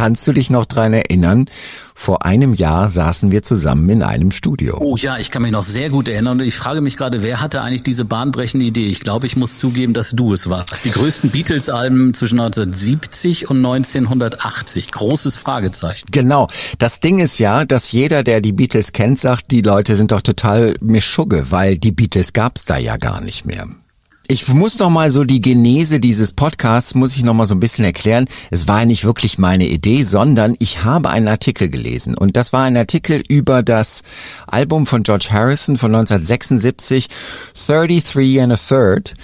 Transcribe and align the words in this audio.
Kannst 0.00 0.26
du 0.26 0.32
dich 0.32 0.48
noch 0.48 0.64
dran 0.64 0.94
erinnern? 0.94 1.44
Vor 1.94 2.24
einem 2.24 2.54
Jahr 2.54 2.88
saßen 2.88 3.30
wir 3.30 3.42
zusammen 3.42 3.86
in 3.90 4.02
einem 4.02 4.30
Studio. 4.30 4.78
Oh 4.80 4.96
ja, 4.96 5.18
ich 5.18 5.30
kann 5.30 5.42
mich 5.42 5.52
noch 5.52 5.64
sehr 5.64 5.90
gut 5.90 6.08
erinnern 6.08 6.40
und 6.40 6.46
ich 6.46 6.54
frage 6.54 6.80
mich 6.80 6.96
gerade, 6.96 7.22
wer 7.22 7.42
hatte 7.42 7.60
eigentlich 7.60 7.82
diese 7.82 8.06
bahnbrechende 8.06 8.64
Idee? 8.64 8.86
Ich 8.86 9.00
glaube, 9.00 9.26
ich 9.26 9.36
muss 9.36 9.58
zugeben, 9.58 9.92
dass 9.92 10.12
du 10.12 10.32
es 10.32 10.48
warst. 10.48 10.86
Die 10.86 10.90
größten 10.90 11.28
Beatles-Alben 11.28 12.14
zwischen 12.14 12.40
1970 12.40 13.50
und 13.50 13.58
1980. 13.58 14.90
Großes 14.90 15.36
Fragezeichen. 15.36 16.06
Genau. 16.10 16.48
Das 16.78 17.00
Ding 17.00 17.18
ist 17.18 17.38
ja, 17.38 17.66
dass 17.66 17.92
jeder, 17.92 18.24
der 18.24 18.40
die 18.40 18.52
Beatles 18.52 18.94
kennt, 18.94 19.20
sagt, 19.20 19.50
die 19.50 19.60
Leute 19.60 19.96
sind 19.96 20.12
doch 20.12 20.22
total 20.22 20.76
Mischugge, 20.80 21.50
weil 21.50 21.76
die 21.76 21.92
Beatles 21.92 22.32
gab's 22.32 22.64
da 22.64 22.78
ja 22.78 22.96
gar 22.96 23.20
nicht 23.20 23.44
mehr. 23.44 23.68
Ich 24.30 24.46
muss 24.46 24.78
noch 24.78 24.90
mal 24.90 25.10
so 25.10 25.24
die 25.24 25.40
Genese 25.40 25.98
dieses 25.98 26.30
Podcasts 26.32 26.94
muss 26.94 27.16
ich 27.16 27.24
noch 27.24 27.34
mal 27.34 27.46
so 27.46 27.56
ein 27.56 27.58
bisschen 27.58 27.84
erklären. 27.84 28.26
Es 28.52 28.68
war 28.68 28.78
ja 28.78 28.84
nicht 28.84 29.04
wirklich 29.04 29.38
meine 29.38 29.66
Idee, 29.66 30.04
sondern 30.04 30.54
ich 30.60 30.84
habe 30.84 31.08
einen 31.10 31.26
Artikel 31.26 31.68
gelesen 31.68 32.16
und 32.16 32.36
das 32.36 32.52
war 32.52 32.62
ein 32.62 32.76
Artikel 32.76 33.24
über 33.26 33.64
das 33.64 34.02
Album 34.46 34.86
von 34.86 35.02
George 35.02 35.30
Harrison 35.32 35.76
von 35.76 35.92
1976, 35.92 37.08
33 37.66 38.40
and 38.40 38.52
a 38.52 38.56
Third. 38.56 39.14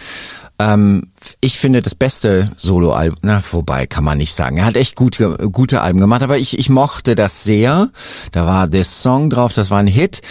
Ähm, 0.59 1.09
ich 1.41 1.59
finde 1.59 1.83
das 1.83 1.95
beste 1.95 2.51
Soloalbum, 2.57 3.19
na, 3.23 3.41
vorbei 3.41 3.87
kann 3.87 4.05
man 4.05 4.19
nicht 4.19 4.35
sagen. 4.35 4.59
Er 4.59 4.65
hat 4.65 4.77
echt 4.77 4.97
gute, 4.97 5.49
gute 5.51 5.83
Alben 5.83 6.01
gemacht, 6.01 6.23
aber 6.23 6.39
ich, 6.39 6.59
ich 6.59 6.71
mochte 6.71 7.15
das 7.15 7.45
sehr. 7.45 7.91
Da 8.33 8.47
war 8.47 8.71
This 8.71 9.03
Song 9.03 9.31
drauf, 9.31 9.53
das 9.53 9.71
war 9.71 9.79
ein 9.79 9.87
Hit. 9.87 10.23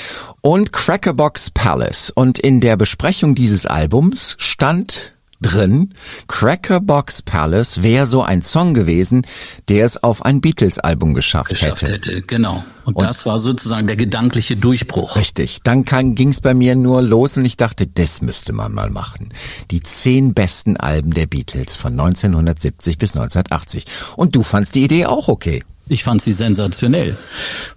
Und 0.41 0.73
Crackerbox 0.73 1.51
Palace. 1.51 2.11
Und 2.11 2.39
in 2.39 2.59
der 2.59 2.77
Besprechung 2.77 3.35
dieses 3.35 3.65
Albums 3.65 4.35
stand 4.39 5.14
drin, 5.45 5.93
Crackerbox 6.27 7.21
Palace 7.21 7.83
wäre 7.83 8.05
so 8.05 8.23
ein 8.23 8.41
Song 8.41 8.73
gewesen, 8.73 9.25
der 9.69 9.85
es 9.85 10.01
auf 10.03 10.25
ein 10.25 10.41
Beatles-Album 10.41 11.13
geschafft, 11.13 11.49
Geschafft 11.51 11.83
hätte. 11.83 11.93
hätte, 11.93 12.21
genau. 12.23 12.63
Und, 12.83 12.95
Und- 12.95 13.05
das 13.05 13.25
war 13.25 13.39
sozusagen 13.39 13.87
der 13.87 13.95
gedankliche 13.95 14.55
Durchbruch. 14.55 15.15
Richtig. 15.15 15.59
Dann 15.63 15.85
ging 15.85 16.29
es 16.29 16.41
bei 16.41 16.53
mir 16.53 16.75
nur 16.75 17.01
los 17.01 17.37
und 17.37 17.45
ich 17.45 17.57
dachte, 17.57 17.87
das 17.87 18.21
müsste 18.21 18.53
man 18.53 18.73
mal 18.73 18.89
machen. 18.89 19.29
Die 19.71 19.81
zehn 19.81 20.33
besten 20.33 20.77
Alben 20.77 21.13
der 21.13 21.27
Beatles 21.27 21.75
von 21.75 21.93
1970 21.93 22.97
bis 22.97 23.11
1980. 23.13 23.85
Und 24.15 24.35
du 24.35 24.43
fandst 24.43 24.75
die 24.75 24.83
Idee 24.83 25.05
auch 25.05 25.27
okay. 25.27 25.61
Ich 25.87 26.03
fand 26.03 26.21
sie 26.21 26.33
sensationell, 26.33 27.15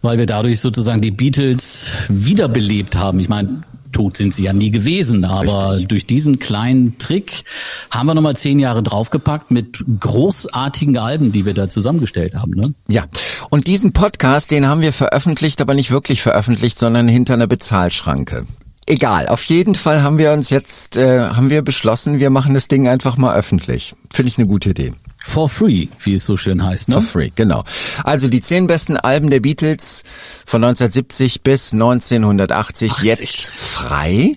weil 0.01 0.17
wir 0.17 0.25
dadurch 0.25 0.61
sozusagen 0.61 1.03
die 1.03 1.11
Beatles 1.11 1.89
wiederbelebt 2.09 2.97
haben. 2.97 3.21
Ich 3.21 3.29
meine, 3.29 3.63
tot 3.93 4.17
sind 4.17 4.35
sie 4.35 4.45
ja 4.45 4.53
nie 4.53 4.71
gewesen, 4.71 5.25
aber 5.25 5.73
Richtig. 5.73 5.89
durch 5.89 6.07
diesen 6.07 6.39
kleinen 6.39 6.99
Trick 6.99 7.45
haben 7.91 8.07
wir 8.07 8.15
nochmal 8.15 8.37
zehn 8.37 8.59
Jahre 8.59 8.83
draufgepackt 8.83 9.51
mit 9.51 9.85
großartigen 10.01 10.99
Alben, 10.99 11.33
die 11.33 11.47
wir 11.47 11.55
da 11.55 11.69
zusammengestellt 11.69 12.35
haben. 12.35 12.53
Ne? 12.53 12.75
Ja, 12.89 13.05
und 13.51 13.67
diesen 13.67 13.93
Podcast, 13.93 14.51
den 14.51 14.67
haben 14.67 14.81
wir 14.81 14.93
veröffentlicht, 14.93 15.61
aber 15.61 15.75
nicht 15.75 15.91
wirklich 15.91 16.23
veröffentlicht, 16.23 16.79
sondern 16.79 17.09
hinter 17.09 17.35
einer 17.35 17.47
Bezahlschranke. 17.47 18.47
Egal, 18.87 19.29
auf 19.29 19.45
jeden 19.45 19.75
Fall 19.75 20.03
haben 20.03 20.17
wir 20.17 20.33
uns 20.33 20.49
jetzt, 20.49 20.97
äh, 20.97 21.21
haben 21.21 21.51
wir 21.51 21.61
beschlossen, 21.61 22.21
wir 22.21 22.31
machen 22.31 22.55
das 22.55 22.69
Ding 22.69 22.89
einfach 22.89 23.19
mal 23.19 23.37
öffentlich. 23.37 23.95
Finde 24.11 24.31
ich 24.31 24.39
eine 24.39 24.47
gute 24.47 24.71
Idee. 24.71 24.93
For 25.21 25.49
free, 25.49 25.89
wie 26.01 26.15
es 26.15 26.25
so 26.25 26.37
schön 26.37 26.65
heißt. 26.65 26.89
Ne? 26.89 26.95
For 26.95 27.03
free, 27.03 27.31
genau. 27.35 27.65
Also 28.05 28.29
die 28.29 28.41
zehn 28.41 28.67
besten 28.67 28.97
Alben 28.97 29.31
der 29.31 29.41
Beatles 29.41 30.05
von 30.47 30.63
1970 30.63 31.43
bis 31.43 31.73
1980 31.73 32.93
80. 32.93 33.05
jetzt 33.05 33.47
frei. 33.47 34.37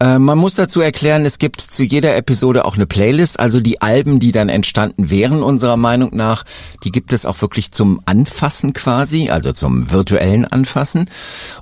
Äh, 0.00 0.18
man 0.18 0.38
muss 0.38 0.54
dazu 0.54 0.80
erklären, 0.80 1.24
es 1.24 1.38
gibt 1.38 1.60
zu 1.60 1.82
jeder 1.82 2.16
Episode 2.16 2.64
auch 2.64 2.76
eine 2.76 2.86
Playlist, 2.86 3.40
also 3.40 3.60
die 3.60 3.80
Alben, 3.82 4.20
die 4.20 4.32
dann 4.32 4.48
entstanden 4.48 5.10
wären, 5.10 5.42
unserer 5.42 5.76
Meinung 5.76 6.14
nach, 6.14 6.44
die 6.84 6.90
gibt 6.90 7.12
es 7.12 7.26
auch 7.26 7.40
wirklich 7.42 7.72
zum 7.72 8.00
Anfassen 8.04 8.72
quasi, 8.72 9.30
also 9.30 9.52
zum 9.52 9.90
virtuellen 9.90 10.44
Anfassen. 10.44 11.10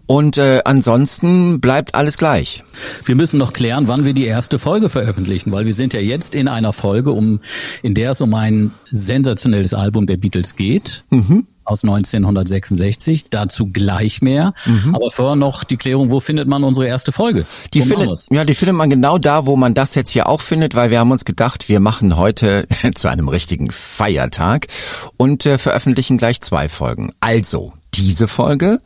Und 0.06 0.36
äh, 0.36 0.60
ansonsten 0.64 1.60
bleibt 1.60 1.94
alles 1.94 2.18
gleich. 2.18 2.62
Wir 3.04 3.14
müssen 3.14 3.38
noch 3.38 3.52
klären, 3.52 3.88
wann 3.88 4.04
wir 4.04 4.12
die 4.12 4.26
erste 4.26 4.58
Folge 4.58 4.88
veröffentlichen, 4.88 5.52
weil 5.52 5.64
wir 5.64 5.74
sind 5.74 5.94
ja 5.94 6.00
jetzt 6.00 6.34
in 6.34 6.48
einer 6.48 6.72
Folge, 6.72 7.12
um, 7.12 7.40
in 7.82 7.94
der 7.94 8.12
es 8.12 8.20
um 8.20 8.34
ein 8.34 8.72
sensationelles 8.90 9.72
Album 9.72 10.06
der 10.06 10.18
Beatles 10.18 10.56
geht. 10.56 11.04
Aus 11.66 11.82
1966, 11.82 13.24
dazu 13.30 13.66
gleich 13.66 14.22
mehr. 14.22 14.54
Aber 14.92 15.10
vorher 15.10 15.36
noch 15.36 15.64
die 15.64 15.76
Klärung, 15.76 16.10
wo 16.10 16.20
findet 16.20 16.48
man 16.48 16.64
unsere 16.64 16.86
erste 16.86 17.12
Folge? 17.12 17.44
Die 17.74 17.80
Wo 17.80 17.84
findet, 17.84 18.26
ja, 18.30 18.44
die 18.44 18.54
findet 18.54 18.76
man 18.76 18.88
genau 18.88 19.18
da, 19.18 19.46
wo 19.46 19.56
man 19.56 19.74
das 19.74 19.94
jetzt 19.94 20.10
hier 20.10 20.28
auch 20.28 20.40
findet, 20.40 20.74
weil 20.74 20.90
wir 20.90 21.00
haben 21.00 21.10
uns 21.10 21.24
gedacht, 21.24 21.68
wir 21.68 21.80
machen 21.80 22.16
heute 22.16 22.66
zu 22.94 23.08
einem 23.08 23.28
richtigen 23.28 23.70
Feiertag 23.70 24.68
und 25.16 25.44
äh, 25.46 25.58
veröffentlichen 25.58 26.18
gleich 26.18 26.40
zwei 26.40 26.68
Folgen. 26.68 27.12
Also 27.20 27.72
diese 27.96 28.28
Folge, 28.28 28.78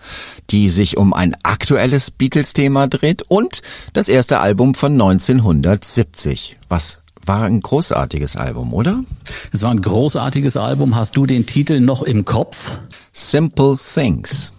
die 0.50 0.68
sich 0.68 0.97
um 0.97 1.12
ein 1.12 1.34
aktuelles 1.42 2.10
Beatles-Thema 2.10 2.86
dreht 2.86 3.22
und 3.28 3.60
das 3.92 4.08
erste 4.08 4.38
Album 4.38 4.74
von 4.74 4.92
1970. 4.92 6.56
Was 6.68 7.00
war 7.25 7.44
ein 7.44 7.60
großartiges 7.60 8.36
Album, 8.36 8.72
oder? 8.72 9.04
Es 9.53 9.62
war 9.62 9.70
ein 9.70 9.82
großartiges 9.82 10.56
Album. 10.56 10.97
Hast 10.97 11.16
du 11.16 11.26
den 11.26 11.47
Titel 11.47 11.81
noch 11.81 12.03
im 12.03 12.25
Kopf? 12.25 12.78
Simple 13.12 13.76
Things. 13.94 14.53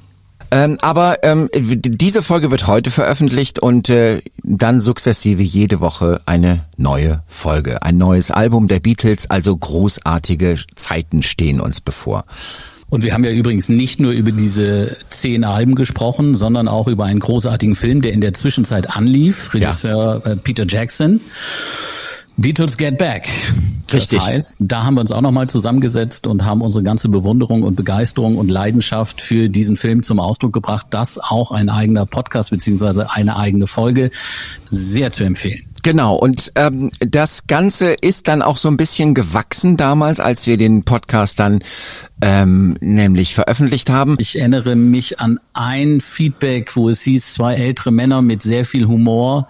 Ähm, 0.53 0.77
aber 0.81 1.23
ähm, 1.23 1.49
diese 1.53 2.21
Folge 2.21 2.51
wird 2.51 2.67
heute 2.67 2.91
veröffentlicht 2.91 3.59
und 3.59 3.89
äh, 3.89 4.21
dann 4.43 4.81
sukzessive 4.81 5.41
jede 5.41 5.79
Woche 5.79 6.21
eine 6.25 6.65
neue 6.75 7.23
Folge. 7.25 7.81
Ein 7.83 7.97
neues 7.97 8.31
Album 8.31 8.67
der 8.67 8.81
Beatles, 8.81 9.29
also 9.29 9.55
großartige 9.55 10.57
Zeiten 10.75 11.23
stehen 11.23 11.61
uns 11.61 11.79
bevor. 11.79 12.25
Und 12.89 13.05
wir 13.05 13.13
haben 13.13 13.23
ja 13.23 13.31
übrigens 13.31 13.69
nicht 13.69 14.01
nur 14.01 14.11
über 14.11 14.33
diese 14.33 14.97
zehn 15.09 15.45
Alben 15.45 15.75
gesprochen, 15.75 16.35
sondern 16.35 16.67
auch 16.67 16.89
über 16.89 17.05
einen 17.05 17.21
großartigen 17.21 17.75
Film, 17.75 18.01
der 18.01 18.11
in 18.11 18.19
der 18.19 18.33
Zwischenzeit 18.33 18.93
anlief. 18.93 19.53
Regisseur 19.53 20.21
äh, 20.25 20.35
Peter 20.35 20.65
Jackson. 20.67 21.21
Beatles 22.41 22.75
Get 22.77 22.97
Back. 22.97 23.29
Richtig. 23.93 24.19
Das 24.19 24.27
heißt, 24.27 24.57
da 24.59 24.83
haben 24.83 24.95
wir 24.95 25.01
uns 25.01 25.11
auch 25.11 25.21
nochmal 25.21 25.47
zusammengesetzt 25.47 26.25
und 26.27 26.43
haben 26.45 26.61
unsere 26.61 26.83
ganze 26.83 27.09
Bewunderung 27.09 27.63
und 27.63 27.75
Begeisterung 27.75 28.37
und 28.37 28.49
Leidenschaft 28.49 29.21
für 29.21 29.49
diesen 29.49 29.75
Film 29.75 30.01
zum 30.01 30.19
Ausdruck 30.19 30.53
gebracht. 30.53 30.87
Das 30.89 31.19
auch 31.19 31.51
ein 31.51 31.69
eigener 31.69 32.05
Podcast 32.05 32.49
beziehungsweise 32.49 33.11
eine 33.11 33.35
eigene 33.37 33.67
Folge. 33.67 34.09
Sehr 34.69 35.11
zu 35.11 35.23
empfehlen. 35.23 35.70
Genau, 35.83 36.15
und 36.15 36.51
ähm, 36.55 36.91
das 36.99 37.47
Ganze 37.47 37.93
ist 37.93 38.27
dann 38.27 38.41
auch 38.41 38.57
so 38.57 38.67
ein 38.67 38.77
bisschen 38.77 39.13
gewachsen 39.13 39.77
damals, 39.77 40.19
als 40.19 40.45
wir 40.45 40.57
den 40.57 40.83
Podcast 40.83 41.39
dann 41.39 41.63
ähm, 42.21 42.77
nämlich 42.81 43.33
veröffentlicht 43.33 43.89
haben. 43.89 44.17
Ich 44.19 44.37
erinnere 44.37 44.75
mich 44.75 45.19
an 45.19 45.39
ein 45.53 45.99
Feedback, 45.99 46.75
wo 46.75 46.89
es 46.89 47.01
hieß, 47.01 47.33
zwei 47.33 47.55
ältere 47.55 47.91
Männer 47.91 48.21
mit 48.21 48.43
sehr 48.43 48.65
viel 48.65 48.87
Humor 48.87 49.47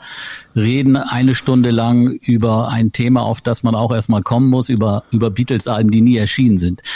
reden 0.55 0.97
eine 0.97 1.35
Stunde 1.35 1.71
lang 1.71 2.07
über 2.07 2.69
ein 2.69 2.91
Thema, 2.91 3.21
auf 3.21 3.41
das 3.41 3.63
man 3.63 3.75
auch 3.75 3.93
erstmal 3.93 4.21
kommen 4.21 4.49
muss, 4.49 4.69
über, 4.69 5.03
über 5.11 5.31
Beatles-Alben, 5.31 5.91
die 5.91 6.01
nie 6.01 6.17
erschienen 6.17 6.57
sind. 6.57 6.81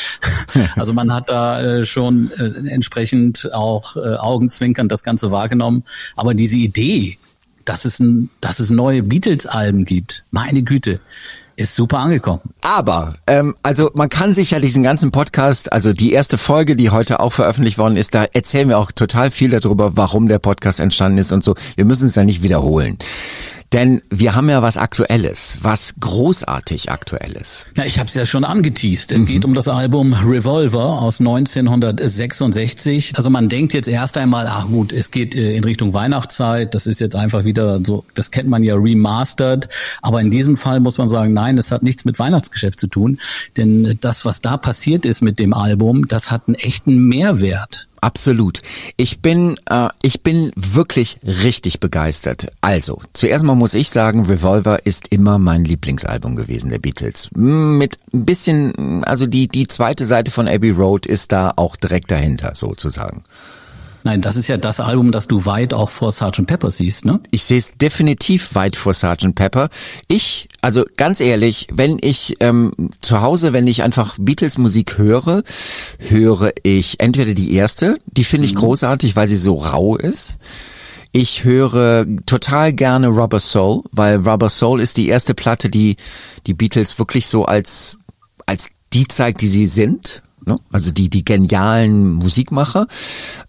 Also 0.76 0.94
man 0.94 1.14
hat 1.14 1.30
da 1.30 1.62
äh, 1.62 1.86
schon 1.86 2.32
äh, 2.38 2.70
entsprechend 2.70 3.54
auch 3.54 3.96
äh, 3.98 4.16
augenzwinkernd 4.16 4.92
das 4.92 5.04
Ganze 5.04 5.32
wahrgenommen. 5.32 5.84
Aber 6.16 6.34
diese 6.34 6.58
Idee, 6.58 7.18
dass 7.66 7.86
es, 7.86 8.00
ein, 8.00 8.30
dass 8.42 8.60
es 8.60 8.70
neue 8.70 9.04
Beatles-Alben 9.04 9.86
gibt, 9.86 10.24
meine 10.32 10.64
Güte, 10.64 11.00
ist 11.58 11.76
super 11.76 12.00
angekommen. 12.00 12.42
Aber, 12.62 13.16
ähm, 13.28 13.56
also 13.64 13.92
man 13.94 14.10
kann 14.10 14.34
sich 14.34 14.52
ja 14.52 14.60
diesen 14.60 14.84
ganzen 14.84 15.12
Podcast, 15.12 15.72
also 15.72 15.94
die 15.94 16.12
erste 16.12 16.38
Folge, 16.38 16.76
die 16.76 16.90
heute 16.90 17.20
auch 17.20 17.34
veröffentlicht 17.34 17.78
worden 17.78 17.96
ist, 17.96 18.14
da 18.14 18.26
erzählen 18.26 18.70
wir 18.70 18.78
auch 18.78 18.92
total 18.92 19.32
viel 19.32 19.50
darüber, 19.50 19.96
warum 19.96 20.28
der 20.28 20.40
Podcast 20.40 20.80
entstanden 20.80 21.18
ist 21.18 21.32
und 21.32 21.44
so. 21.44 21.56
Wir 21.76 21.86
müssen 21.86 22.08
es 22.08 22.16
ja 22.16 22.24
nicht 22.24 22.44
wiederholen. 22.44 22.98
Denn 23.76 24.02
wir 24.10 24.36
haben 24.36 24.50
ja 24.50 24.62
was 24.62 24.78
Aktuelles, 24.78 25.58
was 25.62 25.96
großartig 26.00 26.92
Aktuelles. 26.92 27.68
Ja, 27.76 27.84
ich 27.84 28.00
habe 28.00 28.08
es 28.08 28.14
ja 28.14 28.26
schon 28.26 28.46
angeteased. 28.46 29.12
Es 29.12 29.24
mhm. 29.24 29.26
geht 29.26 29.44
um 29.44 29.54
das 29.54 29.68
Album 29.68 30.14
Revolver 30.14 31.02
aus 31.02 31.20
1966. 31.20 33.18
Also 33.18 33.30
man 33.30 33.50
denkt 33.50 33.74
jetzt 33.74 33.90
erst 33.90 34.16
einmal, 34.16 34.48
ach 34.48 34.68
gut, 34.68 34.94
es 34.94 35.12
geht 35.12 35.36
äh, 35.36 35.58
in 35.58 35.66
Richtung 35.66 35.94
Weihnachtszeit. 35.94 36.74
Das 36.74 36.88
ist 36.88 37.02
jetzt 37.02 37.18
einfach 37.18 37.44
wieder 37.44 37.82
so, 37.86 38.06
das 38.14 38.32
kennt 38.32 38.48
man 38.48 38.64
ja 38.64 38.76
remastered. 38.76 39.68
Aber 40.02 40.22
in 40.22 40.32
diesem 40.32 40.56
Fall 40.56 40.80
muss 40.80 40.98
man 40.98 41.10
sagen, 41.10 41.34
nein, 41.34 41.58
es 41.58 41.70
hat 41.70 41.84
nichts 41.84 42.06
mit 42.06 42.18
Weihnachtsgeschäft 42.18 42.80
zu 42.80 42.88
tun. 42.88 43.20
Denn 43.58 43.98
das, 44.00 44.24
was 44.24 44.40
da 44.40 44.56
passiert 44.56 45.06
ist 45.06 45.22
mit 45.22 45.38
dem 45.38 45.54
Album, 45.54 46.08
das 46.08 46.32
hat 46.32 46.44
einen 46.48 46.56
echten 46.56 46.96
Mehrwert. 47.10 47.90
Absolut. 48.06 48.62
Ich 48.98 49.22
bin, 49.22 49.56
äh, 49.68 49.90
ich 50.04 50.22
bin 50.22 50.52
wirklich 50.56 51.18
richtig 51.24 51.80
begeistert. 51.80 52.46
Also, 52.62 53.02
zuerst 53.14 53.44
mal 53.44 53.56
muss 53.56 53.74
ich 53.74 53.90
sagen, 53.90 54.28
Revolver 54.28 54.86
ist 54.86 55.08
immer 55.08 55.40
mein 55.40 55.66
Lieblingsalbum 55.66 56.36
gewesen 56.36 56.70
der 56.70 56.78
Beatles. 56.78 57.32
Mit 57.34 57.98
ein 58.14 58.26
bisschen, 58.26 59.04
also 59.06 59.26
die, 59.26 59.48
die 59.48 59.66
zweite 59.66 60.06
Seite 60.06 60.30
von 60.30 60.48
Abbey 60.48 60.70
Road 60.70 61.08
ist 61.08 61.32
da 61.32 61.54
auch 61.56 61.76
direkt 61.78 62.12
dahinter, 62.12 62.54
sozusagen. 62.54 63.24
Nein, 64.06 64.22
das 64.22 64.36
ist 64.36 64.48
ja 64.48 64.58
das 64.58 64.80
Album, 64.80 65.12
das 65.12 65.28
du 65.28 65.48
weit 65.48 65.74
auch 65.74 65.90
vor 65.90 66.12
Sgt. 66.12 66.46
Pepper 66.46 66.70
siehst, 66.70 67.06
ne? 67.06 67.20
Ich 67.32 67.44
sehe 67.44 67.58
es 67.58 67.72
definitiv 67.72 68.54
weit 68.54 68.76
vor 68.76 68.94
Sgt. 68.94 69.34
Pepper. 69.34 69.70
Ich, 70.08 70.48
also 70.62 70.86
ganz 70.96 71.20
ehrlich, 71.22 71.70
wenn 71.72 71.98
ich 72.00 72.38
ähm, 72.40 72.72
zu 73.02 73.22
Hause, 73.22 73.52
wenn 73.52 73.66
ich 73.66 73.82
einfach 73.82 74.16
Beatles 74.20 74.60
Musik 74.60 75.00
höre, 75.00 75.42
höre 75.98 76.52
ich 76.62 77.00
entweder 77.00 77.34
die 77.34 77.56
erste, 77.56 77.98
die 78.06 78.24
finde 78.24 78.46
ich 78.46 78.54
mhm. 78.54 78.60
großartig, 78.60 79.16
weil 79.16 79.28
sie 79.28 79.38
so 79.38 79.56
rau 79.56 79.96
ist. 79.96 80.38
Ich 81.12 81.44
höre 81.44 82.06
total 82.28 82.74
gerne 82.74 83.08
Rubber 83.08 83.40
Soul, 83.40 83.82
weil 83.92 84.18
Rubber 84.18 84.50
Soul 84.50 84.82
ist 84.82 84.98
die 84.98 85.08
erste 85.08 85.34
Platte, 85.34 85.72
die 85.72 85.98
die 86.46 86.54
Beatles 86.54 87.00
wirklich 87.00 87.26
so 87.26 87.46
als 87.46 87.98
als 88.46 88.68
die 88.94 89.08
zeigt, 89.08 89.42
die 89.42 89.48
sie 89.48 89.66
sind 89.66 90.22
ne? 90.46 90.58
also 90.72 90.92
die, 90.92 91.10
die 91.10 91.26
genialen 91.26 92.10
Musikmacher. 92.10 92.88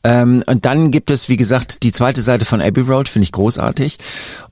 Ähm, 0.05 0.43
und 0.47 0.65
dann 0.65 0.91
gibt 0.91 1.11
es, 1.11 1.29
wie 1.29 1.37
gesagt, 1.37 1.83
die 1.83 1.93
zweite 1.93 2.23
Seite 2.23 2.45
von 2.45 2.61
Abbey 2.61 2.83
Road, 2.83 3.09
finde 3.09 3.25
ich 3.25 3.33
großartig. 3.33 3.99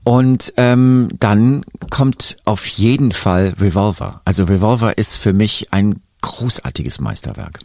Und 0.05 0.53
ähm, 0.57 1.09
dann 1.19 1.65
kommt 1.91 2.37
auf 2.45 2.67
jeden 2.67 3.13
Fall 3.13 3.55
Revolver. 3.61 4.21
Also 4.25 4.45
Revolver 4.45 4.99
ist 4.99 5.17
für 5.17 5.33
mich 5.33 5.73
ein 5.73 6.01
großartiges 6.25 7.01
Meisterwerk. 7.01 7.61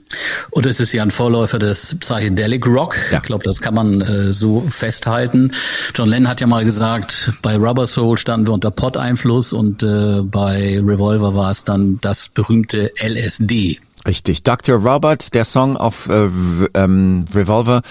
Und 0.52 0.66
es 0.66 0.82
ist 0.82 0.92
ja 0.92 1.02
ein 1.02 1.12
Vorläufer 1.12 1.60
des 1.60 1.96
Psychedelic 1.98 2.68
Rock. 2.68 2.98
Ja. 3.10 3.20
Ich 3.20 3.24
glaube, 3.24 3.46
das 3.46 3.62
kann 3.62 3.74
man 3.74 4.02
äh, 4.02 4.34
so 4.34 4.66
festhalten. 4.68 5.54
John 5.96 6.10
Lennon 6.10 6.28
hat 6.28 6.42
ja 6.42 6.48
mal 6.48 6.66
gesagt, 6.66 7.32
bei 7.42 7.56
Rubber 7.56 7.88
Soul 7.88 8.18
standen 8.18 8.48
wir 8.48 8.54
unter 8.54 8.70
Pot-Einfluss 8.70 9.54
und 9.54 9.82
äh, 9.82 10.22
bei 10.24 10.78
Revolver 10.84 11.36
war 11.36 11.52
es 11.52 11.64
dann 11.64 12.00
das 12.02 12.28
berühmte 12.28 12.92
LSD. 13.02 13.80
Richtig. 14.10 14.42
Dr. 14.42 14.80
Robert, 14.80 15.36
der 15.36 15.46
Song 15.46 15.78
auf 15.78 16.10
äh, 16.10 16.30
ähm, 16.74 17.26
Revolver, 17.32 17.84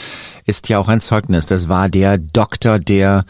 ist 0.46 0.68
ja 0.68 0.80
auch 0.80 0.88
ein 0.88 1.00
Zeugnis. 1.00 1.46
Das 1.46 1.68
war 1.68 1.88
der 1.88 2.18
Doktor, 2.18 2.80
der 2.80 3.24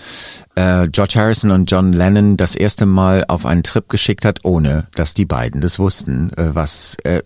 äh, 0.55 0.89
George 0.89 1.17
Harrison 1.17 1.51
und 1.51 1.71
John 1.71 1.93
Lennon 1.93 2.39
das 2.39 2.57
erste 2.57 2.87
Mal 2.87 3.27
auf 3.29 3.45
einen 3.45 3.63
Trip 3.63 3.87
geschickt 3.91 4.25
hat, 4.25 4.39
ohne 4.47 4.87
dass 4.95 5.13
die 5.13 5.27
beiden 5.27 5.61
das 5.61 5.79
wussten. 5.79 6.33
Äh, 6.39 6.55
was 6.55 6.97
äh, 7.05 7.21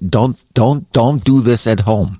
don't 0.00 0.34
don't 0.52 0.82
don't 0.92 1.22
do 1.22 1.40
this 1.40 1.68
at 1.68 1.86
home. 1.86 2.18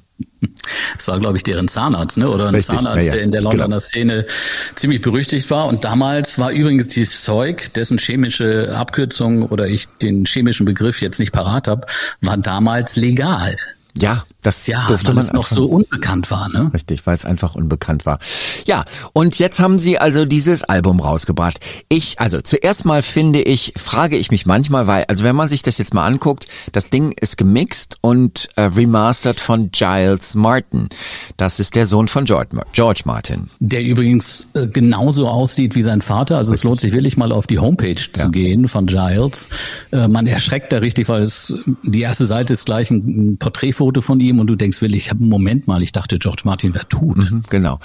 Das 0.97 1.09
war, 1.09 1.19
glaube 1.19 1.37
ich, 1.37 1.43
deren 1.43 1.69
Zahnarzt, 1.69 2.19
ne? 2.19 2.29
Oder 2.29 2.49
ein 2.49 2.55
Richtig, 2.55 2.77
Zahnarzt, 2.77 3.07
ja, 3.07 3.13
der 3.15 3.23
in 3.23 3.33
der 3.33 3.41
Londoner 3.41 3.65
genau. 3.65 3.79
Szene 3.79 4.27
ziemlich 4.75 5.01
berüchtigt 5.01 5.51
war. 5.51 5.67
Und 5.67 5.85
damals 5.85 6.39
war 6.39 6.51
übrigens 6.51 6.89
dieses 6.89 7.25
Zeug, 7.25 7.73
dessen 7.75 7.99
chemische 7.99 8.77
Abkürzung 8.77 9.43
oder 9.43 9.67
ich 9.67 9.89
den 10.03 10.25
chemischen 10.27 10.67
Begriff 10.67 11.01
jetzt 11.01 11.19
nicht 11.19 11.33
parat 11.33 11.69
habe, 11.69 11.87
war 12.21 12.37
damals 12.37 12.97
legal. 12.97 13.57
Ja, 13.97 14.25
das 14.45 14.67
ja, 14.67 14.87
durfte 14.87 15.09
weil 15.09 15.15
man 15.15 15.25
es 15.25 15.33
noch 15.33 15.47
so 15.47 15.65
unbekannt 15.65 16.31
war, 16.31 16.49
ne? 16.49 16.71
Richtig, 16.73 17.07
weil 17.07 17.15
es 17.15 17.25
einfach 17.25 17.55
unbekannt 17.55 18.07
war. 18.07 18.19
Ja, 18.67 18.85
und 19.13 19.39
jetzt 19.39 19.59
haben 19.59 19.79
sie 19.79 19.99
also 19.99 20.25
dieses 20.27 20.63
Album 20.63 21.01
rausgebracht. 21.01 21.59
Ich, 21.89 22.21
also 22.21 22.41
zuerst 22.41 22.85
mal 22.85 23.03
finde 23.03 23.41
ich, 23.41 23.73
frage 23.77 24.17
ich 24.17 24.31
mich 24.31 24.47
manchmal, 24.47 24.87
weil, 24.87 25.05
also 25.09 25.25
wenn 25.25 25.35
man 25.35 25.49
sich 25.49 25.63
das 25.63 25.79
jetzt 25.79 25.95
mal 25.95 26.07
anguckt, 26.07 26.47
das 26.73 26.91
Ding 26.91 27.13
ist 27.13 27.39
gemixt 27.39 27.97
und 28.03 28.49
äh, 28.57 28.63
remastered 28.63 29.41
von 29.41 29.71
Giles 29.71 30.35
Martin. 30.35 30.89
Das 31.37 31.59
ist 31.59 31.75
der 31.75 31.87
Sohn 31.87 32.09
von 32.09 32.27
George, 32.27 32.51
George 32.73 33.03
Martin. 33.07 33.49
Der 33.61 33.83
übrigens 33.83 34.47
äh, 34.53 34.67
genauso 34.67 35.29
aussieht 35.29 35.75
wie 35.75 35.83
sein 35.83 36.03
Vater. 36.03 36.37
Also 36.37 36.53
richtig. 36.53 36.65
es 36.65 36.69
lohnt 36.69 36.81
sich 36.81 36.93
wirklich 36.93 37.17
mal 37.17 37.33
auf 37.33 37.47
die 37.47 37.59
Homepage 37.59 37.95
ja. 37.95 38.25
zu 38.25 38.31
gehen 38.31 38.69
von 38.69 38.87
Giles. 38.87 39.49
Äh, 39.91 40.09
man 40.09 40.27
erschreckt 40.27 40.71
da 40.71 40.79
richtig, 40.79 41.09
weil 41.09 41.23
es 41.23 41.55
die 41.83 42.03
erste 42.03 42.27
Seite 42.27 42.53
ist 42.53 42.67
gleich 42.67 42.91
ein, 42.91 43.33
ein 43.33 43.39
Porträtfoto 43.39 44.03
von 44.03 44.21
ihm 44.21 44.34
und 44.41 44.47
du 44.47 44.57
denkst, 44.57 44.81
will 44.81 44.95
ich 44.95 45.13
Moment 45.15 45.67
mal, 45.67 45.83
ich 45.83 45.93
dachte, 45.93 46.19
George 46.19 46.43
Martin 46.45 46.75
wäre 46.75 46.89
tot. 46.89 47.17
Mhm, 47.17 47.45
genau. 47.51 47.79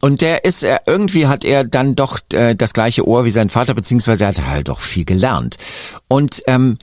Und 0.00 0.20
der 0.20 0.44
ist, 0.44 0.62
er 0.62 0.82
irgendwie 0.86 1.26
hat 1.26 1.44
er 1.44 1.64
dann 1.64 1.94
doch 1.94 2.20
äh, 2.32 2.54
das 2.54 2.72
gleiche 2.72 3.06
Ohr 3.06 3.24
wie 3.24 3.30
sein 3.30 3.50
Vater, 3.50 3.74
beziehungsweise 3.74 4.24
er 4.24 4.28
hat 4.28 4.46
halt 4.46 4.68
doch 4.68 4.80
viel 4.80 5.04
gelernt. 5.04 5.56
Und 6.08 6.42
ähm, 6.46 6.78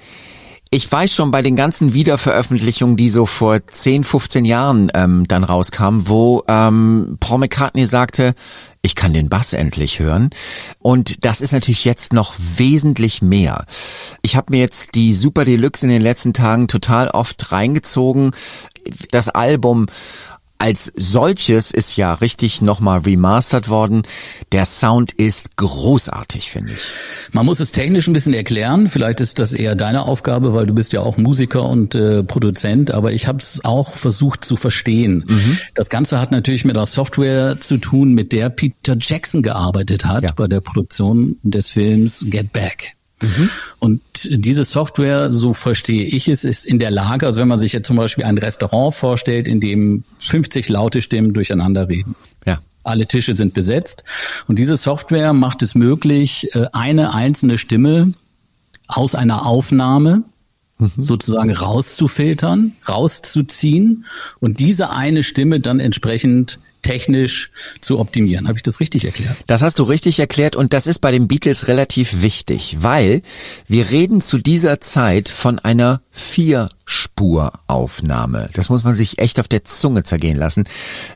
ich 0.73 0.89
weiß 0.89 1.13
schon 1.13 1.31
bei 1.31 1.41
den 1.41 1.57
ganzen 1.57 1.93
Wiederveröffentlichungen, 1.93 2.95
die 2.95 3.09
so 3.09 3.25
vor 3.25 3.59
10, 3.67 4.05
15 4.05 4.45
Jahren 4.45 4.89
ähm, 4.93 5.27
dann 5.27 5.43
rauskamen, 5.43 6.07
wo 6.07 6.45
ähm, 6.47 7.17
Paul 7.19 7.39
McCartney 7.39 7.85
sagte, 7.87 8.35
ich 8.81 8.95
kann 8.95 9.13
den 9.13 9.27
Bass 9.27 9.51
endlich 9.51 9.99
hören. 9.99 10.29
Und 10.79 11.25
das 11.25 11.41
ist 11.41 11.51
natürlich 11.51 11.83
jetzt 11.83 12.13
noch 12.13 12.35
wesentlich 12.37 13.21
mehr. 13.21 13.65
Ich 14.21 14.37
habe 14.37 14.51
mir 14.51 14.61
jetzt 14.61 14.95
die 14.95 15.13
Super 15.13 15.43
Deluxe 15.43 15.85
in 15.85 15.91
den 15.91 16.01
letzten 16.01 16.33
Tagen 16.33 16.69
total 16.69 17.09
oft 17.09 17.51
reingezogen. 17.51 18.31
Das 19.11 19.29
Album 19.29 19.87
als 20.61 20.91
solches 20.95 21.71
ist 21.71 21.97
ja 21.97 22.13
richtig 22.13 22.61
nochmal 22.61 22.99
remastert 22.99 23.67
worden. 23.67 24.03
Der 24.51 24.65
Sound 24.65 25.11
ist 25.11 25.57
großartig, 25.57 26.51
finde 26.51 26.73
ich. 26.73 26.83
Man 27.33 27.47
muss 27.47 27.59
es 27.59 27.71
technisch 27.71 28.05
ein 28.05 28.13
bisschen 28.13 28.35
erklären. 28.35 28.87
Vielleicht 28.87 29.21
ist 29.21 29.39
das 29.39 29.53
eher 29.53 29.75
deine 29.75 30.03
Aufgabe, 30.03 30.53
weil 30.53 30.67
du 30.67 30.75
bist 30.75 30.93
ja 30.93 31.01
auch 31.01 31.17
Musiker 31.17 31.63
und 31.63 31.95
äh, 31.95 32.21
Produzent. 32.21 32.91
Aber 32.91 33.11
ich 33.11 33.25
habe 33.25 33.39
es 33.39 33.65
auch 33.65 33.95
versucht 33.95 34.45
zu 34.45 34.55
verstehen. 34.55 35.25
Mhm. 35.27 35.57
Das 35.73 35.89
Ganze 35.89 36.19
hat 36.19 36.31
natürlich 36.31 36.63
mit 36.63 36.75
der 36.75 36.85
Software 36.85 37.59
zu 37.59 37.79
tun, 37.79 38.13
mit 38.13 38.31
der 38.31 38.51
Peter 38.51 38.95
Jackson 38.99 39.41
gearbeitet 39.41 40.05
hat 40.05 40.23
ja. 40.23 40.31
bei 40.31 40.47
der 40.47 40.61
Produktion 40.61 41.37
des 41.41 41.69
Films 41.69 42.23
Get 42.29 42.53
Back. 42.53 42.95
Mhm. 43.21 43.49
Und 43.79 44.01
diese 44.29 44.63
Software, 44.63 45.31
so 45.31 45.53
verstehe 45.53 46.03
ich 46.03 46.27
es, 46.27 46.43
ist 46.43 46.65
in 46.65 46.79
der 46.79 46.91
Lage, 46.91 47.25
also 47.25 47.41
wenn 47.41 47.47
man 47.47 47.59
sich 47.59 47.73
jetzt 47.73 47.87
zum 47.87 47.97
Beispiel 47.97 48.23
ein 48.23 48.37
Restaurant 48.37 48.93
vorstellt, 48.93 49.47
in 49.47 49.59
dem 49.59 50.03
50 50.19 50.69
laute 50.69 51.01
Stimmen 51.01 51.33
durcheinander 51.33 51.87
reden. 51.87 52.15
Ja. 52.45 52.59
Alle 52.83 53.05
Tische 53.05 53.35
sind 53.35 53.53
besetzt. 53.53 54.03
Und 54.47 54.57
diese 54.57 54.75
Software 54.77 55.33
macht 55.33 55.61
es 55.61 55.75
möglich, 55.75 56.49
äh, 56.53 56.65
eine 56.73 57.13
einzelne 57.13 57.57
Stimme 57.57 58.13
aus 58.87 59.15
einer 59.15 59.45
Aufnahme 59.45 60.23
mhm. 60.81 60.91
sozusagen 60.97 61.51
rauszufiltern, 61.51 62.73
rauszuziehen 62.87 64.05
und 64.39 64.59
diese 64.59 64.89
eine 64.89 65.23
Stimme 65.23 65.59
dann 65.59 65.79
entsprechend 65.79 66.59
technisch 66.81 67.51
zu 67.81 67.99
optimieren. 67.99 68.47
Habe 68.47 68.57
ich 68.57 68.63
das 68.63 68.79
richtig 68.79 69.05
erklärt? 69.05 69.35
Das 69.47 69.61
hast 69.61 69.79
du 69.79 69.83
richtig 69.83 70.19
erklärt 70.19 70.55
und 70.55 70.73
das 70.73 70.87
ist 70.87 70.99
bei 70.99 71.11
den 71.11 71.27
Beatles 71.27 71.67
relativ 71.67 72.21
wichtig, 72.21 72.77
weil 72.79 73.21
wir 73.67 73.91
reden 73.91 74.21
zu 74.21 74.37
dieser 74.37 74.81
Zeit 74.81 75.29
von 75.29 75.59
einer 75.59 76.01
Vierspuraufnahme. 76.11 78.49
Das 78.53 78.69
muss 78.69 78.83
man 78.83 78.95
sich 78.95 79.19
echt 79.19 79.39
auf 79.39 79.47
der 79.47 79.63
Zunge 79.63 80.03
zergehen 80.03 80.37
lassen. 80.37 80.65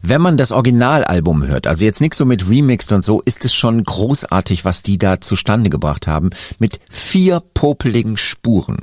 Wenn 0.02 0.22
man 0.22 0.38
das 0.38 0.54
Originalalbum 0.54 1.46
hört, 1.46 1.68
also 1.68 1.84
jetzt 1.84 2.00
nichts 2.00 2.18
so 2.18 2.24
mit 2.26 2.50
Remixed 2.50 2.94
und 2.94 3.04
so, 3.04 3.22
ist 3.22 3.44
es 3.44 3.54
schon 3.54 3.84
großartig, 3.84 4.64
was 4.64 4.84
die 4.84 4.98
da 4.98 5.20
zustande 5.20 5.70
gebracht 5.70 6.08
haben, 6.08 6.30
mit 6.60 6.80
vier 6.90 7.44
popeligen 7.54 8.16
Spuren. 8.16 8.78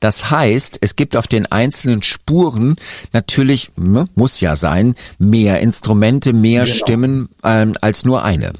Das 0.00 0.30
heißt, 0.30 0.76
es 0.82 0.96
gibt 0.96 1.16
auf 1.16 1.28
den 1.28 1.46
einzelnen 1.46 2.02
Spuren 2.02 2.76
natürlich, 3.12 3.70
ne, 3.76 4.06
muss 4.14 4.40
ja 4.40 4.56
sein, 4.56 4.96
mehr 5.18 5.60
Instrumente, 5.60 6.07
mehr 6.32 6.64
genau. 6.64 6.76
Stimmen 6.76 7.28
ähm, 7.44 7.74
als 7.80 8.04
nur 8.04 8.24
eine. 8.24 8.52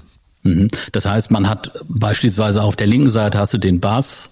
Mhm. 0.43 0.69
Das 0.93 1.07
heißt, 1.07 1.31
man 1.31 1.49
hat 1.49 1.73
beispielsweise 1.89 2.63
auf 2.63 2.77
der 2.77 2.87
linken 2.87 3.11
Seite 3.11 3.39
hast 3.39 3.55
du 3.55 3.59
den 3.59 3.81
Bass, 3.81 4.31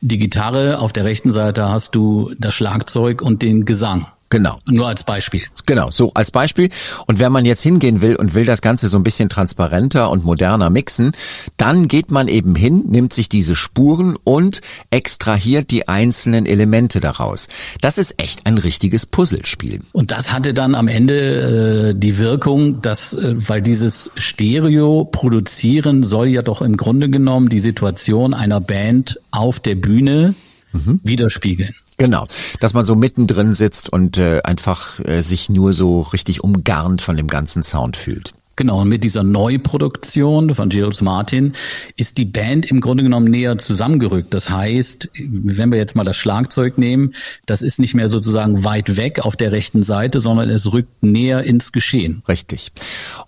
die 0.00 0.18
Gitarre, 0.18 0.78
auf 0.78 0.92
der 0.92 1.04
rechten 1.04 1.30
Seite 1.30 1.68
hast 1.68 1.94
du 1.94 2.32
das 2.38 2.54
Schlagzeug 2.54 3.20
und 3.20 3.42
den 3.42 3.64
Gesang. 3.64 4.06
Genau. 4.30 4.60
Nur 4.66 4.86
als 4.86 5.02
Beispiel. 5.02 5.42
Genau, 5.66 5.90
so 5.90 6.12
als 6.14 6.30
Beispiel. 6.30 6.68
Und 7.08 7.18
wenn 7.18 7.32
man 7.32 7.44
jetzt 7.44 7.62
hingehen 7.62 8.00
will 8.00 8.14
und 8.14 8.36
will 8.36 8.44
das 8.44 8.62
Ganze 8.62 8.88
so 8.88 8.96
ein 8.96 9.02
bisschen 9.02 9.28
transparenter 9.28 10.08
und 10.08 10.24
moderner 10.24 10.70
mixen, 10.70 11.12
dann 11.56 11.88
geht 11.88 12.12
man 12.12 12.28
eben 12.28 12.54
hin, 12.54 12.84
nimmt 12.86 13.12
sich 13.12 13.28
diese 13.28 13.56
Spuren 13.56 14.16
und 14.22 14.60
extrahiert 14.90 15.72
die 15.72 15.88
einzelnen 15.88 16.46
Elemente 16.46 17.00
daraus. 17.00 17.48
Das 17.80 17.98
ist 17.98 18.14
echt 18.22 18.46
ein 18.46 18.56
richtiges 18.56 19.04
Puzzlespiel. 19.04 19.80
Und 19.90 20.12
das 20.12 20.32
hatte 20.32 20.54
dann 20.54 20.76
am 20.76 20.86
Ende 20.86 21.90
äh, 21.90 21.94
die 21.98 22.18
Wirkung, 22.18 22.82
dass, 22.82 23.14
äh, 23.14 23.34
weil 23.36 23.62
dieses 23.62 24.12
Stereo 24.16 25.08
produzieren 25.10 26.04
soll 26.04 26.28
ja 26.28 26.42
doch 26.42 26.62
im 26.62 26.76
Grunde 26.76 27.10
genommen 27.10 27.48
die 27.48 27.60
Situation 27.60 28.32
einer 28.32 28.60
Band 28.60 29.18
auf 29.32 29.58
der 29.58 29.74
Bühne 29.74 30.36
mhm. 30.72 31.00
widerspiegeln. 31.02 31.74
Genau, 32.00 32.26
dass 32.60 32.72
man 32.72 32.86
so 32.86 32.96
mittendrin 32.96 33.52
sitzt 33.52 33.92
und 33.92 34.16
äh, 34.16 34.40
einfach 34.42 35.00
äh, 35.00 35.20
sich 35.20 35.50
nur 35.50 35.74
so 35.74 36.00
richtig 36.00 36.42
umgarnt 36.42 37.02
von 37.02 37.14
dem 37.14 37.26
ganzen 37.26 37.62
Sound 37.62 37.94
fühlt. 37.94 38.32
Genau, 38.60 38.82
und 38.82 38.90
mit 38.90 39.04
dieser 39.04 39.22
Neuproduktion 39.22 40.54
von 40.54 40.68
Jules 40.68 41.00
Martin 41.00 41.54
ist 41.96 42.18
die 42.18 42.26
Band 42.26 42.66
im 42.66 42.82
Grunde 42.82 43.02
genommen 43.02 43.30
näher 43.30 43.56
zusammengerückt. 43.56 44.34
Das 44.34 44.50
heißt, 44.50 45.08
wenn 45.14 45.72
wir 45.72 45.78
jetzt 45.78 45.96
mal 45.96 46.04
das 46.04 46.18
Schlagzeug 46.18 46.76
nehmen, 46.76 47.14
das 47.46 47.62
ist 47.62 47.78
nicht 47.78 47.94
mehr 47.94 48.10
sozusagen 48.10 48.62
weit 48.62 48.98
weg 48.98 49.20
auf 49.20 49.34
der 49.34 49.52
rechten 49.52 49.82
Seite, 49.82 50.20
sondern 50.20 50.50
es 50.50 50.70
rückt 50.74 51.02
näher 51.02 51.42
ins 51.42 51.72
Geschehen. 51.72 52.22
Richtig. 52.28 52.70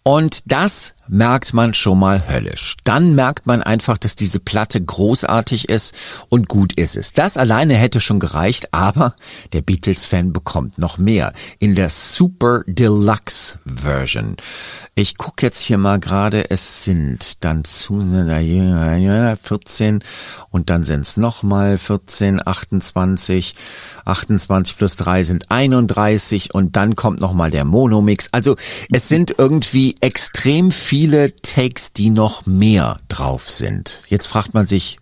Und 0.03 0.53
das 0.53 0.95
merkt 1.09 1.53
man 1.53 1.75
schon 1.75 1.99
mal 1.99 2.29
höllisch. 2.29 2.77
Dann 2.85 3.15
merkt 3.15 3.47
man 3.47 3.62
einfach, 3.62 3.99
dass 3.99 4.17
diese 4.17 4.41
Platte 4.41 4.83
großartig 4.83 5.69
ist 5.69 5.95
und 6.29 6.49
gut 6.49 6.73
ist 6.79 6.97
es. 6.97 7.12
Das 7.12 7.37
alleine 7.37 7.75
hätte 7.75 8.01
schon 8.01 8.21
gereicht, 8.21 8.73
aber 8.73 9.15
der 9.53 9.62
Beatles-Fan 9.62 10.33
bekommt 10.33 10.79
noch 10.79 10.99
mehr 10.99 11.33
in 11.59 11.75
der 11.75 11.91
Super 11.91 12.62
Deluxe 12.67 13.59
Version. 13.65 14.37
Ich 14.95 15.17
gucke 15.23 15.47
jetzt 15.47 15.61
hier 15.61 15.79
mal 15.79 16.00
gerade, 16.00 16.50
es 16.50 16.83
sind 16.83 17.45
dann 17.45 17.62
zu 17.62 18.00
14 19.41 20.02
und 20.50 20.69
dann 20.69 20.85
sind 20.85 21.02
es 21.02 21.17
nochmal 21.17 21.79
14, 21.79 22.45
28, 22.45 23.55
28 24.05 24.76
plus 24.76 24.97
3 24.97 25.23
sind 25.23 25.49
31 25.49 26.52
und 26.52 26.75
dann 26.75 26.97
kommt 26.97 27.21
nochmal 27.21 27.52
der 27.52 27.64
Monomix. 27.64 28.31
Also 28.33 28.57
es 28.91 29.07
sind 29.09 29.37
irgendwie 29.38 29.95
extrem 30.00 30.73
viele 30.73 31.37
Takes, 31.37 31.93
die 31.93 32.11
noch 32.11 32.45
mehr 32.45 32.97
drauf 33.07 33.49
sind. 33.49 34.02
Jetzt 34.09 34.26
fragt 34.26 34.55
man 34.55 34.67
sich, 34.67 34.99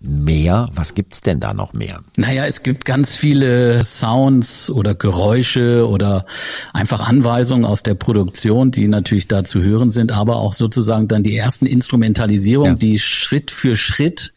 mehr? 0.00 0.68
Was 0.74 0.94
gibt's 0.94 1.20
denn 1.20 1.40
da 1.40 1.52
noch 1.52 1.72
mehr? 1.72 2.00
Naja, 2.16 2.46
es 2.46 2.62
gibt 2.62 2.84
ganz 2.84 3.16
viele 3.16 3.84
Sounds 3.84 4.70
oder 4.70 4.94
Geräusche 4.94 5.88
oder 5.88 6.24
einfach 6.72 7.08
Anweisungen 7.08 7.64
aus 7.64 7.82
der 7.82 7.94
Produktion, 7.94 8.70
die 8.70 8.88
natürlich 8.88 9.28
da 9.28 9.44
zu 9.44 9.60
hören 9.60 9.90
sind, 9.90 10.12
aber 10.12 10.36
auch 10.36 10.52
sozusagen 10.52 11.08
dann 11.08 11.22
die 11.22 11.36
ersten 11.36 11.66
Instrumentalisierungen, 11.66 12.74
ja. 12.74 12.78
die 12.78 12.98
Schritt 12.98 13.50
für 13.50 13.76
Schritt 13.76 14.32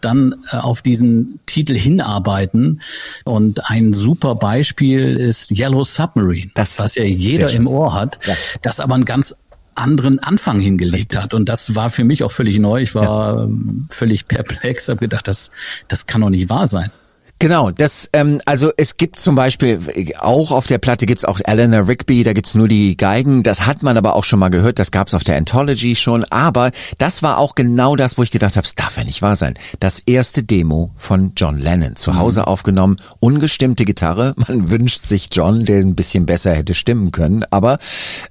dann 0.00 0.34
äh, 0.50 0.56
auf 0.56 0.82
diesen 0.82 1.40
Titel 1.46 1.74
hinarbeiten. 1.74 2.80
Und 3.24 3.70
ein 3.70 3.92
super 3.92 4.34
Beispiel 4.34 5.16
ist 5.16 5.50
Yellow 5.58 5.84
Submarine, 5.84 6.50
das 6.54 6.78
was 6.78 6.94
ja 6.94 7.04
jeder 7.04 7.50
im 7.50 7.66
Ohr 7.66 7.94
hat, 7.94 8.18
ja. 8.26 8.34
das 8.62 8.80
aber 8.80 8.94
ein 8.94 9.04
ganz 9.04 9.34
anderen 9.76 10.18
Anfang 10.18 10.60
hingelegt 10.60 10.96
Richtig. 10.96 11.22
hat. 11.22 11.34
Und 11.34 11.48
das 11.48 11.74
war 11.74 11.90
für 11.90 12.04
mich 12.04 12.24
auch 12.24 12.32
völlig 12.32 12.58
neu. 12.58 12.82
Ich 12.82 12.94
war 12.94 13.42
ja. 13.42 13.48
Völlig 13.88 14.26
perplex, 14.28 14.88
habe 14.88 15.00
gedacht, 15.00 15.28
das, 15.28 15.50
das 15.88 16.06
kann 16.06 16.20
doch 16.20 16.30
nicht 16.30 16.48
wahr 16.48 16.68
sein. 16.68 16.90
Genau, 17.38 17.70
das 17.70 18.08
ähm, 18.14 18.40
also 18.46 18.72
es 18.78 18.96
gibt 18.96 19.18
zum 19.18 19.34
Beispiel 19.34 19.78
auch 20.20 20.52
auf 20.52 20.66
der 20.66 20.78
Platte 20.78 21.04
gibt's 21.04 21.24
auch 21.26 21.38
Eleanor 21.44 21.86
Rigby, 21.86 22.22
da 22.22 22.32
gibt's 22.32 22.54
nur 22.54 22.66
die 22.66 22.96
Geigen. 22.96 23.42
Das 23.42 23.66
hat 23.66 23.82
man 23.82 23.98
aber 23.98 24.16
auch 24.16 24.24
schon 24.24 24.38
mal 24.38 24.48
gehört, 24.48 24.78
das 24.78 24.90
gab's 24.90 25.12
auf 25.12 25.22
der 25.22 25.36
Anthology 25.36 25.96
schon. 25.96 26.24
Aber 26.24 26.70
das 26.96 27.22
war 27.22 27.36
auch 27.36 27.54
genau 27.54 27.94
das, 27.94 28.16
wo 28.16 28.22
ich 28.22 28.30
gedacht 28.30 28.56
habe, 28.56 28.66
es 28.66 28.74
darf 28.74 28.96
ja 28.96 29.04
nicht 29.04 29.20
wahr 29.20 29.36
sein. 29.36 29.52
Das 29.80 29.98
erste 29.98 30.44
Demo 30.44 30.92
von 30.96 31.32
John 31.36 31.58
Lennon 31.58 31.96
zu 31.96 32.16
Hause 32.16 32.40
mhm. 32.40 32.46
aufgenommen, 32.46 32.96
ungestimmte 33.20 33.84
Gitarre. 33.84 34.34
Man 34.48 34.70
wünscht 34.70 35.04
sich 35.04 35.28
John, 35.30 35.66
der 35.66 35.80
ein 35.80 35.94
bisschen 35.94 36.24
besser 36.24 36.54
hätte 36.54 36.72
stimmen 36.72 37.12
können, 37.12 37.44
aber 37.50 37.78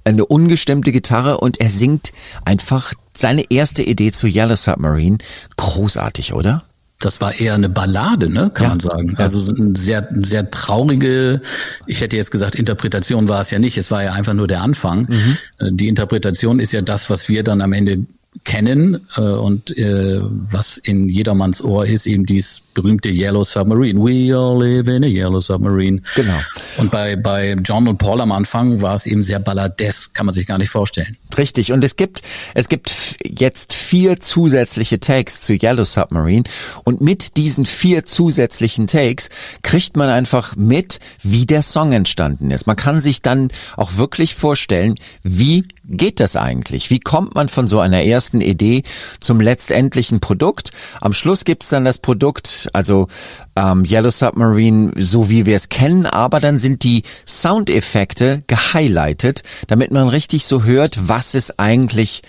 eine 0.02 0.26
ungestimmte 0.26 0.90
Gitarre 0.90 1.38
und 1.38 1.60
er 1.60 1.70
singt 1.70 2.12
einfach 2.44 2.92
seine 3.16 3.44
erste 3.50 3.84
Idee 3.84 4.10
zu 4.10 4.26
Yellow 4.26 4.56
Submarine. 4.56 5.18
Großartig, 5.56 6.34
oder? 6.34 6.64
Das 6.98 7.20
war 7.20 7.38
eher 7.38 7.54
eine 7.54 7.68
Ballade, 7.68 8.30
ne, 8.30 8.50
kann 8.52 8.64
ja, 8.64 8.68
man 8.70 8.80
sagen. 8.80 9.16
Ja. 9.18 9.18
Also 9.18 9.54
eine 9.54 9.76
sehr, 9.76 10.08
sehr 10.22 10.50
traurige, 10.50 11.42
ich 11.86 12.00
hätte 12.00 12.16
jetzt 12.16 12.30
gesagt, 12.30 12.54
Interpretation 12.54 13.28
war 13.28 13.40
es 13.42 13.50
ja 13.50 13.58
nicht, 13.58 13.76
es 13.76 13.90
war 13.90 14.02
ja 14.02 14.12
einfach 14.12 14.34
nur 14.34 14.46
der 14.46 14.62
Anfang. 14.62 15.06
Mhm. 15.08 15.36
Äh, 15.58 15.72
die 15.72 15.88
Interpretation 15.88 16.58
ist 16.58 16.72
ja 16.72 16.80
das, 16.80 17.10
was 17.10 17.28
wir 17.28 17.42
dann 17.42 17.60
am 17.60 17.72
Ende 17.72 18.06
kennen 18.44 19.06
äh, 19.16 19.20
und 19.20 19.76
äh, 19.76 20.20
was 20.22 20.78
in 20.78 21.08
jedermanns 21.08 21.62
Ohr 21.62 21.86
ist, 21.86 22.06
eben 22.06 22.26
dies 22.26 22.62
berühmte 22.74 23.08
Yellow 23.08 23.42
Submarine. 23.42 23.98
We 23.98 24.36
all 24.36 24.62
live 24.62 24.86
in 24.88 25.02
a 25.02 25.06
Yellow 25.06 25.40
Submarine. 25.40 26.02
Genau. 26.14 26.38
Und 26.76 26.90
bei, 26.90 27.16
bei 27.16 27.56
John 27.64 27.88
und 27.88 27.98
Paul 27.98 28.20
am 28.20 28.32
Anfang 28.32 28.82
war 28.82 28.94
es 28.94 29.06
eben 29.06 29.22
sehr 29.22 29.38
balladesk, 29.38 30.12
kann 30.14 30.26
man 30.26 30.34
sich 30.34 30.46
gar 30.46 30.58
nicht 30.58 30.68
vorstellen. 30.68 31.16
Richtig. 31.36 31.72
Und 31.72 31.82
es 31.84 31.96
gibt, 31.96 32.22
es 32.54 32.68
gibt 32.68 33.16
jetzt 33.24 33.72
vier 33.72 34.20
zusätzliche 34.20 35.00
Takes 35.00 35.40
zu 35.40 35.54
Yellow 35.54 35.84
Submarine. 35.84 36.44
Und 36.84 37.00
mit 37.00 37.36
diesen 37.36 37.64
vier 37.64 38.04
zusätzlichen 38.04 38.86
Takes 38.86 39.30
kriegt 39.62 39.96
man 39.96 40.10
einfach 40.10 40.54
mit, 40.56 41.00
wie 41.22 41.46
der 41.46 41.62
Song 41.62 41.92
entstanden 41.92 42.50
ist. 42.50 42.66
Man 42.66 42.76
kann 42.76 43.00
sich 43.00 43.22
dann 43.22 43.48
auch 43.76 43.96
wirklich 43.96 44.34
vorstellen, 44.34 44.96
wie 45.22 45.64
geht 45.88 46.20
das 46.20 46.36
eigentlich? 46.36 46.90
Wie 46.90 47.00
kommt 47.00 47.34
man 47.34 47.48
von 47.48 47.68
so 47.68 47.80
einer 47.80 48.02
ersten 48.02 48.40
Idee 48.40 48.82
zum 49.20 49.40
letztendlichen 49.40 50.20
Produkt? 50.20 50.70
Am 51.00 51.12
Schluss 51.12 51.44
gibt's 51.44 51.68
dann 51.68 51.84
das 51.84 51.98
Produkt, 51.98 52.68
also 52.72 53.08
ähm, 53.56 53.84
Yellow 53.84 54.10
Submarine, 54.10 54.92
so 54.98 55.30
wie 55.30 55.46
wir 55.46 55.56
es 55.56 55.68
kennen, 55.68 56.06
aber 56.06 56.40
dann 56.40 56.58
sind 56.58 56.84
die 56.84 57.02
Soundeffekte 57.26 58.42
gehighlightet, 58.46 59.42
damit 59.66 59.90
man 59.90 60.08
richtig 60.08 60.44
so 60.44 60.62
hört, 60.62 61.08
was 61.08 61.34
ist 61.34 61.58
eigentlich 61.58 62.22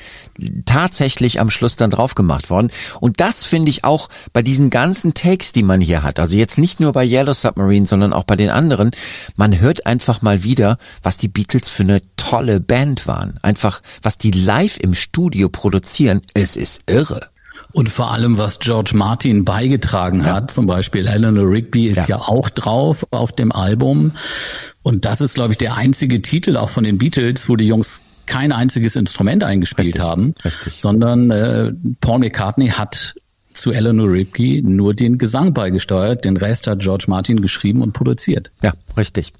tatsächlich 0.65 1.39
am 1.39 1.49
Schluss 1.49 1.75
dann 1.75 1.91
drauf 1.91 2.15
gemacht 2.15 2.49
worden. 2.49 2.71
Und 2.99 3.19
das 3.19 3.43
finde 3.43 3.69
ich 3.69 3.83
auch 3.83 4.09
bei 4.33 4.41
diesen 4.41 4.69
ganzen 4.69 5.13
Takes, 5.13 5.51
die 5.51 5.63
man 5.63 5.81
hier 5.81 6.03
hat, 6.03 6.19
also 6.19 6.37
jetzt 6.37 6.57
nicht 6.57 6.79
nur 6.79 6.93
bei 6.93 7.05
Yellow 7.05 7.33
Submarine, 7.33 7.85
sondern 7.85 8.13
auch 8.13 8.23
bei 8.23 8.35
den 8.35 8.49
anderen, 8.49 8.91
man 9.35 9.59
hört 9.59 9.85
einfach 9.85 10.21
mal 10.21 10.43
wieder, 10.43 10.77
was 11.03 11.17
die 11.17 11.27
Beatles 11.27 11.69
für 11.69 11.83
eine 11.83 12.01
tolle 12.15 12.59
Band 12.59 13.07
waren. 13.07 13.39
Einfach, 13.41 13.81
was 14.01 14.17
die 14.17 14.31
live 14.31 14.77
im 14.77 14.93
Studio 14.93 15.49
produzieren, 15.49 16.21
es 16.33 16.55
ist 16.55 16.81
irre. 16.87 17.29
Und 17.77 17.89
vor 17.89 18.11
allem, 18.11 18.39
was 18.39 18.57
George 18.57 18.93
Martin 18.95 19.45
beigetragen 19.45 20.21
ja. 20.21 20.33
hat, 20.33 20.49
zum 20.49 20.65
Beispiel 20.65 21.05
Eleanor 21.05 21.47
Rigby 21.47 21.85
ist 21.85 22.09
ja. 22.09 22.17
ja 22.17 22.17
auch 22.17 22.49
drauf 22.49 23.05
auf 23.11 23.33
dem 23.33 23.51
Album. 23.51 24.13
Und 24.81 25.05
das 25.05 25.21
ist, 25.21 25.35
glaube 25.35 25.51
ich, 25.51 25.59
der 25.59 25.75
einzige 25.75 26.23
Titel 26.23 26.57
auch 26.57 26.71
von 26.71 26.83
den 26.83 26.97
Beatles, 26.97 27.47
wo 27.47 27.55
die 27.55 27.67
Jungs 27.67 28.01
kein 28.25 28.51
einziges 28.51 28.95
Instrument 28.95 29.43
eingespielt 29.43 29.89
richtig, 29.89 30.01
haben, 30.01 30.33
richtig. 30.43 30.81
sondern 30.81 31.29
äh, 31.29 31.71
Paul 32.01 32.17
McCartney 32.17 32.69
hat 32.69 33.13
zu 33.53 33.71
Eleanor 33.71 34.11
Rigby 34.11 34.63
nur 34.65 34.95
den 34.95 35.19
Gesang 35.19 35.53
beigesteuert. 35.53 36.25
Den 36.25 36.37
Rest 36.37 36.65
hat 36.65 36.79
George 36.79 37.05
Martin 37.05 37.41
geschrieben 37.41 37.83
und 37.83 37.93
produziert. 37.93 38.49
Ja, 38.63 38.71
richtig. 38.97 39.33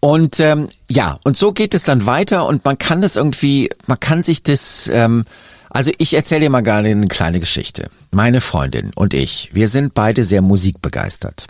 Und 0.00 0.40
ähm, 0.40 0.68
ja, 0.88 1.18
und 1.24 1.36
so 1.36 1.52
geht 1.52 1.74
es 1.74 1.84
dann 1.84 2.06
weiter 2.06 2.46
und 2.46 2.64
man 2.64 2.78
kann 2.78 3.02
das 3.02 3.16
irgendwie, 3.16 3.68
man 3.86 4.00
kann 4.00 4.22
sich 4.22 4.42
das 4.42 4.90
ähm, 4.90 5.26
also 5.74 5.90
ich 5.98 6.14
erzähle 6.14 6.42
dir 6.42 6.50
mal 6.50 6.62
gerade 6.62 6.88
eine 6.88 7.08
kleine 7.08 7.40
Geschichte. 7.40 7.90
Meine 8.12 8.40
Freundin 8.40 8.92
und 8.94 9.12
ich, 9.12 9.50
wir 9.52 9.68
sind 9.68 9.92
beide 9.92 10.22
sehr 10.22 10.40
musikbegeistert. 10.40 11.48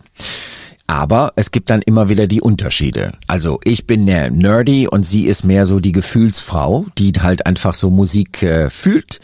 Aber 0.86 1.32
es 1.36 1.50
gibt 1.50 1.70
dann 1.70 1.82
immer 1.82 2.08
wieder 2.08 2.26
die 2.26 2.40
Unterschiede. 2.40 3.12
Also 3.26 3.60
ich 3.64 3.86
bin 3.86 4.06
der 4.06 4.30
Nerdy 4.30 4.88
und 4.88 5.04
sie 5.04 5.26
ist 5.26 5.44
mehr 5.44 5.66
so 5.66 5.78
die 5.78 5.92
Gefühlsfrau, 5.92 6.86
die 6.98 7.12
halt 7.12 7.46
einfach 7.46 7.74
so 7.74 7.90
Musik 7.90 8.42
äh, 8.42 8.70
fühlt. 8.70 9.20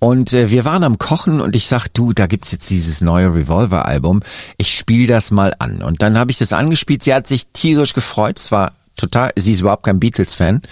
Und 0.00 0.32
äh, 0.32 0.50
wir 0.50 0.64
waren 0.64 0.84
am 0.84 0.98
Kochen 0.98 1.40
und 1.40 1.54
ich 1.54 1.66
sag, 1.66 1.88
du, 1.88 2.12
da 2.12 2.26
gibt's 2.26 2.52
jetzt 2.52 2.70
dieses 2.70 3.00
neue 3.00 3.34
Revolver-Album. 3.34 4.22
Ich 4.58 4.74
spiel 4.74 5.06
das 5.06 5.30
mal 5.30 5.54
an. 5.58 5.82
Und 5.82 6.02
dann 6.02 6.18
habe 6.18 6.30
ich 6.32 6.38
das 6.38 6.52
angespielt. 6.52 7.02
Sie 7.04 7.14
hat 7.14 7.26
sich 7.26 7.48
tierisch 7.52 7.94
gefreut. 7.94 8.38
Es 8.38 8.52
war 8.52 8.72
total, 8.96 9.32
sie 9.36 9.52
ist 9.52 9.60
überhaupt 9.60 9.84
kein 9.84 10.00
Beatles-Fan. 10.00 10.62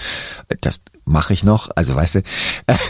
Das 0.61 0.81
mache 1.05 1.33
ich 1.33 1.45
noch, 1.45 1.71
also 1.75 1.95
weißt 1.95 2.17
du, 2.17 2.23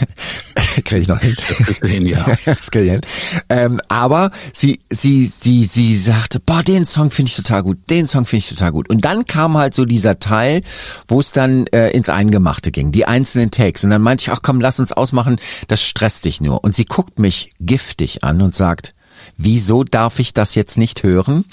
kriege 0.85 1.01
ich 1.01 1.07
noch 1.07 1.19
hin. 1.19 1.35
Das 1.35 1.57
kriegst 1.57 1.83
du 1.83 1.87
hin, 1.87 2.05
ja. 2.05 2.25
das 2.45 2.71
krieg 2.71 2.85
ich 2.85 2.91
hin. 2.91 3.01
Ähm, 3.49 3.79
aber 3.89 4.31
sie, 4.53 4.79
sie, 4.89 5.25
sie, 5.25 5.65
sie 5.65 5.95
sagte, 5.95 6.39
boah, 6.39 6.63
den 6.63 6.85
Song 6.85 7.11
finde 7.11 7.29
ich 7.29 7.35
total 7.35 7.63
gut, 7.63 7.77
den 7.89 8.05
Song 8.05 8.25
finde 8.25 8.43
ich 8.43 8.49
total 8.49 8.71
gut. 8.71 8.89
Und 8.89 9.03
dann 9.03 9.25
kam 9.25 9.57
halt 9.57 9.73
so 9.73 9.85
dieser 9.85 10.19
Teil, 10.19 10.61
wo 11.07 11.19
es 11.19 11.31
dann 11.31 11.67
äh, 11.67 11.89
ins 11.89 12.09
Eingemachte 12.09 12.71
ging, 12.71 12.91
die 12.91 13.05
einzelnen 13.05 13.51
Takes. 13.51 13.83
Und 13.83 13.89
dann 13.89 14.01
meinte 14.01 14.23
ich, 14.23 14.31
ach 14.31 14.41
komm, 14.41 14.61
lass 14.61 14.79
uns 14.79 14.91
ausmachen, 14.91 15.37
das 15.67 15.81
stresst 15.81 16.25
dich 16.25 16.41
nur. 16.41 16.63
Und 16.63 16.75
sie 16.75 16.85
guckt 16.85 17.19
mich 17.19 17.53
giftig 17.59 18.23
an 18.23 18.41
und 18.41 18.55
sagt, 18.55 18.93
wieso 19.43 19.83
darf 19.83 20.19
ich 20.19 20.33
das 20.33 20.55
jetzt 20.55 20.77
nicht 20.77 21.03
hören? 21.03 21.45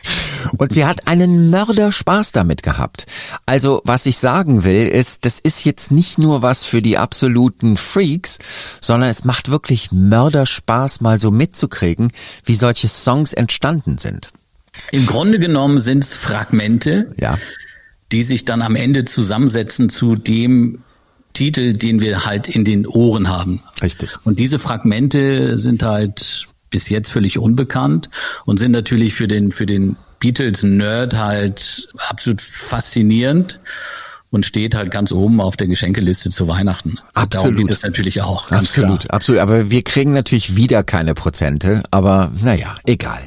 und 0.56 0.72
sie 0.72 0.84
hat 0.84 1.06
einen 1.06 1.50
Mörderspaß 1.50 2.32
damit 2.32 2.62
gehabt. 2.62 3.06
Also 3.46 3.82
was 3.84 4.06
ich 4.06 4.18
sagen 4.18 4.64
will, 4.64 4.86
ist, 4.86 5.24
das 5.24 5.38
ist 5.38 5.64
jetzt 5.64 5.90
nicht 5.90 6.18
nur 6.18 6.42
was 6.42 6.64
für 6.64 6.82
die 6.82 6.98
absoluten 6.98 7.76
Freaks, 7.76 8.38
sondern 8.80 9.10
es 9.10 9.24
macht 9.24 9.50
wirklich 9.50 9.92
Mörderspaß, 9.92 11.00
mal 11.00 11.20
so 11.20 11.30
mitzukriegen, 11.30 12.12
wie 12.44 12.54
solche 12.54 12.88
Songs 12.88 13.32
entstanden 13.32 13.98
sind. 13.98 14.32
Im 14.90 15.06
Grunde 15.06 15.38
genommen 15.38 15.78
sind 15.78 16.04
es 16.04 16.14
Fragmente, 16.14 17.14
ja. 17.18 17.38
die 18.12 18.22
sich 18.22 18.44
dann 18.44 18.62
am 18.62 18.76
Ende 18.76 19.04
zusammensetzen 19.04 19.88
zu 19.88 20.16
dem 20.16 20.82
Titel, 21.32 21.74
den 21.74 22.00
wir 22.00 22.24
halt 22.24 22.48
in 22.48 22.64
den 22.64 22.86
Ohren 22.86 23.28
haben. 23.28 23.62
Richtig. 23.82 24.16
Und 24.24 24.38
diese 24.38 24.58
Fragmente 24.58 25.58
sind 25.58 25.82
halt 25.82 26.46
bis 26.70 26.88
jetzt 26.88 27.10
völlig 27.10 27.38
unbekannt 27.38 28.10
und 28.44 28.58
sind 28.58 28.72
natürlich 28.72 29.14
für 29.14 29.28
den, 29.28 29.52
für 29.52 29.66
den 29.66 29.96
Beatles-Nerd 30.20 31.14
halt 31.14 31.88
absolut 32.08 32.40
faszinierend 32.40 33.60
und 34.36 34.44
steht 34.44 34.74
halt 34.74 34.90
ganz 34.90 35.12
oben 35.12 35.40
auf 35.40 35.56
der 35.56 35.66
Geschenkeliste 35.66 36.28
zu 36.28 36.46
Weihnachten. 36.46 36.98
Absolut. 37.14 37.56
Darum 37.56 37.56
geht 37.56 37.76
es 37.76 37.82
natürlich 37.82 38.20
auch. 38.20 38.50
absolut, 38.52 39.00
klar. 39.00 39.14
absolut. 39.14 39.40
Aber 39.40 39.70
wir 39.70 39.82
kriegen 39.82 40.12
natürlich 40.12 40.56
wieder 40.56 40.82
keine 40.82 41.14
Prozente, 41.14 41.82
aber 41.90 42.30
naja, 42.42 42.74
egal. 42.84 43.20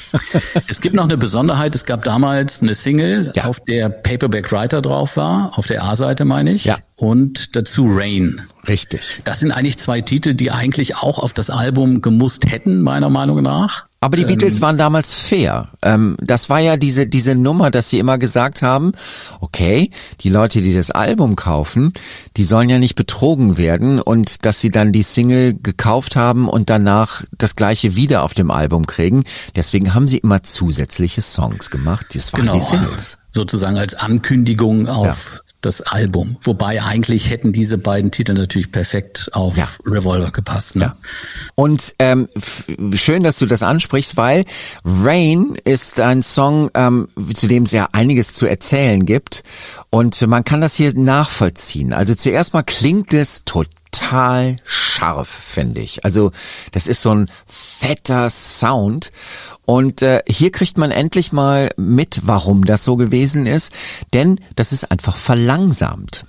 es 0.68 0.80
gibt 0.80 0.96
noch 0.96 1.04
eine 1.04 1.16
Besonderheit. 1.16 1.76
Es 1.76 1.84
gab 1.84 2.02
damals 2.02 2.62
eine 2.62 2.74
Single, 2.74 3.30
ja. 3.36 3.44
auf 3.44 3.60
der 3.60 3.90
Paperback 3.90 4.50
Writer 4.50 4.82
drauf 4.82 5.16
war, 5.16 5.56
auf 5.56 5.68
der 5.68 5.84
A-Seite 5.84 6.24
meine 6.24 6.50
ich. 6.50 6.64
Ja. 6.64 6.78
Und 6.96 7.54
dazu 7.54 7.86
Rain. 7.88 8.42
Richtig. 8.66 9.22
Das 9.24 9.38
sind 9.38 9.52
eigentlich 9.52 9.78
zwei 9.78 10.00
Titel, 10.00 10.34
die 10.34 10.50
eigentlich 10.50 10.96
auch 10.96 11.20
auf 11.20 11.32
das 11.32 11.48
Album 11.48 12.02
gemusst 12.02 12.50
hätten, 12.50 12.82
meiner 12.82 13.08
Meinung 13.08 13.40
nach. 13.40 13.86
Aber 14.02 14.16
die 14.16 14.24
Beatles 14.24 14.56
ähm, 14.56 14.62
waren 14.62 14.78
damals 14.78 15.14
fair. 15.14 15.68
Ähm, 15.82 16.16
das 16.22 16.48
war 16.48 16.58
ja 16.58 16.78
diese, 16.78 17.06
diese 17.06 17.34
Nummer, 17.34 17.70
dass 17.70 17.90
sie 17.90 17.98
immer 17.98 18.16
gesagt 18.16 18.62
haben, 18.62 18.92
okay, 19.40 19.90
die 20.20 20.30
Leute, 20.30 20.62
die 20.62 20.72
das 20.72 20.90
Album 20.90 21.36
kaufen, 21.36 21.92
die 22.38 22.44
sollen 22.44 22.70
ja 22.70 22.78
nicht 22.78 22.94
betrogen 22.94 23.58
werden 23.58 24.00
und 24.00 24.46
dass 24.46 24.58
sie 24.58 24.70
dann 24.70 24.92
die 24.92 25.02
Single 25.02 25.52
gekauft 25.52 26.16
haben 26.16 26.48
und 26.48 26.70
danach 26.70 27.24
das 27.36 27.56
gleiche 27.56 27.94
wieder 27.94 28.22
auf 28.22 28.32
dem 28.32 28.50
Album 28.50 28.86
kriegen. 28.86 29.24
Deswegen 29.54 29.92
haben 29.92 30.08
sie 30.08 30.18
immer 30.18 30.42
zusätzliche 30.42 31.20
Songs 31.20 31.68
gemacht. 31.68 32.06
Das 32.14 32.32
waren 32.32 32.40
genau, 32.40 32.54
die 32.54 32.60
Singles. 32.60 33.18
Sozusagen 33.30 33.76
als 33.76 33.94
Ankündigung 33.94 34.88
auf 34.88 35.34
ja 35.34 35.49
das 35.60 35.82
Album. 35.82 36.36
Wobei 36.42 36.82
eigentlich 36.82 37.30
hätten 37.30 37.52
diese 37.52 37.78
beiden 37.78 38.10
Titel 38.10 38.32
natürlich 38.32 38.72
perfekt 38.72 39.30
auf 39.32 39.56
ja. 39.56 39.68
Revolver 39.84 40.30
gepasst. 40.30 40.76
Ne? 40.76 40.84
Ja. 40.84 40.96
Und 41.54 41.94
ähm, 41.98 42.28
schön, 42.94 43.22
dass 43.22 43.38
du 43.38 43.46
das 43.46 43.62
ansprichst, 43.62 44.16
weil 44.16 44.44
Rain 44.84 45.56
ist 45.64 46.00
ein 46.00 46.22
Song, 46.22 46.70
ähm, 46.74 47.08
zu 47.34 47.46
dem 47.46 47.64
es 47.64 47.72
ja 47.72 47.88
einiges 47.92 48.32
zu 48.32 48.46
erzählen 48.46 49.04
gibt. 49.04 49.42
Und 49.90 50.26
man 50.26 50.44
kann 50.44 50.60
das 50.60 50.74
hier 50.76 50.94
nachvollziehen. 50.94 51.92
Also 51.92 52.14
zuerst 52.14 52.54
mal 52.54 52.62
klingt 52.62 53.12
es 53.12 53.44
total 53.44 53.79
scharf, 54.64 55.28
finde 55.28 55.80
ich. 55.80 56.04
Also 56.04 56.32
das 56.72 56.86
ist 56.86 57.02
so 57.02 57.14
ein 57.14 57.30
fetter 57.46 58.30
Sound. 58.30 59.12
Und 59.64 60.02
äh, 60.02 60.22
hier 60.26 60.50
kriegt 60.50 60.78
man 60.78 60.90
endlich 60.90 61.32
mal 61.32 61.70
mit, 61.76 62.22
warum 62.24 62.64
das 62.64 62.84
so 62.84 62.96
gewesen 62.96 63.46
ist, 63.46 63.72
denn 64.12 64.40
das 64.56 64.72
ist 64.72 64.90
einfach 64.90 65.16
verlangsamt. 65.16 66.24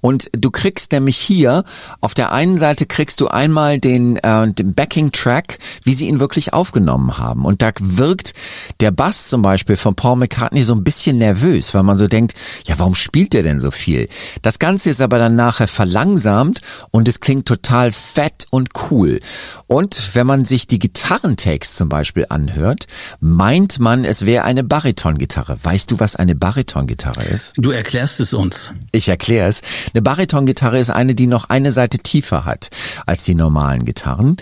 Und 0.00 0.30
du 0.32 0.50
kriegst 0.50 0.92
nämlich 0.92 1.16
hier, 1.16 1.64
auf 2.00 2.14
der 2.14 2.32
einen 2.32 2.56
Seite 2.56 2.86
kriegst 2.86 3.20
du 3.20 3.28
einmal 3.28 3.78
den, 3.78 4.16
äh, 4.16 4.52
den 4.52 4.74
Backing-Track, 4.74 5.58
wie 5.84 5.94
sie 5.94 6.08
ihn 6.08 6.20
wirklich 6.20 6.52
aufgenommen 6.52 7.18
haben. 7.18 7.44
Und 7.44 7.62
da 7.62 7.70
wirkt 7.78 8.34
der 8.80 8.90
Bass 8.90 9.26
zum 9.26 9.42
Beispiel 9.42 9.76
von 9.76 9.94
Paul 9.94 10.16
McCartney 10.16 10.62
so 10.62 10.74
ein 10.74 10.84
bisschen 10.84 11.16
nervös, 11.16 11.74
weil 11.74 11.82
man 11.82 11.98
so 11.98 12.06
denkt, 12.06 12.34
ja, 12.66 12.78
warum 12.78 12.94
spielt 12.94 13.32
der 13.32 13.42
denn 13.42 13.60
so 13.60 13.70
viel? 13.70 14.08
Das 14.42 14.58
Ganze 14.58 14.90
ist 14.90 15.00
aber 15.00 15.18
dann 15.18 15.36
nachher 15.36 15.68
verlangsamt 15.68 16.60
und 16.90 17.08
es 17.08 17.20
klingt 17.20 17.46
total 17.46 17.92
fett 17.92 18.46
und 18.50 18.70
cool. 18.90 19.20
Und 19.66 20.14
wenn 20.14 20.26
man 20.26 20.44
sich 20.44 20.66
die 20.66 20.78
Gitarrentakes 20.78 21.74
zum 21.74 21.88
Beispiel 21.88 22.26
anhört, 22.28 22.86
meint 23.20 23.78
man, 23.78 24.04
es 24.04 24.26
wäre 24.26 24.44
eine 24.44 24.64
Baritongitarre. 24.64 25.58
Weißt 25.62 25.90
du, 25.90 26.00
was 26.00 26.16
eine 26.16 26.34
Baritongitarre 26.34 27.24
ist? 27.24 27.52
Du 27.56 27.70
erklärst 27.70 28.20
es 28.20 28.32
uns. 28.32 28.72
Ich 28.92 29.08
erkläre 29.08 29.48
es. 29.48 29.62
Eine 29.92 30.02
Baritongitarre 30.02 30.78
ist 30.78 30.90
eine, 30.90 31.14
die 31.14 31.26
noch 31.26 31.48
eine 31.48 31.72
Seite 31.72 31.98
tiefer 31.98 32.44
hat 32.44 32.70
als 33.06 33.24
die 33.24 33.34
normalen 33.34 33.84
Gitarren. 33.84 34.36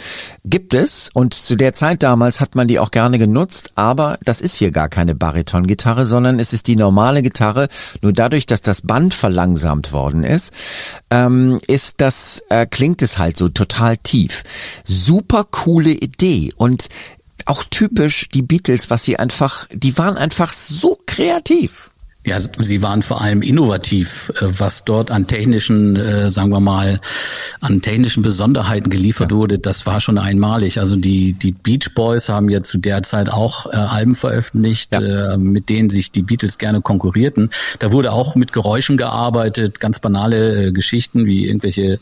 Gibt 0.44 0.74
es 0.74 1.10
und 1.12 1.34
zu 1.34 1.56
der 1.56 1.72
Zeit 1.72 2.02
damals 2.02 2.40
hat 2.40 2.54
man 2.54 2.68
die 2.68 2.78
auch 2.78 2.90
gerne 2.90 3.18
genutzt, 3.18 3.72
aber 3.74 4.18
das 4.22 4.40
ist 4.40 4.56
hier 4.56 4.70
gar 4.70 4.88
keine 4.88 5.14
Baritongitarre, 5.14 6.06
sondern 6.06 6.38
es 6.38 6.52
ist 6.52 6.66
die 6.66 6.76
normale 6.76 7.22
Gitarre. 7.22 7.68
Nur 8.02 8.12
dadurch, 8.12 8.46
dass 8.46 8.62
das 8.62 8.82
Band 8.82 9.14
verlangsamt 9.14 9.92
worden 9.92 10.24
ist, 10.24 10.52
ähm, 11.10 11.60
ist 11.66 12.00
das 12.00 12.42
äh, 12.48 12.66
klingt 12.66 13.02
es 13.02 13.18
halt 13.18 13.36
so 13.36 13.48
total 13.48 13.96
tief. 13.96 14.42
Super 14.84 15.44
coole 15.44 15.90
Idee 15.90 16.52
und 16.56 16.88
auch 17.48 17.64
typisch 17.64 18.28
die 18.28 18.42
Beatles, 18.42 18.90
was 18.90 19.04
sie 19.04 19.18
einfach, 19.18 19.66
die 19.72 19.96
waren 19.96 20.16
einfach 20.16 20.52
so 20.52 20.98
kreativ. 21.06 21.90
Ja, 22.28 22.38
sie 22.40 22.82
waren 22.82 23.02
vor 23.02 23.22
allem 23.22 23.40
innovativ, 23.40 24.30
äh, 24.36 24.48
was 24.58 24.84
dort 24.84 25.10
an 25.10 25.26
technischen, 25.26 25.96
äh, 25.96 26.28
sagen 26.28 26.50
wir 26.50 26.60
mal, 26.60 27.00
an 27.60 27.80
technischen 27.80 28.22
Besonderheiten 28.22 28.90
geliefert 28.90 29.30
ja. 29.30 29.36
wurde. 29.38 29.58
Das 29.58 29.86
war 29.86 29.98
schon 29.98 30.18
einmalig. 30.18 30.78
Also 30.78 30.96
die 30.96 31.32
die 31.32 31.52
Beach 31.52 31.94
Boys 31.94 32.28
haben 32.28 32.50
ja 32.50 32.62
zu 32.62 32.76
der 32.76 33.02
Zeit 33.02 33.30
auch 33.30 33.64
äh, 33.64 33.76
Alben 33.76 34.14
veröffentlicht, 34.14 34.92
ja. 34.92 35.38
mit 35.38 35.70
denen 35.70 35.88
sich 35.88 36.10
die 36.10 36.20
Beatles 36.20 36.58
gerne 36.58 36.82
konkurrierten. 36.82 37.48
Da 37.78 37.92
wurde 37.92 38.12
auch 38.12 38.34
mit 38.34 38.52
Geräuschen 38.52 38.98
gearbeitet, 38.98 39.80
ganz 39.80 39.98
banale 39.98 40.70
Geschichten 40.74 41.24
wie 41.24 41.46
irgendwelche 41.46 41.98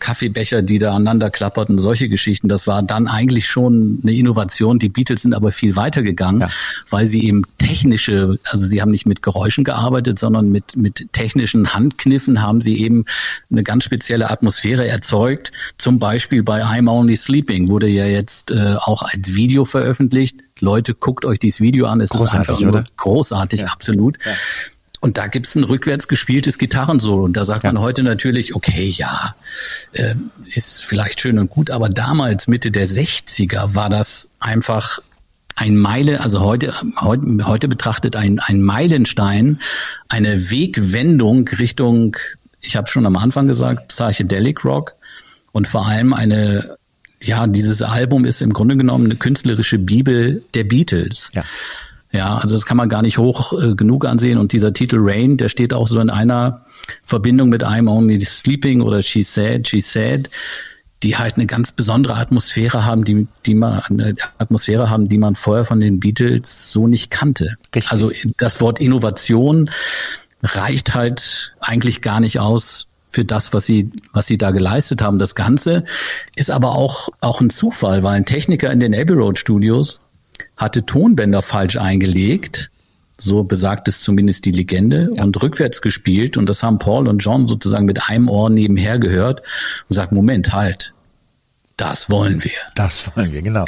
Kaffeebecher, 0.00 0.62
die 0.62 0.80
da 0.80 0.94
aneinander 0.96 1.30
klapperten, 1.30 1.78
solche 1.78 2.08
Geschichten. 2.08 2.48
Das 2.48 2.66
war 2.66 2.82
dann 2.82 3.06
eigentlich 3.06 3.46
schon 3.46 4.00
eine 4.02 4.14
Innovation. 4.14 4.80
Die 4.80 4.88
Beatles 4.88 5.22
sind 5.22 5.32
aber 5.32 5.52
viel 5.52 5.76
weiter 5.76 6.02
gegangen, 6.02 6.40
ja. 6.40 6.50
weil 6.88 7.06
sie 7.06 7.24
eben 7.24 7.44
technische, 7.58 8.38
also 8.50 8.66
sie 8.66 8.82
haben 8.82 8.90
nicht 8.90 9.06
mit 9.06 9.22
Geräuschen 9.22 9.59
Menschen 9.60 9.64
gearbeitet, 9.64 10.18
sondern 10.18 10.50
mit, 10.50 10.76
mit 10.76 11.12
technischen 11.12 11.74
Handkniffen 11.74 12.42
haben 12.42 12.60
sie 12.60 12.78
eben 12.80 13.04
eine 13.50 13.62
ganz 13.62 13.84
spezielle 13.84 14.30
Atmosphäre 14.30 14.86
erzeugt. 14.86 15.52
Zum 15.78 15.98
Beispiel 15.98 16.42
bei 16.42 16.64
I'm 16.64 16.90
Only 16.90 17.16
Sleeping 17.16 17.68
wurde 17.68 17.88
ja 17.88 18.06
jetzt 18.06 18.50
äh, 18.50 18.76
auch 18.78 19.02
als 19.02 19.34
Video 19.34 19.64
veröffentlicht. 19.64 20.40
Leute, 20.60 20.94
guckt 20.94 21.24
euch 21.24 21.38
dieses 21.38 21.60
Video 21.60 21.86
an. 21.86 22.00
Es 22.00 22.10
großartig, 22.10 22.60
ist 22.60 22.62
einfach 22.62 22.80
oder? 22.80 22.84
großartig, 22.96 23.60
ja. 23.60 23.66
absolut. 23.68 24.18
Ja. 24.24 24.32
Und 25.02 25.16
da 25.16 25.28
gibt's 25.28 25.54
ein 25.54 25.64
rückwärts 25.64 26.08
gespieltes 26.08 26.58
Gitarrensolo. 26.58 27.24
Und 27.24 27.34
da 27.34 27.46
sagt 27.46 27.64
ja. 27.64 27.72
man 27.72 27.80
heute 27.80 28.02
natürlich, 28.02 28.54
okay, 28.54 28.86
ja, 28.86 29.34
äh, 29.92 30.14
ist 30.54 30.84
vielleicht 30.84 31.20
schön 31.20 31.38
und 31.38 31.48
gut, 31.48 31.70
aber 31.70 31.88
damals, 31.88 32.48
Mitte 32.48 32.70
der 32.70 32.86
60er, 32.86 33.74
war 33.74 33.88
das 33.88 34.30
einfach 34.40 35.00
ein 35.56 35.76
Meile, 35.76 36.20
also 36.20 36.40
heute, 36.40 36.74
heute, 37.00 37.46
heute 37.46 37.68
betrachtet 37.68 38.16
ein, 38.16 38.38
ein 38.38 38.62
Meilenstein, 38.62 39.60
eine 40.08 40.50
Wegwendung 40.50 41.48
Richtung, 41.48 42.16
ich 42.60 42.76
habe 42.76 42.88
schon 42.88 43.06
am 43.06 43.16
Anfang 43.16 43.46
gesagt, 43.46 43.88
Psychedelic 43.88 44.64
Rock 44.64 44.94
und 45.52 45.68
vor 45.68 45.86
allem 45.86 46.12
eine, 46.12 46.76
ja, 47.22 47.46
dieses 47.46 47.82
Album 47.82 48.24
ist 48.24 48.42
im 48.42 48.52
Grunde 48.52 48.76
genommen 48.76 49.06
eine 49.06 49.16
künstlerische 49.16 49.78
Bibel 49.78 50.42
der 50.54 50.64
Beatles. 50.64 51.30
Ja. 51.34 51.44
Ja, 52.12 52.38
also 52.38 52.56
das 52.56 52.66
kann 52.66 52.76
man 52.76 52.88
gar 52.88 53.02
nicht 53.02 53.18
hoch 53.18 53.52
äh, 53.52 53.76
genug 53.76 54.04
ansehen. 54.04 54.38
Und 54.38 54.52
dieser 54.52 54.72
Titel 54.72 54.96
Rain, 54.98 55.36
der 55.36 55.48
steht 55.48 55.72
auch 55.72 55.86
so 55.86 56.00
in 56.00 56.10
einer 56.10 56.64
Verbindung 57.04 57.50
mit 57.50 57.64
I'm 57.64 57.88
Only 57.88 58.20
Sleeping 58.20 58.80
oder 58.80 59.00
She 59.00 59.22
Said, 59.22 59.68
She 59.68 59.78
Said 59.78 60.28
die 61.02 61.16
halt 61.16 61.36
eine 61.36 61.46
ganz 61.46 61.72
besondere 61.72 62.14
Atmosphäre 62.16 62.84
haben, 62.84 63.04
die, 63.04 63.26
die 63.46 63.54
man, 63.54 63.80
eine 63.80 64.16
Atmosphäre 64.38 64.90
haben, 64.90 65.08
die 65.08 65.18
man 65.18 65.34
vorher 65.34 65.64
von 65.64 65.80
den 65.80 65.98
Beatles 65.98 66.70
so 66.70 66.86
nicht 66.86 67.10
kannte. 67.10 67.56
Richtig. 67.74 67.90
Also 67.90 68.12
das 68.36 68.60
Wort 68.60 68.80
Innovation 68.80 69.70
reicht 70.42 70.94
halt 70.94 71.54
eigentlich 71.60 72.02
gar 72.02 72.20
nicht 72.20 72.38
aus 72.38 72.86
für 73.08 73.24
das, 73.24 73.52
was 73.52 73.66
sie, 73.66 73.90
was 74.12 74.26
sie 74.26 74.38
da 74.38 74.50
geleistet 74.50 75.02
haben. 75.02 75.18
Das 75.18 75.34
Ganze 75.34 75.84
ist 76.36 76.50
aber 76.50 76.72
auch, 76.72 77.08
auch 77.20 77.40
ein 77.40 77.50
Zufall, 77.50 78.02
weil 78.02 78.14
ein 78.14 78.26
Techniker 78.26 78.70
in 78.70 78.80
den 78.80 78.94
Abbey 78.94 79.14
Road 79.14 79.38
Studios 79.38 80.00
hatte 80.56 80.86
Tonbänder 80.86 81.42
falsch 81.42 81.76
eingelegt. 81.76 82.70
So 83.20 83.44
besagt 83.44 83.86
es 83.86 84.00
zumindest 84.00 84.44
die 84.46 84.50
Legende 84.50 85.10
ja. 85.14 85.22
und 85.22 85.40
rückwärts 85.40 85.82
gespielt 85.82 86.36
und 86.36 86.48
das 86.48 86.62
haben 86.62 86.78
Paul 86.78 87.06
und 87.06 87.18
John 87.18 87.46
sozusagen 87.46 87.84
mit 87.84 88.08
einem 88.08 88.28
Ohr 88.28 88.50
nebenher 88.50 88.98
gehört 88.98 89.42
und 89.88 89.94
sagt, 89.94 90.10
Moment, 90.10 90.52
halt, 90.52 90.94
das 91.80 92.10
wollen 92.10 92.44
wir. 92.44 92.50
Das 92.74 93.10
wollen 93.16 93.32
wir, 93.32 93.40
genau. 93.40 93.64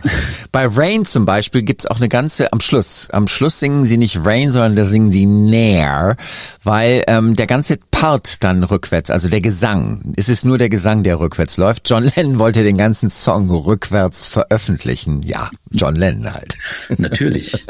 Bei 0.53 0.67
Rain 0.67 1.07
zum 1.07 1.25
Beispiel 1.25 1.63
gibt's 1.63 1.87
auch 1.87 1.97
eine 1.97 2.11
ganze, 2.11 2.53
am 2.53 2.61
Schluss, 2.61 3.09
am 3.11 3.27
Schluss 3.27 3.59
singen 3.59 3.85
sie 3.85 3.97
nicht 3.97 4.19
Rain, 4.27 4.51
sondern 4.51 4.77
da 4.77 4.85
singen 4.85 5.11
sie 5.11 5.25
Nair, 5.25 6.17
weil 6.63 7.05
ähm, 7.07 7.37
der 7.37 7.47
ganze 7.47 7.79
Part 8.03 8.43
dann 8.43 8.65
rückwärts, 8.65 9.13
also 9.13 9.29
der 9.29 9.41
Gesang. 9.41 10.13
Es 10.17 10.29
ist 10.29 10.45
nur 10.45 10.59
der 10.59 10.69
Gesang, 10.69 11.05
der 11.05 11.21
rückwärts 11.21 11.57
läuft. 11.57 11.89
John 11.89 12.11
Lennon 12.17 12.41
wollte 12.41 12.65
den 12.65 12.77
ganzen 12.77 13.11
Song 13.11 13.49
rückwärts 13.49 14.27
veröffentlichen. 14.27 15.23
Ja, 15.23 15.51
John 15.71 15.95
Lennon 15.95 16.35
halt. 16.35 16.59
Natürlich. 16.99 17.65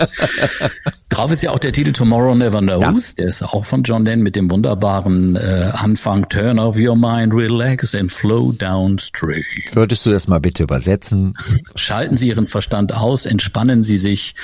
Drauf 1.11 1.33
ist 1.33 1.42
ja 1.42 1.51
auch 1.51 1.59
der 1.59 1.75
Titel 1.75 1.92
Tomorrow 1.92 2.35
Never 2.35 2.61
Knows. 2.61 3.09
Ja. 3.09 3.14
Der 3.18 3.27
ist 3.27 3.42
auch 3.42 3.66
von 3.66 3.83
John 3.83 4.07
Lennon 4.07 4.23
mit 4.23 4.35
dem 4.35 4.51
wunderbaren 4.51 5.37
äh, 5.37 5.71
Anfang 5.75 6.27
Turn 6.31 6.59
off 6.59 6.79
your 6.79 6.97
mind, 6.97 7.35
relax 7.35 7.95
and 7.95 8.11
flow 8.11 8.53
downstream. 8.53 9.45
Würdest 9.75 10.07
du 10.07 10.12
das 10.12 10.29
mal 10.29 10.40
bitte 10.40 10.62
übersetzen? 10.62 11.35
Schalten 11.77 12.16
Sie 12.16 12.29
Ihren 12.29 12.47
Verstand 12.47 12.95
aus, 12.95 13.27
entspannen 13.27 13.85
Sie 13.85 13.99
sich 13.99 14.35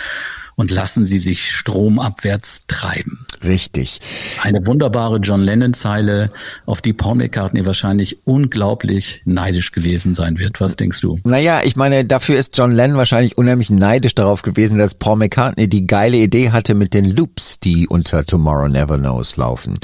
und 0.59 0.73
lassen 0.73 1.07
Sie 1.07 1.19
sich 1.19 1.53
stromabwärts 1.53 2.63
treiben. 2.67 3.25
Richtig. 3.45 4.01
Eine 4.43 4.67
wunderbare 4.67 5.19
John 5.19 5.41
Lennon-Zeile, 5.41 6.31
auf 6.67 6.83
die 6.83 6.93
Paul 6.93 7.15
McCartney 7.15 7.65
wahrscheinlich 7.65 8.27
unglaublich 8.27 9.23
neidisch 9.25 9.71
gewesen 9.71 10.15
sein 10.15 10.37
wird. 10.37 10.61
Was 10.61 10.75
denkst 10.75 11.01
du? 11.01 11.21
Naja, 11.23 11.61
ich 11.63 11.77
meine, 11.77 12.05
dafür 12.05 12.37
ist 12.37 12.59
John 12.59 12.73
Lennon 12.73 12.97
wahrscheinlich 12.97 13.39
unheimlich 13.39 13.71
neidisch 13.71 14.17
darauf 14.17 14.43
gewesen, 14.43 14.79
dass 14.79 14.97
Paul 14.97 15.19
McCartney 15.19 15.69
die 15.69 15.87
geile 15.87 16.17
Idee 16.17 16.51
hatte 16.51 16.75
mit 16.75 16.93
den 16.93 17.05
Loops, 17.05 17.61
die 17.61 17.87
unter 17.87 18.25
Tomorrow 18.25 18.67
Never 18.67 18.99
Knows 18.99 19.37
laufen. 19.37 19.75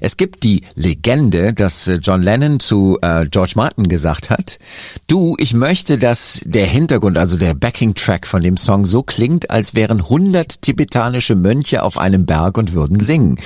Es 0.00 0.16
gibt 0.16 0.42
die 0.42 0.64
Legende, 0.74 1.52
dass 1.52 1.86
äh, 1.86 2.00
John 2.02 2.22
Lennon 2.22 2.58
zu 2.58 2.98
äh, 3.02 3.24
George 3.26 3.52
Martin 3.54 3.88
gesagt 3.88 4.30
hat, 4.30 4.58
du, 5.06 5.36
ich 5.38 5.54
möchte, 5.54 5.96
dass 5.96 6.40
der 6.44 6.66
Hintergrund, 6.66 7.16
also 7.16 7.36
der 7.36 7.54
Backing-Track 7.54 8.26
von 8.26 8.42
dem 8.42 8.56
Song 8.56 8.84
so 8.84 9.04
klingt, 9.04 9.50
als 9.50 9.76
wären 9.76 10.07
100 10.08 10.62
tibetanische 10.62 11.34
Mönche 11.34 11.82
auf 11.82 11.98
einem 11.98 12.26
Berg 12.26 12.58
und 12.58 12.72
würden 12.72 13.00
singen. 13.00 13.38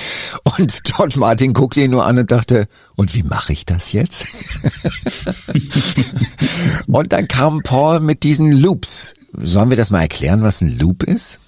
Und 0.56 0.84
George 0.84 1.18
Martin 1.18 1.52
guckte 1.52 1.82
ihn 1.82 1.90
nur 1.90 2.06
an 2.06 2.18
und 2.18 2.30
dachte, 2.30 2.68
und 2.94 3.14
wie 3.14 3.22
mache 3.22 3.52
ich 3.52 3.66
das 3.66 3.92
jetzt? 3.92 4.36
und 6.86 7.12
dann 7.12 7.28
kam 7.28 7.62
Paul 7.62 8.00
mit 8.00 8.22
diesen 8.22 8.52
Loops. 8.52 9.14
Sollen 9.36 9.70
wir 9.70 9.76
das 9.76 9.90
mal 9.90 10.02
erklären, 10.02 10.42
was 10.42 10.60
ein 10.60 10.76
Loop 10.78 11.02
ist? 11.02 11.40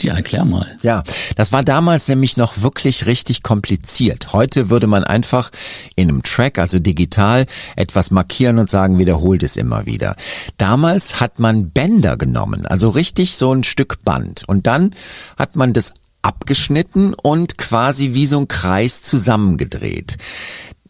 Ja, 0.00 0.14
erklär 0.14 0.44
mal. 0.44 0.76
Ja, 0.82 1.04
das 1.36 1.52
war 1.52 1.62
damals 1.62 2.08
nämlich 2.08 2.36
noch 2.36 2.62
wirklich 2.62 3.06
richtig 3.06 3.42
kompliziert. 3.42 4.32
Heute 4.32 4.68
würde 4.68 4.88
man 4.88 5.04
einfach 5.04 5.50
in 5.94 6.08
einem 6.08 6.22
Track, 6.22 6.58
also 6.58 6.80
digital, 6.80 7.46
etwas 7.76 8.10
markieren 8.10 8.58
und 8.58 8.68
sagen, 8.68 8.98
wiederholt 8.98 9.42
es 9.44 9.56
immer 9.56 9.86
wieder. 9.86 10.16
Damals 10.58 11.20
hat 11.20 11.38
man 11.38 11.70
Bänder 11.70 12.16
genommen, 12.16 12.66
also 12.66 12.90
richtig 12.90 13.36
so 13.36 13.52
ein 13.54 13.62
Stück 13.62 14.02
Band. 14.04 14.42
Und 14.48 14.66
dann 14.66 14.94
hat 15.36 15.54
man 15.54 15.72
das 15.72 15.94
abgeschnitten 16.22 17.14
und 17.14 17.58
quasi 17.58 18.14
wie 18.14 18.26
so 18.26 18.38
ein 18.38 18.48
Kreis 18.48 19.02
zusammengedreht. 19.02 20.16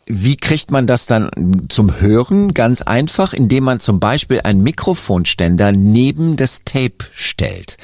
Wie 0.06 0.36
kriegt 0.36 0.72
man 0.72 0.88
das 0.88 1.06
dann 1.06 1.30
zum 1.68 2.00
Hören? 2.00 2.54
Ganz 2.54 2.82
einfach, 2.82 3.32
indem 3.32 3.64
man 3.64 3.78
zum 3.78 4.00
Beispiel 4.00 4.40
einen 4.42 4.62
Mikrofonständer 4.62 5.70
neben 5.70 6.36
das 6.36 6.64
Tape 6.64 7.06
stellt. 7.14 7.76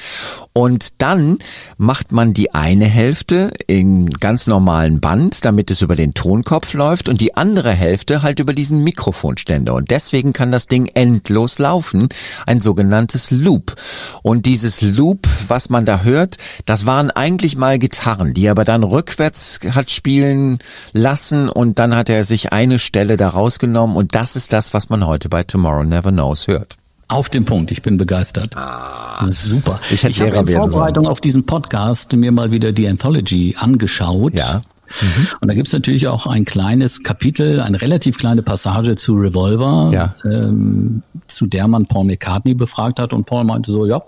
Und 0.51 1.01
dann 1.01 1.37
macht 1.77 2.11
man 2.11 2.33
die 2.33 2.53
eine 2.53 2.85
Hälfte 2.85 3.51
in 3.67 4.09
ganz 4.09 4.47
normalen 4.47 4.99
Band, 4.99 5.45
damit 5.45 5.71
es 5.71 5.81
über 5.81 5.95
den 5.95 6.13
Tonkopf 6.13 6.73
läuft 6.73 7.07
und 7.07 7.21
die 7.21 7.37
andere 7.37 7.71
Hälfte 7.71 8.21
halt 8.21 8.39
über 8.39 8.53
diesen 8.53 8.83
Mikrofonständer. 8.83 9.73
Und 9.73 9.89
deswegen 9.89 10.33
kann 10.33 10.51
das 10.51 10.67
Ding 10.67 10.87
endlos 10.93 11.59
laufen, 11.59 12.09
ein 12.45 12.59
sogenanntes 12.59 13.31
Loop. 13.31 13.75
Und 14.21 14.45
dieses 14.45 14.81
Loop, 14.81 15.29
was 15.47 15.69
man 15.69 15.85
da 15.85 16.01
hört, 16.01 16.35
das 16.65 16.85
waren 16.85 17.11
eigentlich 17.11 17.55
mal 17.55 17.79
Gitarren, 17.79 18.33
die 18.33 18.49
aber 18.49 18.65
dann 18.65 18.83
rückwärts 18.83 19.61
hat 19.71 19.89
spielen 19.89 20.59
lassen 20.91 21.47
und 21.47 21.79
dann 21.79 21.95
hat 21.95 22.08
hat 22.09 22.15
er 22.15 22.23
sich 22.23 22.51
eine 22.51 22.79
Stelle 22.79 23.17
da 23.17 23.29
rausgenommen 23.29 23.95
und 23.95 24.15
das 24.15 24.35
ist 24.35 24.51
das, 24.51 24.73
was 24.73 24.89
man 24.89 25.05
heute 25.05 25.29
bei 25.29 25.43
Tomorrow 25.43 25.83
Never 25.83 26.11
Knows 26.11 26.47
hört. 26.47 26.75
Auf 27.07 27.29
den 27.29 27.45
Punkt, 27.45 27.69
ich 27.69 27.83
bin 27.83 27.97
begeistert. 27.97 28.57
Ah, 28.57 29.27
super. 29.29 29.79
Ich, 29.91 30.03
ich 30.03 30.19
habe 30.19 30.37
in 30.37 30.47
Vorbereitung 30.47 31.07
auf 31.07 31.21
diesen 31.21 31.45
Podcast 31.45 32.13
mir 32.13 32.31
mal 32.31 32.49
wieder 32.49 32.71
die 32.71 32.87
Anthology 32.87 33.55
angeschaut. 33.59 34.33
Ja. 34.33 34.63
Mhm. 35.01 35.27
Und 35.39 35.47
da 35.49 35.53
gibt's 35.53 35.71
natürlich 35.71 36.07
auch 36.07 36.25
ein 36.25 36.45
kleines 36.45 37.03
Kapitel, 37.03 37.61
eine 37.61 37.79
relativ 37.79 38.17
kleine 38.17 38.41
Passage 38.41 38.95
zu 38.95 39.13
Revolver, 39.13 39.91
ja. 39.93 40.15
ähm, 40.25 41.03
zu 41.27 41.45
der 41.45 41.67
man 41.67 41.85
Paul 41.85 42.05
McCartney 42.05 42.55
befragt 42.55 42.99
hat 42.99 43.13
und 43.13 43.25
Paul 43.25 43.43
meinte 43.43 43.71
so, 43.71 43.85
ja, 43.85 44.01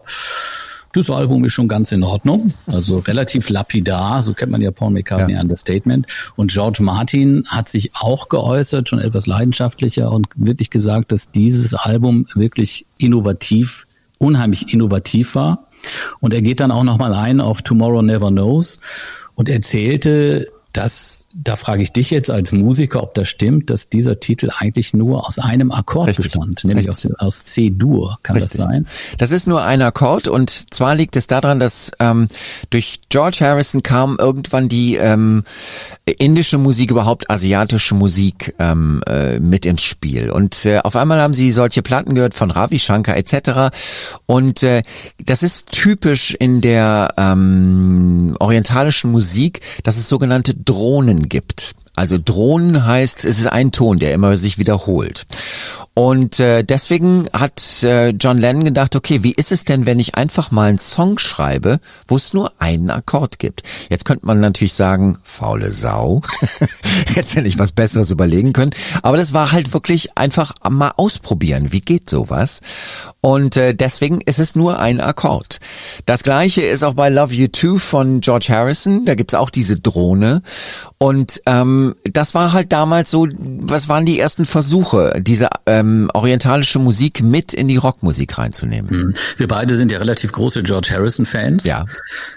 das 0.93 1.09
Album 1.09 1.45
ist 1.45 1.53
schon 1.53 1.67
ganz 1.67 1.91
in 1.91 2.03
Ordnung. 2.03 2.53
Also 2.67 2.99
relativ 2.99 3.49
lapidar, 3.49 4.23
so 4.23 4.33
kennt 4.33 4.51
man 4.51 4.61
ja 4.61 4.71
Paul 4.71 4.91
McCartney 4.91 5.33
ja. 5.33 5.41
Understatement. 5.41 6.07
Und 6.35 6.51
George 6.51 6.83
Martin 6.83 7.45
hat 7.47 7.69
sich 7.69 7.91
auch 7.95 8.29
geäußert, 8.29 8.89
schon 8.89 8.99
etwas 8.99 9.25
leidenschaftlicher 9.25 10.11
und 10.11 10.27
wirklich 10.35 10.69
gesagt, 10.69 11.11
dass 11.11 11.31
dieses 11.31 11.73
Album 11.73 12.27
wirklich 12.35 12.85
innovativ, 12.97 13.87
unheimlich 14.17 14.73
innovativ 14.73 15.35
war. 15.35 15.67
Und 16.19 16.33
er 16.33 16.41
geht 16.41 16.59
dann 16.59 16.71
auch 16.71 16.83
nochmal 16.83 17.13
ein 17.13 17.41
auf 17.41 17.61
Tomorrow 17.61 18.01
Never 18.01 18.29
Knows 18.29 18.77
und 19.35 19.49
erzählte, 19.49 20.47
dass 20.73 21.27
da 21.33 21.55
frage 21.55 21.83
ich 21.83 21.91
dich 21.91 22.11
jetzt 22.11 22.29
als 22.29 22.51
Musiker, 22.51 23.01
ob 23.01 23.13
das 23.13 23.29
stimmt, 23.29 23.69
dass 23.69 23.89
dieser 23.89 24.19
Titel 24.19 24.49
eigentlich 24.55 24.93
nur 24.93 25.25
aus 25.25 25.39
einem 25.39 25.71
Akkord 25.71 26.09
Richtig. 26.09 26.25
bestand, 26.25 26.63
nämlich 26.63 26.87
Richtig. 26.87 27.11
aus, 27.19 27.19
aus 27.19 27.45
C-Dur. 27.45 28.19
Kann 28.23 28.35
Richtig. 28.35 28.57
das 28.57 28.67
sein? 28.67 28.87
Das 29.17 29.31
ist 29.31 29.47
nur 29.47 29.63
ein 29.63 29.81
Akkord 29.81 30.27
und 30.27 30.73
zwar 30.73 30.95
liegt 30.95 31.15
es 31.15 31.27
daran, 31.27 31.59
dass 31.59 31.91
ähm, 31.99 32.27
durch 32.69 32.99
George 33.09 33.37
Harrison 33.41 33.83
kam 33.83 34.17
irgendwann 34.19 34.67
die 34.69 34.95
ähm, 34.95 35.43
indische 36.05 36.57
Musik, 36.57 36.91
überhaupt 36.91 37.29
asiatische 37.29 37.95
Musik 37.95 38.55
ähm, 38.59 39.01
äh, 39.07 39.39
mit 39.39 39.65
ins 39.65 39.83
Spiel. 39.83 40.29
Und 40.29 40.65
äh, 40.65 40.79
auf 40.79 40.95
einmal 40.95 41.21
haben 41.21 41.33
sie 41.33 41.51
solche 41.51 41.81
Platten 41.81 42.15
gehört 42.15 42.33
von 42.33 42.51
Ravi 42.51 42.79
Shankar 42.79 43.15
etc. 43.17 43.75
Und 44.25 44.63
äh, 44.63 44.81
das 45.23 45.43
ist 45.43 45.71
typisch 45.71 46.35
in 46.37 46.61
der 46.61 47.13
ähm, 47.17 48.35
orientalischen 48.39 49.11
Musik, 49.11 49.61
dass 49.83 49.97
es 49.97 50.09
sogenannte 50.09 50.53
Drohnen 50.53 51.20
gibt. 51.29 51.73
Also 51.95 52.17
Drohnen 52.17 52.85
heißt, 52.85 53.25
es 53.25 53.39
ist 53.39 53.47
ein 53.47 53.71
Ton, 53.71 53.99
der 53.99 54.13
immer 54.13 54.37
sich 54.37 54.57
wiederholt. 54.57 55.25
Und 55.93 56.39
äh, 56.39 56.63
deswegen 56.63 57.27
hat 57.33 57.83
äh, 57.83 58.09
John 58.11 58.37
Lennon 58.37 58.63
gedacht, 58.63 58.95
okay, 58.95 59.23
wie 59.23 59.33
ist 59.33 59.51
es 59.51 59.65
denn, 59.65 59.85
wenn 59.85 59.99
ich 59.99 60.15
einfach 60.15 60.49
mal 60.49 60.69
einen 60.69 60.79
Song 60.79 61.19
schreibe, 61.19 61.79
wo 62.07 62.15
es 62.15 62.33
nur 62.33 62.53
einen 62.59 62.89
Akkord 62.89 63.39
gibt? 63.39 63.63
Jetzt 63.89 64.05
könnte 64.05 64.25
man 64.25 64.39
natürlich 64.39 64.73
sagen, 64.73 65.17
faule 65.23 65.73
Sau. 65.73 66.21
Jetzt 67.13 67.35
hätte 67.35 67.47
ich 67.47 67.59
was 67.59 67.73
Besseres 67.73 68.09
überlegen 68.09 68.53
können. 68.53 68.71
Aber 69.01 69.17
das 69.17 69.33
war 69.33 69.51
halt 69.51 69.73
wirklich 69.73 70.17
einfach 70.17 70.53
mal 70.69 70.93
ausprobieren. 70.95 71.73
Wie 71.73 71.81
geht 71.81 72.09
sowas? 72.09 72.61
Und 73.19 73.57
äh, 73.57 73.75
deswegen 73.75 74.21
ist 74.21 74.39
es 74.39 74.55
nur 74.55 74.79
ein 74.79 75.01
Akkord. 75.01 75.59
Das 76.05 76.23
gleiche 76.23 76.61
ist 76.61 76.83
auch 76.83 76.93
bei 76.93 77.09
Love 77.09 77.33
You 77.33 77.47
Too 77.47 77.79
von 77.79 78.21
George 78.21 78.47
Harrison. 78.47 79.03
Da 79.03 79.15
gibt's 79.15 79.33
auch 79.33 79.49
diese 79.49 79.77
Drohne. 79.77 80.41
Und 80.97 81.41
ähm, 81.47 81.80
das 82.03 82.33
war 82.33 82.53
halt 82.53 82.71
damals 82.71 83.11
so, 83.11 83.27
was 83.37 83.89
waren 83.89 84.05
die 84.05 84.19
ersten 84.19 84.45
Versuche, 84.45 85.19
diese 85.21 85.49
äh, 85.65 85.81
ähm, 85.81 86.09
orientalische 86.13 86.79
Musik 86.79 87.21
mit 87.21 87.53
in 87.53 87.67
die 87.67 87.77
Rockmusik 87.77 88.37
reinzunehmen. 88.37 88.89
Hm. 88.89 89.15
Wir 89.37 89.47
beide 89.47 89.75
sind 89.75 89.91
ja 89.91 89.97
relativ 89.97 90.31
große 90.31 90.63
George 90.63 90.89
Harrison-Fans. 90.91 91.63
Ja. 91.63 91.85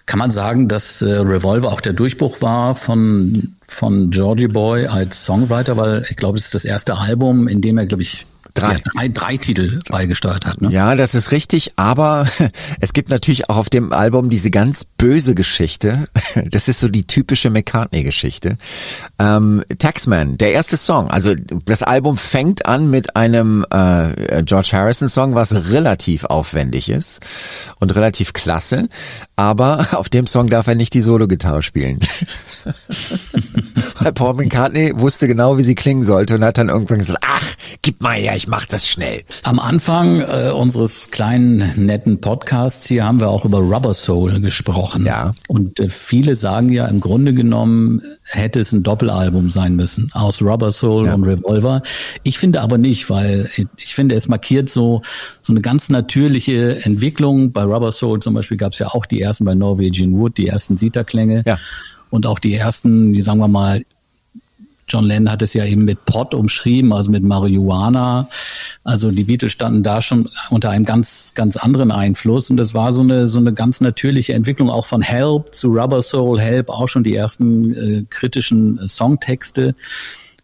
Kann 0.07 0.19
man 0.19 0.31
sagen, 0.31 0.69
dass 0.69 1.03
äh, 1.03 1.11
Revolver 1.11 1.73
auch 1.73 1.81
der 1.81 1.93
Durchbruch 1.93 2.41
war 2.43 2.75
von 2.75 3.55
von 3.67 4.11
Georgie 4.11 4.49
Boy 4.49 4.87
als 4.87 5.25
Songwriter, 5.25 5.77
weil 5.77 6.05
ich 6.09 6.17
glaube, 6.17 6.39
es 6.39 6.45
ist 6.45 6.55
das 6.55 6.65
erste 6.65 6.99
Album, 6.99 7.49
in 7.49 7.61
dem 7.61 7.79
er, 7.79 7.87
glaube 7.87 8.03
ich, 8.03 8.27
Drei. 8.55 8.75
Ja, 8.75 8.79
drei, 8.95 9.09
drei 9.09 9.37
Titel 9.37 9.81
beigesteuert 9.89 10.47
hat. 10.47 10.63
Ne? 10.63 10.71
Ja, 10.71 10.95
das 10.95 11.17
ist 11.17 11.33
richtig, 11.33 11.73
aber 11.75 12.27
es 12.81 12.93
gibt 12.93 13.09
natürlich 13.09 13.51
auch 13.51 13.57
auf 13.57 13.69
dem 13.69 13.93
Album 13.93 14.31
diese 14.31 14.51
ganz 14.51 14.85
böse 14.85 15.35
Geschichte. 15.35 16.09
Das 16.47 16.69
ist 16.69 16.81
so 16.81 16.89
die 16.89 17.07
typische 17.07 17.49
McCartney-Geschichte. 17.49 18.59
Ähm, 19.19 19.65
Taxman, 19.79 20.37
der 20.37 20.53
erste 20.53 20.77
Song. 20.77 21.11
Also 21.11 21.35
das 21.65 21.83
Album 21.83 22.17
fängt 22.17 22.67
an 22.67 22.91
mit 22.91 23.17
einem 23.17 23.65
äh, 23.71 24.43
George 24.43 24.71
Harrison-Song, 24.73 25.35
was 25.35 25.71
relativ 25.71 26.25
aufwendig 26.25 26.89
ist 26.91 27.21
und 27.81 27.95
relativ 27.95 28.33
klasse. 28.33 28.89
Aber 29.37 29.87
auf 29.93 30.09
dem 30.09 30.27
Song 30.27 30.49
darf 30.49 30.67
er 30.67 30.75
nicht 30.75 30.95
die 30.95 31.01
Solo-Gitarre 31.03 31.63
spielen. 31.63 32.01
Weil 33.99 34.13
Paul 34.13 34.35
McCartney 34.35 34.93
wusste 34.97 35.27
genau, 35.29 35.57
wie 35.59 35.65
sie 35.65 35.75
klingen 35.75 36.03
sollte 36.03 36.35
und 36.35 36.45
hat 36.45 36.59
dann 36.59 36.69
irgendwann 36.69 36.99
gesagt, 36.99 37.25
ach, 37.27 37.47
gib 37.83 38.03
mal 38.03 38.15
her, 38.15 38.37
ich 38.37 38.44
mach 38.49 38.67
das 38.67 38.89
schnell. 38.89 39.23
Am 39.43 39.59
Anfang 39.59 40.21
äh, 40.21 40.51
unseres 40.51 41.11
kleinen, 41.11 41.73
netten 41.77 42.21
Podcasts 42.21 42.87
hier 42.87 43.05
haben 43.05 43.21
wir 43.21 43.31
auch 43.31 43.45
über 43.45 43.59
Rubber 43.59 43.95
Soul 43.95 44.41
gesprochen. 44.41 45.05
Ja. 45.05 45.35
Und 45.49 45.81
äh, 45.81 45.89
viele 45.89 46.35
sagen 46.35 46.71
ja, 46.71 46.87
im 46.87 47.01
Grunde 47.01 47.35
genommen 47.35 48.03
hätte 48.25 48.61
es 48.61 48.73
ein 48.73 48.83
Doppelalbum 48.83 49.51
sein 49.51 49.77
müssen 49.77 50.11
aus 50.13 50.43
Rubber 50.43 50.73
Soul 50.73 51.07
ja. 51.07 51.15
und 51.15 51.25
Revolver. 51.25 51.83
Ich 52.23 52.39
finde 52.39 52.61
aber 52.61 52.79
nicht, 52.79 53.11
weil 53.11 53.51
ich 53.77 53.95
finde, 53.95 54.15
es 54.15 54.29
markiert 54.29 54.69
so, 54.69 55.03
so 55.43 55.53
eine 55.53 55.61
ganz 55.61 55.89
natürliche 55.89 56.85
Entwicklung. 56.85 57.53
Bei 57.53 57.63
Rubber 57.63 57.93
Soul 57.93 58.21
zum 58.21 58.35
Beispiel 58.35 58.57
gab 58.57 58.73
es 58.73 58.79
ja 58.79 58.89
auch 58.89 59.07
die 59.07 59.21
ersten 59.21 59.45
bei 59.45 59.55
Norwegian 59.55 60.19
Wood, 60.19 60.39
die 60.39 60.49
ersten 60.49 60.77
Sita-Klänge. 60.77 61.45
Ja. 61.47 61.59
Und 62.11 62.27
auch 62.27 62.39
die 62.39 62.55
ersten, 62.55 63.13
die 63.13 63.23
sagen 63.23 63.39
wir 63.39 63.49
mal, 63.49 63.83
John 64.89 65.05
Lennon 65.05 65.31
hat 65.31 65.43
es 65.43 65.55
ja 65.55 65.65
eben 65.65 65.85
mit 65.85 66.05
Pot 66.05 66.35
umschrieben, 66.35 66.93
also 66.93 67.11
mit 67.11 67.23
Marihuana. 67.23 68.29
Also 68.83 69.11
die 69.11 69.25
Beatles 69.25 69.53
standen 69.53 69.83
da 69.83 70.03
schon 70.03 70.29
unter 70.51 70.71
einem 70.71 70.85
ganz, 70.85 71.33
ganz 71.35 71.57
anderen 71.57 71.91
Einfluss. 71.91 72.51
Und 72.51 72.59
das 72.59 72.75
war 72.75 72.93
so 72.93 73.03
eine, 73.03 73.27
so 73.27 73.39
eine 73.39 73.55
ganz 73.55 73.81
natürliche 73.81 74.35
Entwicklung 74.35 74.71
auch 74.71 74.87
von 74.87 75.03
Help 75.03 75.55
zu 75.55 75.69
Rubber 75.69 76.03
Soul. 76.03 76.41
Help 76.41 76.69
auch 76.69 76.89
schon 76.89 77.03
die 77.03 77.15
ersten 77.15 77.75
äh, 77.75 78.05
kritischen 78.09 78.79
äh, 78.79 78.89
Songtexte 78.89 79.75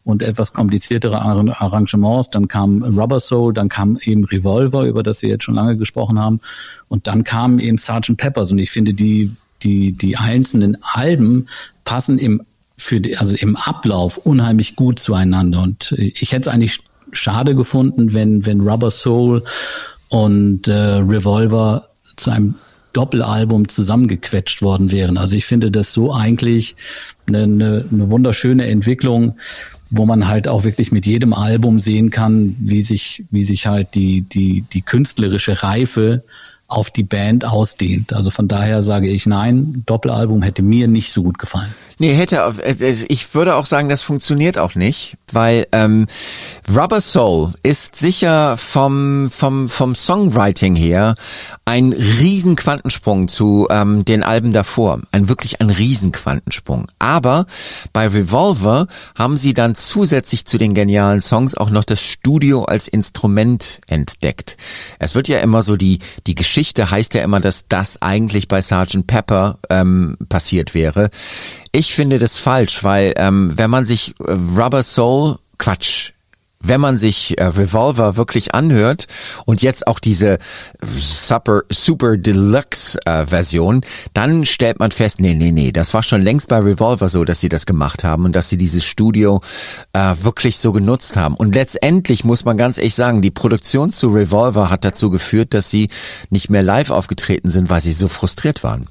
und 0.04 0.22
etwas 0.22 0.52
kompliziertere 0.52 1.20
Arrangements. 1.20 2.30
Dann 2.30 2.48
kam 2.48 2.82
Rubber 2.82 3.20
Soul, 3.20 3.52
dann 3.52 3.68
kam 3.68 3.98
eben 4.02 4.24
Revolver, 4.24 4.84
über 4.84 5.02
das 5.02 5.22
wir 5.22 5.28
jetzt 5.28 5.44
schon 5.44 5.54
lange 5.54 5.76
gesprochen 5.76 6.18
haben. 6.18 6.40
Und 6.88 7.06
dann 7.06 7.24
kam 7.24 7.58
eben 7.58 7.76
Sgt. 7.76 8.16
Peppers. 8.16 8.50
Und 8.52 8.58
ich 8.58 8.70
finde, 8.70 8.94
die, 8.94 9.32
die, 9.62 9.92
die 9.92 10.16
einzelnen 10.16 10.78
Alben 10.82 11.46
passen 11.84 12.18
im 12.18 12.42
für 12.80 13.00
die, 13.00 13.16
also 13.16 13.36
im 13.36 13.56
Ablauf 13.56 14.16
unheimlich 14.18 14.74
gut 14.74 14.98
zueinander. 14.98 15.62
Und 15.62 15.92
ich 15.98 16.32
hätte 16.32 16.48
es 16.48 16.54
eigentlich 16.54 16.80
schade 17.12 17.54
gefunden, 17.54 18.14
wenn, 18.14 18.46
wenn 18.46 18.60
Rubber 18.60 18.90
Soul 18.90 19.44
und 20.08 20.66
äh, 20.68 20.72
Revolver 20.72 21.88
zu 22.16 22.30
einem 22.30 22.54
Doppelalbum 22.92 23.68
zusammengequetscht 23.68 24.62
worden 24.62 24.90
wären. 24.90 25.16
Also 25.16 25.36
ich 25.36 25.44
finde 25.44 25.70
das 25.70 25.92
so 25.92 26.12
eigentlich 26.12 26.74
eine, 27.28 27.42
eine, 27.42 27.84
eine 27.90 28.10
wunderschöne 28.10 28.66
Entwicklung, 28.66 29.36
wo 29.90 30.06
man 30.06 30.26
halt 30.26 30.48
auch 30.48 30.64
wirklich 30.64 30.90
mit 30.90 31.06
jedem 31.06 31.32
Album 31.32 31.78
sehen 31.78 32.10
kann, 32.10 32.56
wie 32.58 32.82
sich, 32.82 33.24
wie 33.30 33.44
sich 33.44 33.66
halt 33.66 33.94
die, 33.94 34.22
die, 34.22 34.64
die 34.72 34.82
künstlerische 34.82 35.62
Reife 35.62 36.24
auf 36.70 36.90
die 36.90 37.02
Band 37.02 37.44
ausdehnt. 37.44 38.12
Also 38.12 38.30
von 38.30 38.46
daher 38.46 38.82
sage 38.82 39.08
ich 39.08 39.26
nein, 39.26 39.82
Doppelalbum 39.86 40.42
hätte 40.42 40.62
mir 40.62 40.86
nicht 40.86 41.12
so 41.12 41.22
gut 41.24 41.38
gefallen. 41.38 41.74
Nee, 41.98 42.14
hätte, 42.14 42.54
äh, 42.62 42.94
ich 43.08 43.34
würde 43.34 43.56
auch 43.56 43.66
sagen, 43.66 43.88
das 43.88 44.02
funktioniert 44.02 44.56
auch 44.56 44.76
nicht, 44.76 45.16
weil 45.32 45.66
ähm, 45.72 46.06
Rubber 46.74 47.00
Soul 47.00 47.52
ist 47.62 47.96
sicher 47.96 48.56
vom, 48.56 49.28
vom, 49.30 49.68
vom 49.68 49.94
Songwriting 49.94 50.76
her 50.76 51.16
ein 51.64 51.92
riesen 51.92 52.56
Quantensprung 52.56 53.28
zu 53.28 53.66
ähm, 53.68 54.04
den 54.04 54.22
Alben 54.22 54.52
davor. 54.52 55.00
Ein 55.10 55.28
wirklich 55.28 55.60
ein 55.60 55.70
riesen 55.70 56.12
Quantensprung. 56.12 56.86
Aber 56.98 57.46
bei 57.92 58.06
Revolver 58.06 58.86
haben 59.16 59.36
sie 59.36 59.54
dann 59.54 59.74
zusätzlich 59.74 60.46
zu 60.46 60.56
den 60.56 60.74
genialen 60.74 61.20
Songs 61.20 61.54
auch 61.56 61.70
noch 61.70 61.84
das 61.84 62.00
Studio 62.00 62.64
als 62.64 62.88
Instrument 62.88 63.80
entdeckt. 63.88 64.56
Es 65.00 65.14
wird 65.14 65.28
ja 65.28 65.40
immer 65.40 65.62
so 65.62 65.76
die, 65.76 65.98
die 66.26 66.34
Geschichte 66.34 66.59
heißt 66.90 67.14
ja 67.14 67.22
immer, 67.22 67.40
dass 67.40 67.66
das 67.68 68.02
eigentlich 68.02 68.48
bei 68.48 68.60
Sgt. 68.60 69.06
Pepper 69.06 69.58
ähm, 69.68 70.16
passiert 70.28 70.74
wäre. 70.74 71.10
Ich 71.72 71.94
finde 71.94 72.18
das 72.18 72.38
falsch, 72.38 72.82
weil 72.84 73.14
ähm, 73.16 73.52
wenn 73.56 73.70
man 73.70 73.86
sich 73.86 74.14
äh, 74.20 74.32
Rubber 74.56 74.82
Soul, 74.82 75.38
Quatsch, 75.58 76.12
wenn 76.62 76.80
man 76.80 76.98
sich 76.98 77.38
äh, 77.38 77.44
Revolver 77.44 78.16
wirklich 78.16 78.54
anhört 78.54 79.06
und 79.46 79.62
jetzt 79.62 79.86
auch 79.86 79.98
diese 79.98 80.38
Super, 80.82 81.62
Super 81.70 82.16
Deluxe 82.16 82.98
äh, 83.06 83.26
Version, 83.26 83.80
dann 84.12 84.44
stellt 84.44 84.78
man 84.78 84.90
fest, 84.90 85.20
nee, 85.20 85.34
nee, 85.34 85.52
nee, 85.52 85.72
das 85.72 85.94
war 85.94 86.02
schon 86.02 86.22
längst 86.22 86.48
bei 86.48 86.58
Revolver 86.58 87.08
so, 87.08 87.24
dass 87.24 87.40
sie 87.40 87.48
das 87.48 87.66
gemacht 87.66 88.04
haben 88.04 88.26
und 88.26 88.36
dass 88.36 88.50
sie 88.50 88.58
dieses 88.58 88.84
Studio 88.84 89.40
äh, 89.92 90.14
wirklich 90.20 90.58
so 90.58 90.72
genutzt 90.72 91.16
haben. 91.16 91.34
Und 91.34 91.54
letztendlich 91.54 92.24
muss 92.24 92.44
man 92.44 92.56
ganz 92.56 92.76
ehrlich 92.76 92.94
sagen, 92.94 93.22
die 93.22 93.30
Produktion 93.30 93.90
zu 93.90 94.08
Revolver 94.08 94.70
hat 94.70 94.84
dazu 94.84 95.10
geführt, 95.10 95.54
dass 95.54 95.70
sie 95.70 95.88
nicht 96.28 96.50
mehr 96.50 96.62
live 96.62 96.90
aufgetreten 96.90 97.50
sind, 97.50 97.70
weil 97.70 97.80
sie 97.80 97.92
so 97.92 98.08
frustriert 98.08 98.62
waren. 98.62 98.86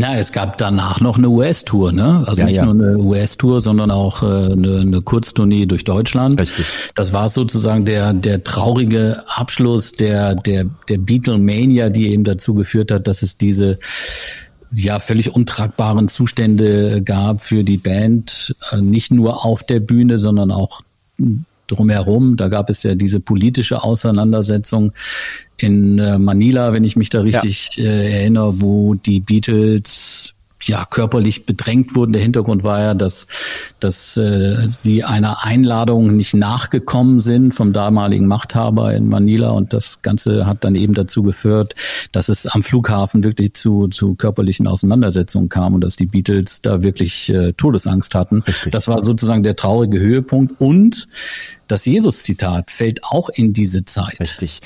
Ja, 0.00 0.16
es 0.16 0.32
gab 0.32 0.56
danach 0.56 1.00
noch 1.00 1.18
eine 1.18 1.28
US-Tour, 1.28 1.92
ne? 1.92 2.24
Also 2.26 2.40
ja, 2.40 2.46
nicht 2.46 2.56
ja. 2.56 2.64
nur 2.64 2.74
eine 2.74 2.98
US-Tour, 2.98 3.60
sondern 3.60 3.90
auch 3.90 4.22
äh, 4.22 4.52
eine, 4.52 4.80
eine 4.80 5.02
Kurztournee 5.02 5.66
durch 5.66 5.84
Deutschland. 5.84 6.40
Richtig. 6.40 6.64
Das 6.94 7.12
war 7.12 7.28
sozusagen 7.28 7.84
der 7.84 8.14
der 8.14 8.42
traurige 8.42 9.22
Abschluss 9.28 9.92
der 9.92 10.34
der 10.34 10.64
der 10.88 10.98
Beatlemania, 10.98 11.90
die 11.90 12.08
eben 12.08 12.24
dazu 12.24 12.54
geführt 12.54 12.90
hat, 12.90 13.08
dass 13.08 13.22
es 13.22 13.36
diese 13.36 13.78
ja 14.74 15.00
völlig 15.00 15.34
untragbaren 15.34 16.08
Zustände 16.08 17.02
gab 17.02 17.42
für 17.42 17.62
die 17.62 17.76
Band, 17.76 18.54
äh, 18.70 18.80
nicht 18.80 19.10
nur 19.10 19.44
auf 19.44 19.64
der 19.64 19.80
Bühne, 19.80 20.18
sondern 20.18 20.50
auch 20.50 20.80
drumherum. 21.70 22.36
Da 22.36 22.48
gab 22.48 22.70
es 22.70 22.82
ja 22.82 22.94
diese 22.94 23.20
politische 23.20 23.82
Auseinandersetzung 23.82 24.92
in 25.56 25.98
äh, 25.98 26.18
Manila, 26.18 26.72
wenn 26.72 26.84
ich 26.84 26.96
mich 26.96 27.10
da 27.10 27.20
richtig 27.20 27.76
ja. 27.76 27.84
äh, 27.84 28.20
erinnere, 28.20 28.60
wo 28.60 28.94
die 28.94 29.20
Beatles 29.20 30.34
ja 30.62 30.84
körperlich 30.88 31.46
bedrängt 31.46 31.94
wurden. 31.94 32.12
Der 32.12 32.22
Hintergrund 32.22 32.62
war 32.62 32.80
ja, 32.80 32.94
dass, 32.94 33.26
dass 33.78 34.16
äh, 34.16 34.68
sie 34.68 35.04
einer 35.04 35.44
Einladung 35.44 36.16
nicht 36.16 36.34
nachgekommen 36.34 37.20
sind 37.20 37.52
vom 37.52 37.72
damaligen 37.72 38.26
Machthaber 38.26 38.94
in 38.94 39.08
Manila 39.08 39.50
und 39.50 39.72
das 39.72 40.02
Ganze 40.02 40.46
hat 40.46 40.64
dann 40.64 40.74
eben 40.74 40.94
dazu 40.94 41.22
geführt, 41.22 41.74
dass 42.12 42.28
es 42.28 42.46
am 42.46 42.62
Flughafen 42.62 43.24
wirklich 43.24 43.54
zu, 43.54 43.88
zu 43.88 44.14
körperlichen 44.14 44.66
Auseinandersetzungen 44.66 45.48
kam 45.48 45.74
und 45.74 45.82
dass 45.82 45.96
die 45.96 46.06
Beatles 46.06 46.62
da 46.62 46.82
wirklich 46.82 47.28
äh, 47.30 47.52
Todesangst 47.52 48.14
hatten. 48.14 48.40
Richtig. 48.40 48.72
Das 48.72 48.88
war 48.88 49.02
sozusagen 49.02 49.42
der 49.42 49.56
traurige 49.56 49.98
Höhepunkt 50.00 50.60
und 50.60 51.08
das 51.68 51.84
Jesus-Zitat 51.84 52.70
fällt 52.70 53.04
auch 53.04 53.28
in 53.28 53.52
diese 53.52 53.84
Zeit. 53.84 54.18
Richtig. 54.18 54.60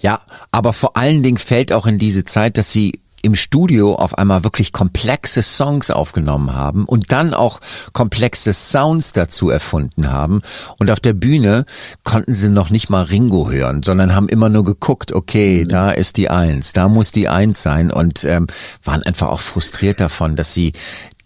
Ja, 0.00 0.20
aber 0.52 0.72
vor 0.72 0.96
allen 0.96 1.22
Dingen 1.22 1.38
fällt 1.38 1.72
auch 1.72 1.86
in 1.86 1.98
diese 1.98 2.24
Zeit, 2.24 2.58
dass 2.58 2.70
sie 2.70 3.00
im 3.22 3.34
Studio 3.34 3.94
auf 3.94 4.16
einmal 4.16 4.44
wirklich 4.44 4.72
komplexe 4.72 5.42
Songs 5.42 5.90
aufgenommen 5.90 6.54
haben 6.54 6.84
und 6.84 7.12
dann 7.12 7.34
auch 7.34 7.60
komplexe 7.92 8.52
Sounds 8.52 9.12
dazu 9.12 9.50
erfunden 9.50 10.10
haben. 10.10 10.42
Und 10.78 10.90
auf 10.90 11.00
der 11.00 11.12
Bühne 11.12 11.64
konnten 12.04 12.34
sie 12.34 12.48
noch 12.48 12.70
nicht 12.70 12.90
mal 12.90 13.02
Ringo 13.02 13.50
hören, 13.50 13.82
sondern 13.82 14.14
haben 14.14 14.28
immer 14.28 14.48
nur 14.48 14.64
geguckt, 14.64 15.12
okay, 15.12 15.64
mhm. 15.64 15.68
da 15.68 15.90
ist 15.90 16.16
die 16.16 16.30
Eins, 16.30 16.72
da 16.72 16.88
muss 16.88 17.12
die 17.12 17.28
Eins 17.28 17.62
sein 17.62 17.90
und 17.90 18.24
ähm, 18.24 18.46
waren 18.84 19.02
einfach 19.02 19.28
auch 19.28 19.40
frustriert 19.40 20.00
davon, 20.00 20.36
dass 20.36 20.54
sie 20.54 20.72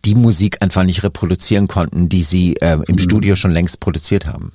die 0.05 0.15
Musik 0.15 0.61
einfach 0.61 0.85
nicht 0.85 1.03
reproduzieren 1.03 1.67
konnten, 1.67 2.09
die 2.09 2.23
sie 2.23 2.57
äh, 2.57 2.79
im 2.87 2.97
mhm. 2.97 2.99
Studio 2.99 3.37
schon 3.37 3.53
längst 3.53 3.81
produziert 3.81 4.27
haben. 4.27 4.53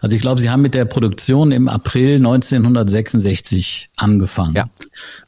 Also 0.00 0.16
ich 0.16 0.22
glaube, 0.22 0.40
Sie 0.40 0.50
haben 0.50 0.62
mit 0.62 0.74
der 0.74 0.84
Produktion 0.84 1.52
im 1.52 1.68
April 1.68 2.16
1966 2.16 3.90
angefangen. 3.96 4.54
Ja. 4.54 4.66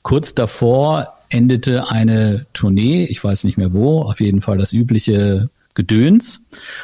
Kurz 0.03 0.35
davor 0.35 1.14
endete 1.35 1.91
eine 1.91 2.47
Tournee, 2.53 3.05
ich 3.07 3.23
weiß 3.23 3.43
nicht 3.45 3.59
mehr 3.59 3.73
wo, 3.73 4.03
auf 4.03 4.21
jeden 4.21 4.41
Fall 4.41 4.57
das 4.57 4.73
übliche 4.73 5.51
Gedöns. 5.75 6.41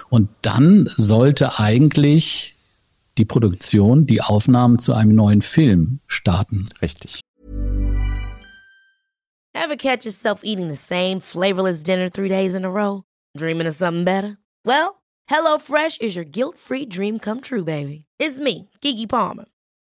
Und 0.08 0.28
dann 0.42 0.90
sollte 0.96 1.60
eigentlich 1.60 2.56
die 3.16 3.24
Produktion, 3.24 4.06
die 4.06 4.20
Aufnahmen 4.20 4.80
zu 4.80 4.92
einem 4.92 5.14
neuen 5.14 5.40
Film 5.40 6.00
starten. 6.08 6.66
Richtig. 6.82 7.20
Ever 9.52 9.76
catch 9.76 10.04
yourself 10.04 10.40
eating 10.42 10.68
the 10.68 10.76
same 10.76 11.20
flavorless 11.20 11.82
dinner 11.82 12.10
three 12.10 12.28
days 12.28 12.54
in 12.54 12.64
a 12.64 12.68
row? 12.68 13.02
Dreaming 13.36 13.68
of 13.68 13.74
something 13.74 14.04
better? 14.04 14.36
Well, 14.64 15.00
HelloFresh 15.30 16.00
is 16.00 16.16
your 16.16 16.24
guilt-free 16.24 16.86
dream 16.86 17.20
come 17.20 17.40
true, 17.40 17.62
baby. 17.62 18.06
It's 18.18 18.40
me, 18.40 18.68
Kiki 18.80 19.06
Palmer. 19.06 19.44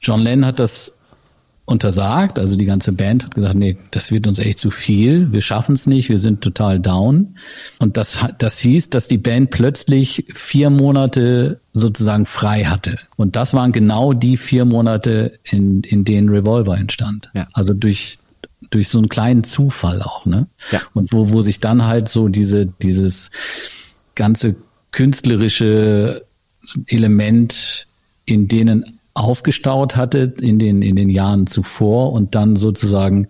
John 0.00 0.20
Lennon 0.20 0.46
hat 0.46 0.58
das 0.58 0.92
untersagt. 1.68 2.38
Also 2.38 2.56
die 2.56 2.64
ganze 2.64 2.92
Band 2.92 3.24
hat 3.24 3.34
gesagt, 3.34 3.54
nee, 3.54 3.76
das 3.90 4.10
wird 4.10 4.26
uns 4.26 4.38
echt 4.38 4.58
zu 4.58 4.70
viel. 4.70 5.32
Wir 5.32 5.42
schaffen 5.42 5.74
es 5.74 5.86
nicht. 5.86 6.08
Wir 6.08 6.18
sind 6.18 6.40
total 6.40 6.80
down. 6.80 7.36
Und 7.78 7.96
das, 7.96 8.18
das 8.38 8.58
hieß, 8.58 8.90
dass 8.90 9.06
die 9.06 9.18
Band 9.18 9.50
plötzlich 9.50 10.24
vier 10.32 10.70
Monate 10.70 11.60
sozusagen 11.74 12.24
frei 12.24 12.64
hatte. 12.64 12.98
Und 13.16 13.36
das 13.36 13.52
waren 13.52 13.72
genau 13.72 14.14
die 14.14 14.38
vier 14.38 14.64
Monate, 14.64 15.38
in, 15.44 15.82
in 15.82 16.04
denen 16.04 16.30
Revolver 16.30 16.76
entstand. 16.76 17.30
Ja. 17.34 17.46
Also 17.52 17.74
durch 17.74 18.18
durch 18.70 18.88
so 18.88 18.98
einen 18.98 19.08
kleinen 19.08 19.44
Zufall 19.44 20.02
auch, 20.02 20.26
ne? 20.26 20.46
Ja. 20.72 20.82
Und 20.92 21.10
wo, 21.12 21.30
wo 21.30 21.40
sich 21.40 21.58
dann 21.60 21.86
halt 21.86 22.08
so 22.08 22.28
diese, 22.28 22.66
dieses 22.66 23.30
ganze 24.14 24.56
künstlerische 24.90 26.24
Element 26.86 27.86
in 28.26 28.46
denen 28.48 28.97
aufgestaut 29.18 29.96
hatte 29.96 30.34
in 30.40 30.58
den, 30.58 30.82
in 30.82 30.96
den 30.96 31.10
Jahren 31.10 31.46
zuvor 31.46 32.12
und 32.12 32.34
dann 32.34 32.56
sozusagen 32.56 33.28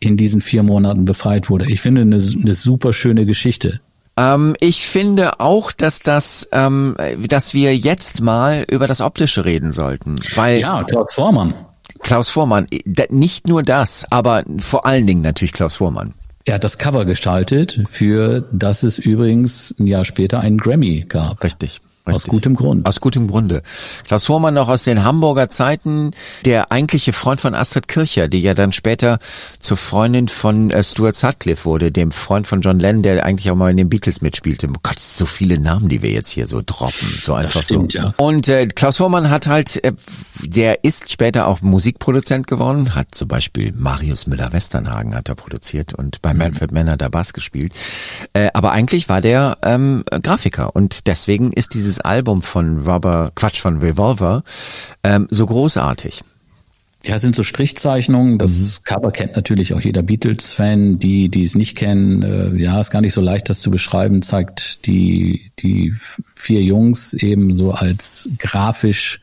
in 0.00 0.16
diesen 0.16 0.40
vier 0.40 0.62
Monaten 0.62 1.04
befreit 1.04 1.50
wurde. 1.50 1.70
Ich 1.70 1.80
finde 1.80 2.02
eine, 2.02 2.16
eine 2.16 2.54
super 2.54 2.92
schöne 2.92 3.26
Geschichte. 3.26 3.80
Ähm, 4.16 4.56
ich 4.60 4.86
finde 4.86 5.40
auch, 5.40 5.72
dass 5.72 6.00
das, 6.00 6.48
ähm, 6.52 6.96
dass 7.28 7.54
wir 7.54 7.76
jetzt 7.76 8.20
mal 8.20 8.64
über 8.68 8.86
das 8.86 9.00
Optische 9.00 9.44
reden 9.44 9.72
sollten, 9.72 10.16
weil 10.34 10.60
ja 10.60 10.82
Klaus 10.84 11.14
Vormann. 11.14 11.54
Klaus 12.00 12.28
Vormann, 12.28 12.66
nicht 13.10 13.48
nur 13.48 13.62
das, 13.62 14.04
aber 14.10 14.44
vor 14.58 14.86
allen 14.86 15.06
Dingen 15.06 15.22
natürlich 15.22 15.52
Klaus 15.52 15.76
Vormann. 15.76 16.14
Er 16.44 16.54
hat 16.54 16.64
das 16.64 16.78
Cover 16.78 17.04
gestaltet, 17.04 17.80
für 17.88 18.48
das 18.52 18.82
es 18.82 18.98
übrigens 18.98 19.74
ein 19.78 19.86
Jahr 19.86 20.04
später 20.04 20.40
einen 20.40 20.58
Grammy 20.58 21.04
gab. 21.06 21.44
Richtig. 21.44 21.80
Richtig. 22.08 22.24
Aus 22.24 22.30
gutem 22.30 22.54
Grund. 22.54 22.86
Aus 22.86 23.00
gutem 23.00 23.28
Grunde. 23.28 23.62
Klaus 24.06 24.26
Vormann 24.26 24.54
noch 24.54 24.68
aus 24.68 24.84
den 24.84 25.04
Hamburger 25.04 25.48
Zeiten, 25.50 26.12
der 26.44 26.72
eigentliche 26.72 27.12
Freund 27.12 27.40
von 27.40 27.54
Astrid 27.54 27.88
Kircher, 27.88 28.28
die 28.28 28.42
ja 28.42 28.54
dann 28.54 28.72
später 28.72 29.18
zur 29.60 29.76
Freundin 29.76 30.28
von 30.28 30.70
äh, 30.70 30.82
Stuart 30.82 31.16
Sutcliffe 31.16 31.64
wurde, 31.64 31.92
dem 31.92 32.10
Freund 32.10 32.46
von 32.46 32.60
John 32.60 32.78
Lennon, 32.78 33.02
der 33.02 33.24
eigentlich 33.24 33.50
auch 33.50 33.56
mal 33.56 33.70
in 33.70 33.76
den 33.76 33.88
Beatles 33.88 34.20
mitspielte. 34.20 34.68
Oh 34.68 34.80
Gott, 34.82 34.98
so 34.98 35.26
viele 35.26 35.58
Namen, 35.58 35.88
die 35.88 36.02
wir 36.02 36.10
jetzt 36.10 36.30
hier 36.30 36.46
so 36.46 36.62
droppen. 36.64 37.08
So 37.22 37.34
einfach 37.34 37.62
stimmt, 37.62 37.92
so. 37.92 37.98
Ja. 37.98 38.14
Und 38.16 38.48
äh, 38.48 38.66
Klaus 38.66 38.98
Vormann 38.98 39.30
hat 39.30 39.46
halt, 39.46 39.82
äh, 39.84 39.92
der 40.42 40.84
ist 40.84 41.10
später 41.10 41.46
auch 41.46 41.62
Musikproduzent 41.62 42.46
geworden, 42.46 42.94
hat 42.94 43.14
zum 43.14 43.28
Beispiel 43.28 43.72
Marius 43.76 44.26
Müller-Westernhagen 44.26 45.14
hat 45.14 45.28
er 45.28 45.34
produziert 45.34 45.94
und 45.94 46.22
bei 46.22 46.32
mhm. 46.32 46.38
Manfred 46.38 46.72
Mann 46.72 46.90
hat 46.90 47.02
er 47.02 47.10
Bass 47.10 47.32
gespielt. 47.32 47.72
Äh, 48.32 48.48
aber 48.54 48.72
eigentlich 48.72 49.08
war 49.08 49.20
der 49.20 49.58
ähm, 49.62 50.04
Grafiker 50.22 50.74
und 50.74 51.06
deswegen 51.06 51.52
ist 51.52 51.74
dieses 51.74 51.97
Album 52.00 52.42
von 52.42 52.86
Robert, 52.86 53.34
Quatsch, 53.34 53.60
von 53.60 53.78
Revolver, 53.78 54.42
ähm, 55.04 55.26
so 55.30 55.46
großartig. 55.46 56.22
Ja, 57.04 57.18
sind 57.18 57.36
so 57.36 57.44
Strichzeichnungen. 57.44 58.38
Das 58.38 58.80
mhm. 58.80 58.84
Cover 58.84 59.10
kennt 59.12 59.36
natürlich 59.36 59.72
auch 59.72 59.80
jeder 59.80 60.02
Beatles-Fan. 60.02 60.98
Die, 60.98 61.28
die 61.28 61.44
es 61.44 61.54
nicht 61.54 61.76
kennen, 61.76 62.22
äh, 62.22 62.54
ja, 62.60 62.80
ist 62.80 62.90
gar 62.90 63.00
nicht 63.00 63.14
so 63.14 63.20
leicht, 63.20 63.48
das 63.48 63.60
zu 63.60 63.70
beschreiben. 63.70 64.22
Zeigt 64.22 64.84
die, 64.86 65.52
die 65.60 65.94
vier 66.34 66.62
Jungs 66.62 67.14
eben 67.14 67.54
so 67.54 67.72
als 67.72 68.28
grafisch 68.38 69.20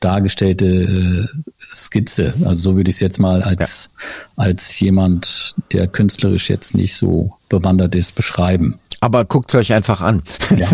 dargestellte 0.00 0.66
äh, 0.66 1.26
Skizze. 1.74 2.34
Also 2.44 2.60
so 2.60 2.76
würde 2.76 2.90
ich 2.90 2.96
es 2.96 3.00
jetzt 3.00 3.18
mal 3.18 3.42
als, 3.42 3.90
ja. 3.98 4.44
als 4.44 4.78
jemand, 4.78 5.54
der 5.72 5.88
künstlerisch 5.88 6.50
jetzt 6.50 6.74
nicht 6.74 6.94
so 6.94 7.30
bewandert 7.48 7.94
ist, 7.94 8.14
beschreiben. 8.14 8.78
Aber 9.04 9.26
guckt 9.26 9.54
euch 9.54 9.74
einfach 9.74 10.00
an. 10.00 10.22
Ja. 10.56 10.66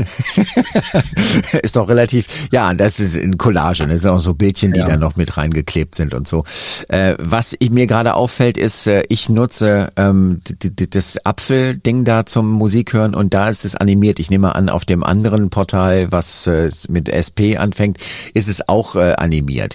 ist 1.65 1.75
doch 1.75 1.89
relativ, 1.89 2.27
ja, 2.53 2.73
das 2.75 3.01
ist 3.01 3.17
in 3.17 3.39
Collage, 3.39 3.89
das 3.89 4.03
sind 4.03 4.11
auch 4.13 4.21
so 4.21 4.35
Bildchen, 4.35 4.73
die 4.73 4.79
ja. 4.79 4.87
da 4.87 4.97
noch 4.97 5.17
mit 5.17 5.37
reingeklebt 5.37 5.97
sind 5.97 6.15
und 6.15 6.29
so. 6.29 6.45
Äh, 6.87 7.17
was 7.19 7.57
ich, 7.59 7.73
mir 7.73 7.89
gerade 7.89 8.15
auffällt, 8.15 8.57
ist, 8.57 8.87
äh, 8.87 9.03
ich 9.09 9.29
nutze 9.29 9.91
ähm, 9.97 10.43
das 10.91 11.27
Apfel-Ding 11.27 12.05
da 12.05 12.25
zum 12.25 12.49
Musik 12.53 12.93
hören 12.93 13.17
und 13.17 13.35
da 13.35 13.49
ist 13.49 13.65
es 13.65 13.75
animiert. 13.75 14.21
Ich 14.21 14.31
nehme 14.31 14.55
an, 14.55 14.69
auf 14.69 14.85
dem 14.85 15.03
anderen 15.03 15.51
Portal, 15.51 16.13
was 16.13 16.47
äh, 16.47 16.71
mit 16.89 17.09
SP 17.11 17.59
anfängt, 17.59 17.99
ist 18.33 18.49
es 18.49 18.69
auch 18.69 18.95
äh, 18.95 19.15
animiert. 19.15 19.75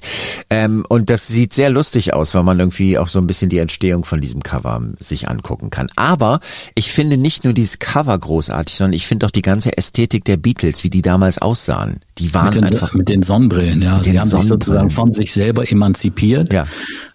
Ähm, 0.49 0.85
und 0.87 1.09
das 1.09 1.27
sieht 1.27 1.53
sehr 1.53 1.69
lustig 1.69 2.13
aus, 2.13 2.33
weil 2.33 2.43
man 2.43 2.57
irgendwie 2.57 2.97
auch 2.97 3.09
so 3.09 3.19
ein 3.19 3.27
bisschen 3.27 3.49
die 3.49 3.57
Entstehung 3.57 4.05
von 4.05 4.21
diesem 4.21 4.43
Cover 4.43 4.81
sich 4.97 5.27
angucken 5.27 5.71
kann. 5.71 5.89
Aber 5.97 6.39
ich 6.73 6.93
finde 6.93 7.17
nicht 7.17 7.43
nur 7.43 7.51
dieses 7.51 7.79
Cover 7.79 8.17
groß 8.17 8.44
großartig, 8.45 8.75
sondern 8.75 8.93
ich 8.93 9.07
finde 9.07 9.25
auch 9.25 9.31
die 9.31 9.41
ganze 9.41 9.77
Ästhetik 9.77 10.25
der 10.25 10.37
Beatles, 10.37 10.83
wie 10.83 10.89
die 10.89 11.01
damals 11.01 11.37
aussahen. 11.37 11.99
Die 12.17 12.33
waren 12.33 12.45
mit 12.45 12.55
den, 12.55 12.63
einfach 12.65 12.93
mit 12.93 13.09
den 13.09 13.23
Sonnenbrillen, 13.23 13.81
ja. 13.81 14.01
Sie 14.03 14.19
haben 14.19 14.29
sich 14.29 14.43
sozusagen 14.43 14.89
von 14.89 15.13
sich 15.13 15.33
selber 15.33 15.69
emanzipiert. 15.69 16.53
Ja. 16.53 16.67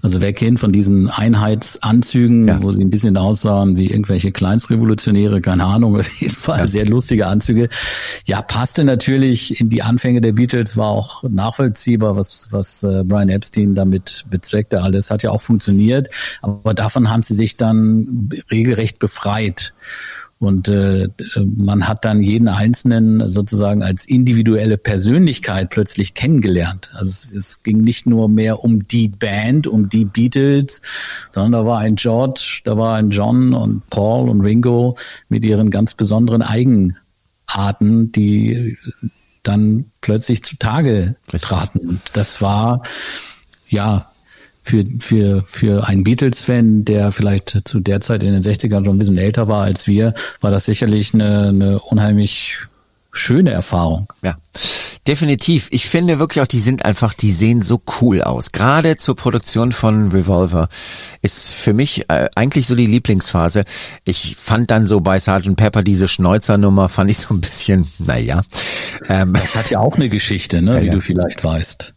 Also 0.02 0.20
weggehen 0.20 0.58
von 0.58 0.72
diesen 0.72 1.08
Einheitsanzügen, 1.08 2.48
ja. 2.48 2.62
wo 2.62 2.72
sie 2.72 2.82
ein 2.82 2.90
bisschen 2.90 3.16
aussahen 3.16 3.76
wie 3.76 3.90
irgendwelche 3.90 4.32
Kleinstrevolutionäre, 4.32 5.40
keine 5.40 5.64
Ahnung, 5.64 5.96
auf 6.00 6.20
jeden 6.20 6.34
Fall 6.34 6.60
ja. 6.60 6.66
sehr 6.66 6.86
lustige 6.86 7.26
Anzüge. 7.26 7.68
Ja, 8.26 8.42
passte 8.42 8.84
natürlich 8.84 9.60
in 9.60 9.68
die 9.68 9.82
Anfänge 9.82 10.20
der 10.20 10.32
Beatles, 10.32 10.76
war 10.76 10.88
auch 10.88 11.22
nachvollziehbar, 11.22 12.16
was, 12.16 12.48
was 12.50 12.82
äh, 12.82 13.04
Brian 13.04 13.28
Epstein 13.28 13.74
damit 13.74 14.24
bezweckte. 14.30 14.82
Alles 14.82 15.10
hat 15.10 15.22
ja 15.22 15.30
auch 15.30 15.40
funktioniert, 15.40 16.08
aber 16.42 16.74
davon 16.74 17.10
haben 17.10 17.22
sie 17.22 17.34
sich 17.34 17.56
dann 17.56 18.30
regelrecht 18.50 18.98
befreit. 18.98 19.72
Und 20.40 20.68
äh, 20.68 21.08
man 21.36 21.86
hat 21.86 22.06
dann 22.06 22.22
jeden 22.22 22.48
Einzelnen 22.48 23.28
sozusagen 23.28 23.82
als 23.82 24.06
individuelle 24.06 24.78
Persönlichkeit 24.78 25.68
plötzlich 25.68 26.14
kennengelernt. 26.14 26.88
Also 26.94 27.10
es, 27.10 27.32
es, 27.34 27.62
ging 27.62 27.82
nicht 27.82 28.06
nur 28.06 28.30
mehr 28.30 28.64
um 28.64 28.88
die 28.88 29.08
Band, 29.08 29.66
um 29.66 29.90
die 29.90 30.06
Beatles, 30.06 30.80
sondern 31.30 31.52
da 31.52 31.66
war 31.66 31.80
ein 31.80 31.96
George, 31.96 32.62
da 32.64 32.78
war 32.78 32.96
ein 32.96 33.10
John 33.10 33.52
und 33.52 33.90
Paul 33.90 34.30
und 34.30 34.40
Ringo 34.40 34.96
mit 35.28 35.44
ihren 35.44 35.68
ganz 35.68 35.92
besonderen 35.92 36.40
Eigenarten, 36.40 38.10
die 38.10 38.78
dann 39.42 39.90
plötzlich 40.00 40.42
zutage 40.42 41.16
traten. 41.38 41.80
Und 41.80 42.00
das 42.14 42.40
war 42.40 42.82
ja 43.68 44.10
für, 44.62 44.84
für, 44.98 45.42
für 45.42 45.86
einen 45.86 46.04
Beatles-Fan, 46.04 46.84
der 46.84 47.12
vielleicht 47.12 47.60
zu 47.64 47.80
der 47.80 48.00
Zeit 48.00 48.22
in 48.22 48.32
den 48.32 48.42
60ern 48.42 48.84
schon 48.84 48.96
ein 48.96 48.98
bisschen 48.98 49.18
älter 49.18 49.48
war 49.48 49.62
als 49.62 49.86
wir, 49.86 50.14
war 50.40 50.50
das 50.50 50.64
sicherlich 50.64 51.14
eine, 51.14 51.48
eine 51.48 51.80
unheimlich 51.80 52.58
schöne 53.12 53.50
Erfahrung. 53.50 54.12
Ja, 54.22 54.36
definitiv. 55.06 55.68
Ich 55.70 55.88
finde 55.88 56.18
wirklich 56.18 56.42
auch, 56.42 56.46
die 56.46 56.60
sind 56.60 56.84
einfach, 56.84 57.14
die 57.14 57.32
sehen 57.32 57.62
so 57.62 57.82
cool 58.00 58.22
aus. 58.22 58.52
Gerade 58.52 58.96
zur 58.96 59.16
Produktion 59.16 59.72
von 59.72 60.12
Revolver 60.12 60.68
ist 61.22 61.50
für 61.50 61.72
mich 61.72 62.08
äh, 62.08 62.28
eigentlich 62.36 62.66
so 62.66 62.76
die 62.76 62.86
Lieblingsphase. 62.86 63.64
Ich 64.04 64.36
fand 64.38 64.70
dann 64.70 64.86
so 64.86 65.00
bei 65.00 65.18
Sgt. 65.18 65.56
Pepper 65.56 65.82
diese 65.82 66.06
Schneuzernummer, 66.06 66.88
fand 66.88 67.10
ich 67.10 67.18
so 67.18 67.34
ein 67.34 67.40
bisschen, 67.40 67.88
naja. 67.98 68.42
Ähm, 69.08 69.32
das 69.32 69.56
hat 69.56 69.70
ja 69.70 69.80
auch 69.80 69.96
eine 69.96 70.08
Geschichte, 70.08 70.62
ne, 70.62 70.74
ja, 70.74 70.82
wie 70.82 70.86
ja. 70.86 70.94
du 70.94 71.00
vielleicht 71.00 71.42
weißt 71.42 71.94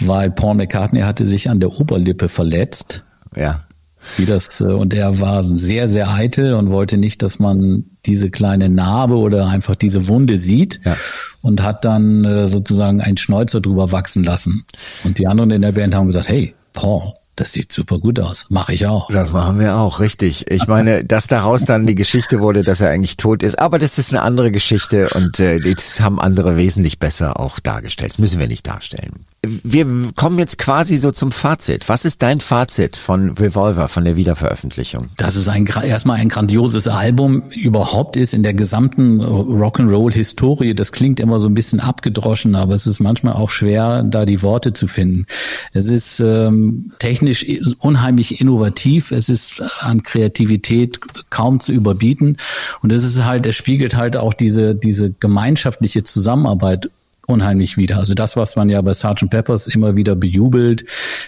weil 0.00 0.30
Paul 0.30 0.54
McCartney 0.54 1.00
hatte 1.00 1.24
sich 1.24 1.48
an 1.50 1.60
der 1.60 1.72
Oberlippe 1.72 2.28
verletzt. 2.28 3.04
Ja. 3.34 3.62
Wie 4.16 4.26
das, 4.26 4.60
äh, 4.60 4.64
und 4.64 4.94
er 4.94 5.20
war 5.20 5.42
sehr, 5.42 5.88
sehr 5.88 6.10
eitel 6.10 6.54
und 6.54 6.70
wollte 6.70 6.96
nicht, 6.96 7.22
dass 7.22 7.38
man 7.38 7.84
diese 8.04 8.30
kleine 8.30 8.68
Narbe 8.68 9.16
oder 9.16 9.48
einfach 9.48 9.74
diese 9.74 10.06
Wunde 10.06 10.38
sieht 10.38 10.80
ja. 10.84 10.96
und 11.42 11.62
hat 11.62 11.84
dann 11.84 12.24
äh, 12.24 12.46
sozusagen 12.46 13.00
ein 13.00 13.16
Schnäuzer 13.16 13.60
drüber 13.60 13.90
wachsen 13.90 14.22
lassen. 14.22 14.64
Und 15.02 15.18
die 15.18 15.26
anderen 15.26 15.50
in 15.50 15.62
der 15.62 15.72
Band 15.72 15.94
haben 15.94 16.06
gesagt, 16.06 16.28
hey, 16.28 16.54
Paul, 16.72 17.14
das 17.36 17.52
sieht 17.52 17.70
super 17.70 17.98
gut 17.98 18.18
aus. 18.18 18.46
Mache 18.48 18.72
ich 18.72 18.86
auch. 18.86 19.10
Das 19.10 19.32
machen 19.32 19.60
wir 19.60 19.76
auch, 19.76 20.00
richtig. 20.00 20.50
Ich 20.50 20.66
meine, 20.68 21.04
dass 21.04 21.26
daraus 21.26 21.64
dann 21.64 21.86
die 21.86 21.94
Geschichte 21.94 22.40
wurde, 22.40 22.62
dass 22.62 22.80
er 22.80 22.90
eigentlich 22.90 23.18
tot 23.18 23.42
ist. 23.42 23.58
Aber 23.58 23.78
das 23.78 23.98
ist 23.98 24.12
eine 24.12 24.22
andere 24.22 24.50
Geschichte 24.50 25.10
und 25.10 25.38
äh, 25.38 25.60
das 25.60 26.00
haben 26.00 26.18
andere 26.18 26.56
wesentlich 26.56 26.98
besser 26.98 27.38
auch 27.38 27.58
dargestellt. 27.58 28.12
Das 28.12 28.18
müssen 28.18 28.40
wir 28.40 28.46
nicht 28.46 28.66
darstellen. 28.66 29.26
Wir 29.62 29.86
kommen 30.14 30.38
jetzt 30.38 30.58
quasi 30.58 30.96
so 30.96 31.12
zum 31.12 31.32
Fazit. 31.32 31.88
Was 31.88 32.04
ist 32.04 32.22
dein 32.22 32.40
Fazit 32.40 32.96
von 32.96 33.30
Revolver, 33.30 33.88
von 33.88 34.04
der 34.04 34.16
Wiederveröffentlichung? 34.16 35.08
Dass 35.16 35.36
es 35.36 35.48
ein, 35.48 35.66
erstmal 35.66 36.18
ein 36.18 36.28
grandioses 36.28 36.88
Album 36.88 37.42
überhaupt 37.50 38.16
ist 38.16 38.34
in 38.34 38.42
der 38.42 38.54
gesamten 38.54 39.20
Rock'n'Roll-Historie. 39.20 40.74
Das 40.74 40.92
klingt 40.92 41.20
immer 41.20 41.40
so 41.40 41.48
ein 41.48 41.54
bisschen 41.54 41.80
abgedroschen, 41.80 42.54
aber 42.54 42.74
es 42.74 42.86
ist 42.86 43.00
manchmal 43.00 43.34
auch 43.34 43.50
schwer, 43.50 44.02
da 44.02 44.24
die 44.24 44.42
Worte 44.42 44.72
zu 44.72 44.86
finden. 44.86 45.26
Es 45.72 45.90
ist 45.90 46.20
ähm, 46.20 46.92
technisch 46.98 47.46
unheimlich 47.78 48.40
innovativ. 48.40 49.10
Es 49.10 49.28
ist 49.28 49.62
an 49.80 50.02
Kreativität 50.02 51.00
kaum 51.30 51.60
zu 51.60 51.72
überbieten. 51.72 52.36
Und 52.82 52.92
es 52.92 53.04
ist 53.04 53.24
halt, 53.24 53.46
es 53.46 53.56
spiegelt 53.56 53.96
halt 53.96 54.16
auch 54.16 54.34
diese, 54.34 54.74
diese 54.74 55.10
gemeinschaftliche 55.10 56.04
Zusammenarbeit 56.04 56.90
unheimlich 57.26 57.76
wieder. 57.76 57.98
Also 57.98 58.14
das, 58.14 58.36
was 58.36 58.56
man 58.56 58.68
ja 58.68 58.80
bei 58.82 58.92
Sgt. 58.92 59.28
Peppers 59.30 59.66
immer 59.66 59.96
wieder 59.96 60.14
bejubelt, 60.14 60.84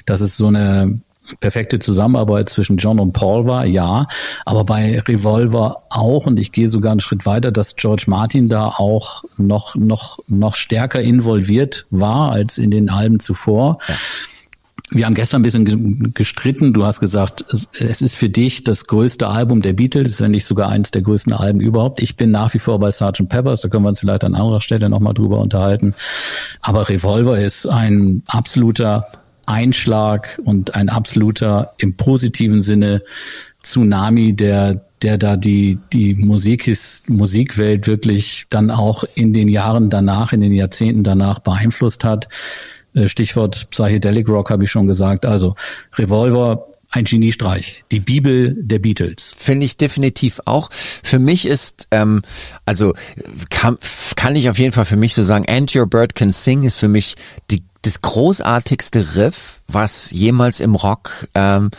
dass 0.07 0.21
es 0.21 0.37
so 0.37 0.47
eine 0.47 1.01
perfekte 1.41 1.79
Zusammenarbeit 1.79 2.49
zwischen 2.49 2.79
John 2.79 2.99
und 2.99 3.13
Paul 3.13 3.47
war, 3.47 3.67
ja, 3.67 4.07
aber 4.47 4.65
bei 4.65 4.99
Revolver 5.01 5.83
auch 5.91 6.27
und 6.27 6.39
ich 6.39 6.53
gehe 6.53 6.69
sogar 6.69 6.93
einen 6.93 7.01
Schritt 7.01 7.27
weiter, 7.27 7.53
dass 7.53 7.77
George 7.77 8.05
Martin 8.07 8.49
da 8.49 8.67
auch 8.67 9.25
noch 9.37 9.75
noch 9.77 10.21
noch 10.27 10.57
stärker 10.57 11.01
involviert 11.03 11.87
war 11.91 12.33
als 12.33 12.59
in 12.59 12.71
den 12.71 12.89
Alben 12.89 13.21
zuvor. 13.21 13.79
Ja. 13.89 13.95
Wir 14.91 15.07
haben 15.07 15.15
gestern 15.15 15.41
ein 15.41 15.43
bisschen 15.43 16.15
gestritten. 16.15 16.73
Du 16.73 16.87
hast 16.87 17.01
gesagt, 17.01 17.45
es 17.79 18.01
ist 18.01 18.17
für 18.17 18.31
dich 18.31 18.65
das 18.65 18.87
größte 18.87 19.29
Album 19.29 19.61
der 19.61 19.75
Beatles, 19.75 20.21
wenn 20.21 20.31
nicht 20.31 20.45
sogar 20.45 20.69
eines 20.69 20.91
der 20.91 21.03
größten 21.03 21.33
Alben 21.33 21.61
überhaupt. 21.61 22.01
Ich 22.01 22.17
bin 22.17 22.31
nach 22.31 22.55
wie 22.55 22.59
vor 22.59 22.79
bei 22.79 22.91
Sgt. 22.91 23.29
Peppers, 23.29 23.61
da 23.61 23.69
können 23.69 23.85
wir 23.85 23.91
uns 23.91 24.01
vielleicht 24.01 24.25
an 24.25 24.35
anderer 24.35 24.61
Stelle 24.61 24.89
nochmal 24.89 25.15
drüber 25.15 25.41
unterhalten. 25.41 25.95
Aber 26.61 26.89
Revolver 26.89 27.39
ist 27.39 27.67
ein 27.67 28.23
absoluter 28.27 29.07
Einschlag 29.47 30.41
und 30.45 30.75
ein 30.75 30.89
absoluter 30.89 31.73
im 31.79 31.97
positiven 31.97 32.63
Sinne 32.63 33.03
Tsunami, 33.63 34.35
der 34.35 34.85
der 35.03 35.17
da 35.17 35.37
die 35.37 35.79
die 35.93 36.15
Musik 36.15 36.71
Musikwelt 37.09 37.87
wirklich 37.87 38.47
dann 38.51 38.71
auch 38.71 39.05
in 39.15 39.33
den 39.33 39.49
Jahren 39.49 39.91
danach, 39.91 40.33
in 40.33 40.41
den 40.41 40.53
Jahrzehnten 40.53 41.05
danach 41.05 41.39
beeinflusst 41.39 42.05
hat. 42.05 42.29
Äh, 42.99 43.09
Stichwort 43.09 43.71
Psychedelic 43.71 44.29
Rock 44.29 44.51
habe 44.51 44.65
ich 44.65 44.71
schon 44.71 44.87
gesagt. 44.87 45.25
Also 45.25 45.55
Revolver 45.97 46.67
ein 46.91 47.05
Geniestreich, 47.05 47.85
die 47.93 48.01
Bibel 48.01 48.57
der 48.59 48.79
Beatles. 48.79 49.35
Finde 49.37 49.67
ich 49.67 49.77
definitiv 49.77 50.41
auch. 50.47 50.71
Für 50.73 51.19
mich 51.19 51.47
ist, 51.47 51.87
ähm, 51.91 52.23
also 52.65 52.95
kann, 53.51 53.77
kann 54.17 54.37
ich 54.37 54.49
auf 54.49 54.59
jeden 54.59 54.73
Fall 54.73 54.87
für 54.87 54.97
mich 54.97 55.15
so 55.15 55.23
sagen, 55.23 55.45
And 55.49 55.75
Your 55.75 55.87
Bird 55.87 56.15
Can 56.15 56.33
Sing 56.33 56.63
ist 56.63 56.79
für 56.79 56.89
mich 56.89 57.17
die, 57.51 57.63
das 57.83 58.01
großartigste 58.01 59.17
Riff 59.17 59.58
was 59.71 60.11
jemals 60.11 60.61
im 60.61 60.75
Rock 60.75 61.29
ähm, 61.35 61.71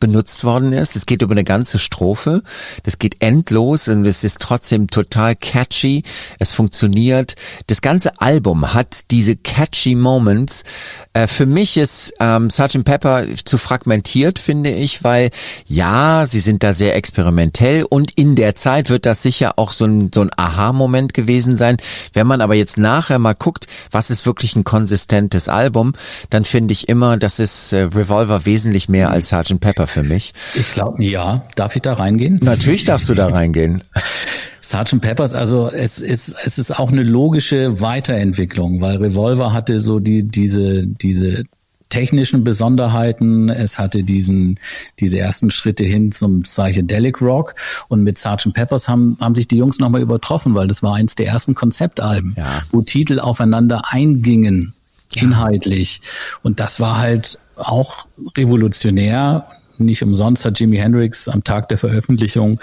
benutzt 0.00 0.44
worden 0.44 0.72
ist. 0.72 0.96
Es 0.96 1.06
geht 1.06 1.22
über 1.22 1.32
eine 1.32 1.44
ganze 1.44 1.78
Strophe. 1.78 2.42
Das 2.82 2.98
geht 2.98 3.16
endlos 3.20 3.88
und 3.88 4.06
es 4.06 4.24
ist 4.24 4.40
trotzdem 4.40 4.88
total 4.88 5.36
catchy. 5.36 6.02
Es 6.38 6.52
funktioniert. 6.52 7.34
Das 7.66 7.82
ganze 7.82 8.20
Album 8.20 8.72
hat 8.74 9.10
diese 9.10 9.36
catchy 9.36 9.94
Moments. 9.94 10.64
Äh, 11.12 11.26
für 11.26 11.46
mich 11.46 11.76
ist 11.76 12.14
ähm, 12.20 12.48
Sgt. 12.50 12.84
Pepper 12.84 13.24
zu 13.44 13.58
fragmentiert, 13.58 14.38
finde 14.38 14.70
ich, 14.70 15.04
weil 15.04 15.30
ja, 15.66 16.24
sie 16.26 16.40
sind 16.40 16.62
da 16.62 16.72
sehr 16.72 16.96
experimentell 16.96 17.84
und 17.84 18.12
in 18.16 18.36
der 18.36 18.56
Zeit 18.56 18.90
wird 18.90 19.06
das 19.06 19.22
sicher 19.22 19.58
auch 19.58 19.72
so 19.72 19.84
ein, 19.84 20.10
so 20.14 20.22
ein 20.22 20.30
Aha-Moment 20.36 21.14
gewesen 21.14 21.56
sein. 21.56 21.76
Wenn 22.12 22.26
man 22.26 22.40
aber 22.40 22.54
jetzt 22.54 22.78
nachher 22.78 23.18
mal 23.18 23.34
guckt, 23.34 23.66
was 23.90 24.10
ist 24.10 24.26
wirklich 24.26 24.56
ein 24.56 24.64
konsistentes 24.64 25.48
Album, 25.48 25.92
dann 26.30 26.44
finde 26.44 26.72
ich 26.72 26.88
immer, 26.88 27.16
dass 27.16 27.33
das 27.40 27.64
ist 27.64 27.72
äh, 27.72 27.82
Revolver 27.82 28.46
wesentlich 28.46 28.88
mehr 28.88 29.10
als 29.10 29.28
Sgt. 29.28 29.60
Pepper 29.60 29.86
für 29.86 30.02
mich. 30.02 30.32
Ich 30.54 30.72
glaube, 30.72 31.02
ja. 31.04 31.44
Darf 31.56 31.76
ich 31.76 31.82
da 31.82 31.94
reingehen? 31.94 32.38
Natürlich 32.42 32.84
darfst 32.84 33.08
du 33.08 33.14
da 33.14 33.28
reingehen. 33.28 33.82
Sgt. 34.60 35.00
Peppers, 35.00 35.34
also 35.34 35.70
es 35.70 36.00
ist, 36.00 36.34
es 36.44 36.58
ist 36.58 36.78
auch 36.78 36.90
eine 36.90 37.02
logische 37.02 37.80
Weiterentwicklung, 37.80 38.80
weil 38.80 38.96
Revolver 38.96 39.52
hatte 39.52 39.78
so 39.80 39.98
die, 39.98 40.26
diese, 40.26 40.86
diese 40.86 41.44
technischen 41.90 42.44
Besonderheiten. 42.44 43.50
Es 43.50 43.78
hatte 43.78 44.02
diesen, 44.02 44.58
diese 44.98 45.18
ersten 45.18 45.50
Schritte 45.50 45.84
hin 45.84 46.12
zum 46.12 46.42
Psychedelic 46.42 47.20
Rock. 47.20 47.54
Und 47.88 48.02
mit 48.02 48.18
Sgt. 48.18 48.52
Peppers 48.52 48.88
haben, 48.88 49.16
haben 49.20 49.34
sich 49.34 49.48
die 49.48 49.58
Jungs 49.58 49.78
nochmal 49.78 50.00
übertroffen, 50.00 50.54
weil 50.54 50.66
das 50.66 50.82
war 50.82 50.96
eins 50.96 51.14
der 51.14 51.26
ersten 51.26 51.54
Konzeptalben, 51.54 52.34
ja. 52.36 52.62
wo 52.70 52.82
Titel 52.82 53.20
aufeinander 53.20 53.82
eingingen 53.90 54.74
inhaltlich. 55.16 56.00
Und 56.42 56.60
das 56.60 56.80
war 56.80 56.98
halt 56.98 57.38
auch 57.56 58.06
revolutionär. 58.36 59.46
Nicht 59.78 60.02
umsonst 60.02 60.44
hat 60.44 60.60
Jimi 60.60 60.76
Hendrix 60.76 61.28
am 61.28 61.42
Tag 61.42 61.68
der 61.68 61.78
Veröffentlichung 61.78 62.60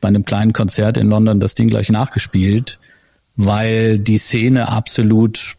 bei 0.00 0.08
einem 0.08 0.24
kleinen 0.24 0.52
Konzert 0.52 0.96
in 0.96 1.08
London 1.08 1.40
das 1.40 1.54
Ding 1.54 1.68
gleich 1.68 1.90
nachgespielt, 1.90 2.78
weil 3.36 3.98
die 3.98 4.18
Szene 4.18 4.68
absolut 4.68 5.56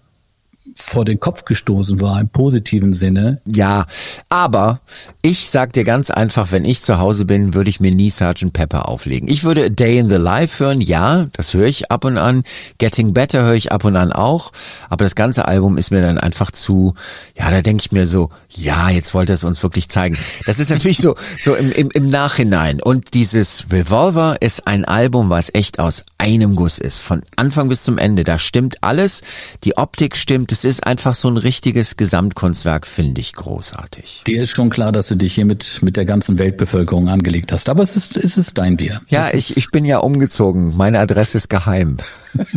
vor 0.76 1.05
den 1.05 1.20
Kopf 1.20 1.45
gestoßen 1.45 2.01
war 2.01 2.20
im 2.20 2.30
positiven 2.30 2.93
Sinne. 2.93 3.41
Ja, 3.45 3.86
aber 4.30 4.80
ich 5.22 5.49
sag 5.49 5.74
dir 5.74 5.84
ganz 5.84 6.09
einfach, 6.09 6.51
wenn 6.51 6.66
ich 6.66 6.82
zu 6.82 6.97
Hause 6.97 7.26
bin, 7.26 7.53
würde 7.53 7.70
ich 7.70 7.80
mir 7.80 7.93
nie 7.93 8.09
Sgt. 8.09 8.53
Pepper 8.53 8.88
auflegen. 8.88 9.28
Ich 9.30 9.43
würde 9.43 9.66
A 9.66 9.70
Day 9.70 9.97
in 9.97 10.09
the 10.09 10.16
Life 10.16 10.64
hören, 10.64 10.82
ja, 10.82 11.28
das 11.34 11.53
höre 11.53 11.68
ich 11.68 11.91
ab 11.91 12.05
und 12.05 12.18
an. 12.18 12.43
Getting 12.78 13.14
Better 13.14 13.43
höre 13.43 13.53
ich 13.55 13.72
ab 13.72 13.84
und 13.84 13.95
an 13.95 14.11
auch, 14.14 14.51
aber 14.89 15.03
das 15.05 15.16
ganze 15.16 15.47
Album 15.47 15.78
ist 15.78 15.91
mir 15.91 16.01
dann 16.01 16.18
einfach 16.18 16.51
zu, 16.51 16.95
ja, 17.36 17.49
da 17.51 17.61
denke 17.61 17.84
ich 17.86 17.91
mir 17.91 18.07
so, 18.07 18.30
ja, 18.49 18.89
jetzt 18.89 19.14
wollte 19.14 19.34
es 19.34 19.43
uns 19.43 19.61
wirklich 19.64 19.89
zeigen. 19.89 20.18
Das 20.45 20.59
ist 20.59 20.70
natürlich 20.70 20.97
so, 20.97 21.16
so 21.39 21.55
im, 21.55 21.72
im, 21.72 21.89
im 21.91 22.09
Nachhinein. 22.09 22.82
Und 22.82 23.14
dieses 23.14 23.72
Revolver 23.72 24.38
ist 24.41 24.68
ein 24.68 24.86
Album, 24.86 25.30
was 25.30 25.49
echt 25.53 25.80
aus 25.80 26.05
einem 26.18 26.55
Guss 26.55 26.78
ist. 26.78 26.99
Von 26.99 27.24
Anfang 27.36 27.70
bis 27.70 27.84
zum 27.84 27.97
Ende. 27.97 28.24
Da 28.24 28.38
stimmt 28.38 28.84
alles. 28.84 29.22
Die 29.64 29.78
Optik 29.78 30.16
stimmt. 30.16 30.51
Es 30.54 30.66
ist 30.66 30.86
einfach 30.86 31.16
so 31.16 31.30
ein 31.30 31.38
richtiges 31.38 31.97
Gesamtkunstwerk, 31.97 32.86
finde 32.86 33.22
ich 33.22 33.34
großartig. 33.34 34.22
Dir 34.28 34.43
ist 34.43 34.51
schon 34.51 34.70
klar, 34.70 34.91
dass 34.91 35.08
du 35.08 35.16
dich 35.16 35.34
hier 35.34 35.45
mit, 35.45 35.80
mit 35.82 35.97
der 35.97 36.06
ganzen 36.06 36.38
Weltbevölkerung 36.38 37.10
angelegt 37.10 37.51
hast. 37.51 37.70
Aber 37.70 37.82
es 37.82 37.97
ist, 37.97 38.18
es 38.18 38.38
ist 38.38 38.60
dein 38.60 38.78
Bier. 38.78 39.01
Ja, 39.08 39.34
ich, 39.34 39.58
ich 39.58 39.72
bin 39.72 39.84
ja 39.84 39.97
umgezogen. 39.97 40.78
Meine 40.78 40.99
Adresse 40.99 41.39
ist 41.39 41.49
geheim. 41.49 41.97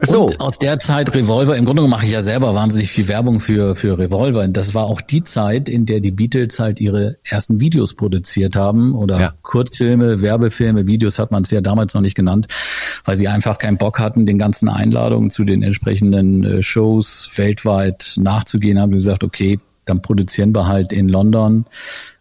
So. 0.00 0.26
Und 0.26 0.40
aus 0.40 0.58
der 0.58 0.78
Zeit 0.78 1.14
Revolver, 1.14 1.56
im 1.56 1.64
Grunde 1.64 1.82
mache 1.86 2.06
ich 2.06 2.12
ja 2.12 2.22
selber 2.22 2.54
wahnsinnig 2.54 2.90
viel 2.90 3.08
Werbung 3.08 3.40
für, 3.40 3.74
für 3.76 3.98
Revolver. 3.98 4.46
Das 4.48 4.74
war 4.74 4.84
auch 4.84 5.00
die 5.00 5.22
Zeit, 5.22 5.68
in 5.68 5.86
der 5.86 6.00
die 6.00 6.10
Beatles 6.10 6.58
halt 6.58 6.80
ihre 6.80 7.16
ersten 7.24 7.60
Videos 7.60 7.94
produziert 7.94 8.56
haben 8.56 8.94
oder 8.94 9.20
ja. 9.20 9.32
Kurzfilme, 9.42 10.20
Werbefilme, 10.20 10.86
Videos 10.86 11.18
hat 11.18 11.30
man 11.30 11.42
es 11.42 11.50
ja 11.50 11.60
damals 11.60 11.94
noch 11.94 12.00
nicht 12.00 12.14
genannt, 12.14 12.48
weil 13.04 13.16
sie 13.16 13.28
einfach 13.28 13.58
keinen 13.58 13.78
Bock 13.78 13.98
hatten, 13.98 14.26
den 14.26 14.38
ganzen 14.38 14.68
Einladungen 14.68 15.30
zu 15.30 15.44
den 15.44 15.62
entsprechenden 15.62 16.44
äh, 16.44 16.62
Shows 16.62 17.30
weltweit 17.36 18.14
nachzugehen, 18.16 18.80
haben 18.80 18.92
gesagt, 18.92 19.24
okay, 19.24 19.58
dann 19.86 20.02
produzieren 20.02 20.54
wir 20.54 20.66
halt 20.66 20.92
in 20.92 21.08
London 21.08 21.66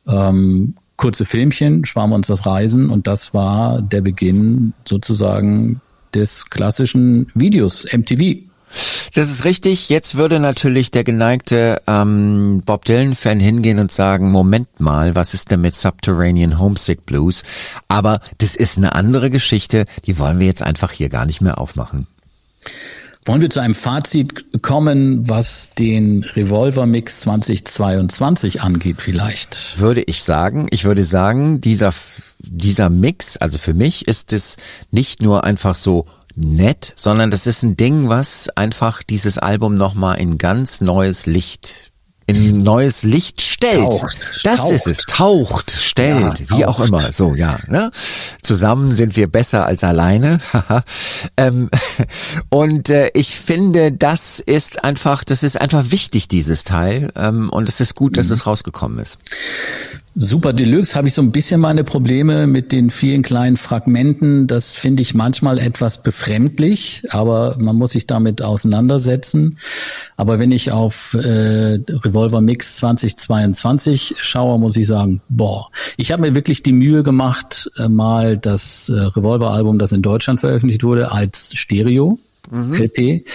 ähm, 0.07 0.75
kurze 0.97 1.25
Filmchen, 1.25 1.85
sparen 1.85 2.11
wir 2.11 2.15
uns 2.15 2.27
das 2.27 2.45
Reisen 2.45 2.89
und 2.89 3.07
das 3.07 3.33
war 3.33 3.81
der 3.81 4.01
Beginn 4.01 4.73
sozusagen 4.85 5.81
des 6.15 6.49
klassischen 6.49 7.27
Videos, 7.33 7.85
MTV. 7.91 8.43
Das 9.13 9.29
ist 9.29 9.45
richtig. 9.45 9.89
Jetzt 9.89 10.15
würde 10.15 10.39
natürlich 10.39 10.89
der 10.89 11.03
geneigte 11.03 11.81
ähm, 11.85 12.63
Bob 12.65 12.85
Dylan-Fan 12.85 13.39
hingehen 13.39 13.77
und 13.77 13.91
sagen, 13.91 14.31
Moment 14.31 14.79
mal, 14.79 15.13
was 15.15 15.35
ist 15.35 15.51
denn 15.51 15.61
mit 15.61 15.75
Subterranean 15.75 16.59
Homesick 16.59 17.05
Blues? 17.05 17.43
Aber 17.87 18.19
das 18.39 18.55
ist 18.55 18.77
eine 18.77 18.95
andere 18.95 19.29
Geschichte, 19.29 19.85
die 20.07 20.17
wollen 20.17 20.39
wir 20.39 20.47
jetzt 20.47 20.63
einfach 20.63 20.91
hier 20.91 21.09
gar 21.09 21.25
nicht 21.25 21.41
mehr 21.41 21.59
aufmachen. 21.59 22.07
Wollen 23.25 23.39
wir 23.39 23.49
zu 23.49 23.61
einem 23.61 23.75
Fazit 23.75 24.61
kommen, 24.63 25.29
was 25.29 25.69
den 25.77 26.25
Revolver 26.35 26.85
Mix 26.85 27.21
2022 27.21 28.61
angeht 28.61 28.97
vielleicht? 28.99 29.79
Würde 29.79 30.01
ich 30.01 30.23
sagen. 30.23 30.67
Ich 30.71 30.83
würde 30.83 31.05
sagen, 31.05 31.61
dieser 31.61 31.93
dieser 32.57 32.89
Mix, 32.89 33.37
also 33.37 33.57
für 33.57 33.73
mich 33.73 34.07
ist 34.07 34.33
es 34.33 34.57
nicht 34.91 35.21
nur 35.21 35.43
einfach 35.43 35.75
so 35.75 36.05
nett, 36.35 36.93
sondern 36.95 37.31
das 37.31 37.47
ist 37.47 37.63
ein 37.63 37.77
Ding, 37.77 38.09
was 38.09 38.49
einfach 38.49 39.03
dieses 39.03 39.37
Album 39.37 39.75
nochmal 39.75 40.19
in 40.19 40.37
ganz 40.37 40.81
neues 40.81 41.25
Licht 41.25 41.93
in 42.25 42.59
neues 42.59 43.03
Licht 43.03 43.41
stellt. 43.41 43.81
Taucht, 43.81 44.17
das 44.43 44.59
taucht. 44.59 44.71
ist 44.71 44.87
es. 44.87 44.97
Taucht, 45.07 45.71
stellt, 45.71 46.39
ja, 46.39 46.49
wie 46.49 46.61
taucht. 46.61 46.67
auch 46.67 46.79
immer. 46.79 47.11
So, 47.11 47.35
ja. 47.35 47.59
Ne? 47.67 47.91
Zusammen 48.41 48.95
sind 48.95 49.17
wir 49.17 49.27
besser 49.27 49.65
als 49.65 49.83
alleine. 49.83 50.39
ähm, 51.37 51.69
und 52.49 52.89
äh, 52.89 53.11
ich 53.13 53.37
finde, 53.39 53.91
das 53.91 54.39
ist 54.39 54.83
einfach, 54.83 55.23
das 55.23 55.43
ist 55.43 55.59
einfach 55.59 55.91
wichtig, 55.91 56.27
dieses 56.29 56.63
Teil. 56.63 57.11
Ähm, 57.15 57.49
und 57.49 57.67
es 57.67 57.81
ist 57.81 57.95
gut, 57.95 58.15
dass 58.15 58.27
mhm. 58.27 58.33
es 58.33 58.45
rausgekommen 58.45 58.99
ist. 58.99 59.17
Super 60.15 60.53
Deluxe 60.53 60.95
habe 60.95 61.07
ich 61.07 61.15
so 61.15 61.23
ein 61.23 61.31
bisschen 61.31 61.59
meine 61.59 61.83
Probleme 61.83 62.45
mit 62.45 62.71
den 62.71 62.91
vielen 62.91 63.23
kleinen 63.23 63.57
Fragmenten. 63.57 64.45
Das 64.45 64.71
finde 64.71 65.01
ich 65.01 65.15
manchmal 65.15 65.57
etwas 65.57 66.03
befremdlich, 66.03 67.03
aber 67.09 67.57
man 67.59 67.75
muss 67.75 67.91
sich 67.91 68.05
damit 68.05 68.43
auseinandersetzen. 68.43 69.57
Aber 70.15 70.37
wenn 70.37 70.51
ich 70.51 70.71
auf 70.71 71.15
äh, 71.15 71.79
Revolver 71.89 72.41
Mix 72.41 72.75
2022 72.77 74.15
schaue, 74.21 74.59
muss 74.59 74.77
ich 74.77 74.85
sagen, 74.85 75.21
boah, 75.29 75.69
ich 75.97 76.11
habe 76.11 76.21
mir 76.21 76.35
wirklich 76.35 76.61
die 76.61 76.73
Mühe 76.73 77.01
gemacht, 77.01 77.71
äh, 77.77 77.89
mal 77.89 78.37
das 78.37 78.89
äh, 78.89 78.93
Revolver-Album, 78.93 79.79
das 79.79 79.93
in 79.93 80.03
Deutschland 80.03 80.41
veröffentlicht 80.41 80.83
wurde, 80.83 81.11
als 81.11 81.57
Stereo 81.57 82.19
mhm. 82.51 82.73
LP 82.75 83.25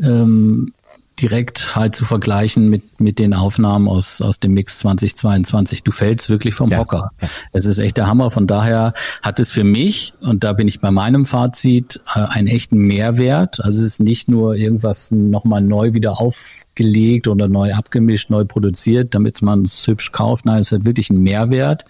ähm, 0.00 0.72
direkt 1.20 1.74
halt 1.74 1.94
zu 1.94 2.04
vergleichen 2.04 2.68
mit, 2.70 3.00
mit 3.00 3.18
den 3.18 3.34
Aufnahmen 3.34 3.88
aus, 3.88 4.20
aus 4.20 4.40
dem 4.40 4.54
Mix 4.54 4.78
2022. 4.80 5.82
Du 5.82 5.90
fällst 5.90 6.30
wirklich 6.30 6.54
vom 6.54 6.70
ja. 6.70 6.78
Hocker. 6.78 7.10
Es 7.52 7.64
ist 7.64 7.78
echt 7.78 7.96
der 7.96 8.06
Hammer. 8.06 8.30
Von 8.30 8.46
daher 8.46 8.92
hat 9.22 9.40
es 9.40 9.50
für 9.50 9.64
mich, 9.64 10.14
und 10.20 10.44
da 10.44 10.52
bin 10.52 10.68
ich 10.68 10.80
bei 10.80 10.90
meinem 10.90 11.24
Fazit, 11.24 12.00
äh, 12.14 12.20
einen 12.20 12.46
echten 12.46 12.78
Mehrwert. 12.78 13.62
Also 13.64 13.80
es 13.80 13.92
ist 13.92 14.00
nicht 14.00 14.28
nur 14.28 14.56
irgendwas 14.56 15.10
nochmal 15.10 15.60
neu 15.60 15.94
wieder 15.94 16.20
aufgelegt 16.20 17.28
oder 17.28 17.48
neu 17.48 17.74
abgemischt, 17.74 18.30
neu 18.30 18.44
produziert, 18.44 19.14
damit 19.14 19.42
man 19.42 19.62
es 19.62 19.86
hübsch 19.86 20.12
kauft. 20.12 20.46
Nein, 20.46 20.60
es 20.60 20.72
hat 20.72 20.84
wirklich 20.84 21.10
einen 21.10 21.22
Mehrwert. 21.22 21.84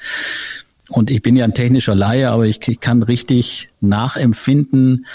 Und 0.89 1.11
ich 1.11 1.20
bin 1.20 1.37
ja 1.37 1.45
ein 1.45 1.55
technischer 1.55 1.95
Laie, 1.95 2.31
aber 2.31 2.47
ich, 2.47 2.66
ich 2.66 2.81
kann 2.81 3.03
richtig 3.03 3.68
nachempfinden, 3.81 5.07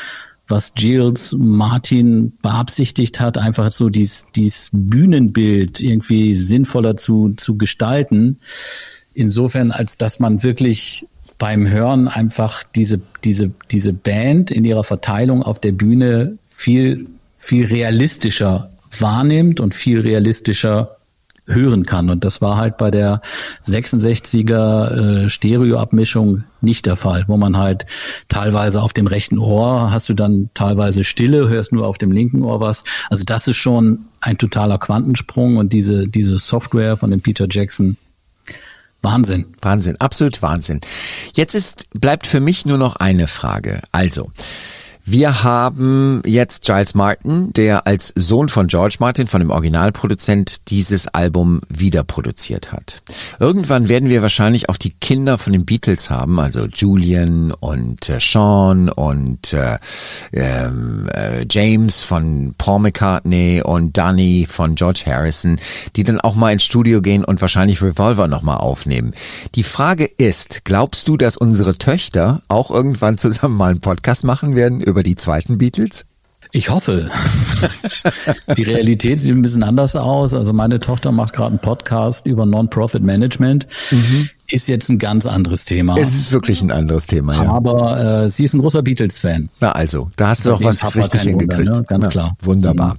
was 0.48 0.74
Giles 0.74 1.36
Martin 1.38 2.34
beabsichtigt 2.42 3.20
hat, 3.20 3.38
einfach 3.38 3.72
so 3.72 3.90
dies, 3.90 4.28
dies 4.36 4.70
Bühnenbild 4.72 5.80
irgendwie 5.80 6.36
sinnvoller 6.36 6.98
zu, 6.98 7.34
zu 7.38 7.58
gestalten. 7.58 8.38
Insofern, 9.14 9.72
als 9.72 9.98
dass 9.98 10.20
man 10.20 10.44
wirklich 10.44 11.08
beim 11.38 11.68
Hören 11.68 12.08
einfach 12.08 12.64
diese, 12.64 13.02
diese, 13.24 13.52
diese 13.72 13.94
Band 13.94 14.52
in 14.52 14.66
ihrer 14.66 14.84
Verteilung 14.84 15.44
auf 15.44 15.60
der 15.60 15.72
Bühne 15.72 16.38
viel, 16.46 17.08
viel 17.36 17.66
realistischer 17.66 18.72
wahrnimmt 19.00 19.60
und 19.60 19.74
viel 19.74 20.02
realistischer 20.02 20.98
hören 21.46 21.86
kann. 21.86 22.10
Und 22.10 22.24
das 22.24 22.42
war 22.42 22.58
halt 22.58 22.78
bei 22.78 22.90
der 22.90 23.22
66er 23.66 25.26
äh, 25.26 25.30
Stereoabmischung 25.30 26.44
nicht 26.62 26.86
der 26.86 26.96
Fall, 26.96 27.26
wo 27.28 27.38
man 27.38 27.58
halt 27.58 27.86
teilweise 28.30 28.82
auf 28.82 28.94
dem 28.94 29.08
rechten 29.08 29.38
Ohr 29.38 29.92
hast 29.92 30.08
du 30.08 30.14
dann 30.14 30.50
teilweise 30.54 31.04
Stille, 31.04 31.50
hörst 31.50 31.74
nur 31.74 31.86
auf 31.86 31.98
dem 31.98 32.12
linken 32.12 32.42
Ohr 32.44 32.62
was. 32.62 32.84
Also 33.10 33.24
das 33.26 33.48
ist 33.48 33.58
schon 33.58 34.06
ein 34.22 34.38
totaler 34.38 34.78
Quantensprung 34.78 35.58
und 35.58 35.74
diese, 35.74 36.08
diese 36.08 36.40
Software 36.40 36.96
von 36.96 37.12
dem 37.12 37.22
Peter 37.22 37.48
Jackson 37.50 37.98
Wahnsinn. 39.02 39.46
Wahnsinn, 39.60 39.98
absolut 40.00 40.42
Wahnsinn. 40.42 40.80
Jetzt 41.36 41.56
ist, 41.56 41.88
bleibt 41.92 42.26
für 42.26 42.40
mich 42.40 42.66
nur 42.66 42.78
noch 42.78 42.96
eine 42.96 43.28
Frage. 43.28 43.82
Also, 43.92 44.32
wir 45.06 45.44
haben 45.44 46.22
jetzt 46.26 46.64
Giles 46.64 46.96
Martin, 46.96 47.52
der 47.52 47.88
als 47.88 48.14
Sohn 48.16 48.48
von 48.48 48.68
George 48.68 48.96
Martin, 49.00 49.28
von 49.28 49.42
dem 49.42 49.50
Originalproduzent, 49.50 50.70
dieses 50.70 51.08
Album 51.10 51.60
wieder 51.68 52.06
produziert 52.06 52.72
hat. 52.72 53.02
Irgendwann 53.40 53.90
werden 53.90 54.08
wir 54.08 54.22
wahrscheinlich 54.22 54.70
auch 54.70 54.78
die 54.78 54.94
Kinder 54.94 55.38
von 55.38 55.52
den 55.52 55.66
Beatles 55.66 56.10
haben, 56.10 56.40
also 56.40 56.68
Julian 56.68 57.52
und 57.52 58.10
äh, 58.10 58.20
Sean 58.22 58.88
und 58.88 59.52
äh, 59.54 59.78
ähm, 60.32 61.10
äh, 61.14 61.46
James 61.50 62.04
von 62.04 62.56
Paul 62.58 62.80
McCartney 62.80 63.62
und 63.62 63.98
Danny 63.98 64.48
von 64.50 64.76
George 64.76 65.04
Harrison, 65.06 65.60
die 65.98 66.04
dann 66.04 66.22
auch 66.22 66.36
mal 66.36 66.54
ins 66.54 66.64
Studio 66.64 67.02
gehen 67.02 67.26
und 67.26 67.42
wahrscheinlich 67.42 67.82
Revolver 67.82 68.30
nochmal 68.30 68.58
aufnehmen. 68.58 69.14
Die 69.56 69.64
Frage 69.64 70.06
ist, 70.06 70.64
glaubst 70.64 71.10
du, 71.10 71.18
dass 71.18 71.36
unsere 71.36 71.78
Töchter 71.78 72.42
auch 72.48 72.72
irgendwann 72.72 73.18
zusammen 73.18 73.58
mal 73.58 73.72
einen 73.72 73.82
Podcast 73.82 74.24
machen 74.24 74.56
werden 74.56 74.82
über 74.94 75.02
die 75.02 75.16
zweiten 75.16 75.58
Beatles? 75.58 76.06
Ich 76.52 76.70
hoffe. 76.70 77.10
Die 78.58 78.62
Realität 78.62 79.18
sieht 79.20 79.32
ein 79.32 79.42
bisschen 79.42 79.64
anders 79.64 79.96
aus. 79.96 80.36
Also 80.36 80.54
meine 80.54 80.80
Tochter 80.80 81.12
macht 81.12 81.34
gerade 81.34 81.50
einen 81.50 81.60
Podcast 81.60 82.28
über 82.28 82.46
Non-Profit 82.46 83.02
Management. 83.02 83.68
Mhm 83.90 84.30
ist 84.50 84.68
jetzt 84.68 84.90
ein 84.90 85.00
ganz 85.00 85.26
anderes 85.26 85.64
Thema. 85.64 85.96
Es 85.98 86.14
ist 86.14 86.32
wirklich 86.32 86.62
ein 86.62 86.72
anderes 86.72 87.08
Thema, 87.08 87.44
ja. 87.44 87.52
Aber 87.52 88.24
äh, 88.24 88.30
sie 88.30 88.44
ist 88.44 88.54
ein 88.54 88.60
großer 88.60 88.84
Beatles-Fan. 88.84 89.50
Na 89.60 89.72
also, 89.72 90.10
da 90.18 90.30
hast 90.30 90.46
du 90.46 90.50
doch 90.50 90.64
was 90.64 90.80
Papa 90.80 91.00
richtig 91.00 91.22
hingekriegt. 91.22 91.70
Wunder, 91.70 91.80
ne? 91.80 91.86
Ganz 91.88 92.04
Na, 92.06 92.10
klar. 92.10 92.38
Wunderbar. 92.42 92.98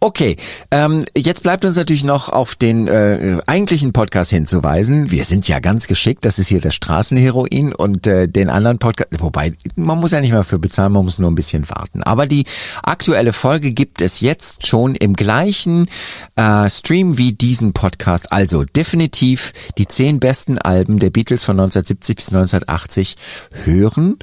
Okay, 0.00 0.36
ähm, 0.70 1.04
jetzt 1.16 1.42
bleibt 1.42 1.64
uns 1.64 1.76
natürlich 1.76 2.04
noch 2.04 2.28
auf 2.28 2.54
den 2.54 2.86
äh, 2.86 3.38
eigentlichen 3.46 3.92
Podcast 3.92 4.30
hinzuweisen. 4.30 5.10
Wir 5.10 5.24
sind 5.24 5.48
ja 5.48 5.58
ganz 5.58 5.86
geschickt, 5.88 6.24
das 6.24 6.38
ist 6.38 6.48
hier 6.48 6.60
der 6.60 6.70
Straßenheroin 6.70 7.74
und 7.74 8.06
äh, 8.06 8.28
den 8.28 8.48
anderen 8.48 8.78
Podcast, 8.78 9.10
wobei 9.18 9.54
man 9.74 9.98
muss 9.98 10.12
ja 10.12 10.20
nicht 10.20 10.32
mehr 10.32 10.44
für 10.44 10.58
bezahlen, 10.58 10.92
man 10.92 11.04
muss 11.04 11.18
nur 11.18 11.30
ein 11.30 11.34
bisschen 11.34 11.68
warten. 11.68 12.02
Aber 12.04 12.26
die 12.26 12.44
aktuelle 12.82 13.32
Folge 13.32 13.72
gibt 13.72 14.00
es 14.00 14.20
jetzt 14.20 14.66
schon 14.66 14.94
im 14.94 15.14
gleichen 15.14 15.88
äh, 16.36 16.70
Stream 16.70 17.18
wie 17.18 17.32
diesen 17.32 17.72
Podcast. 17.72 18.30
Also 18.32 18.64
definitiv 18.64 19.52
die 19.78 19.88
zehn 19.88 20.20
besten 20.20 20.58
Alben 20.58 20.75
Alben 20.76 20.98
der 20.98 21.10
Beatles 21.10 21.42
von 21.42 21.58
1970 21.58 22.16
bis 22.16 22.28
1980 22.28 23.16
hören, 23.64 24.18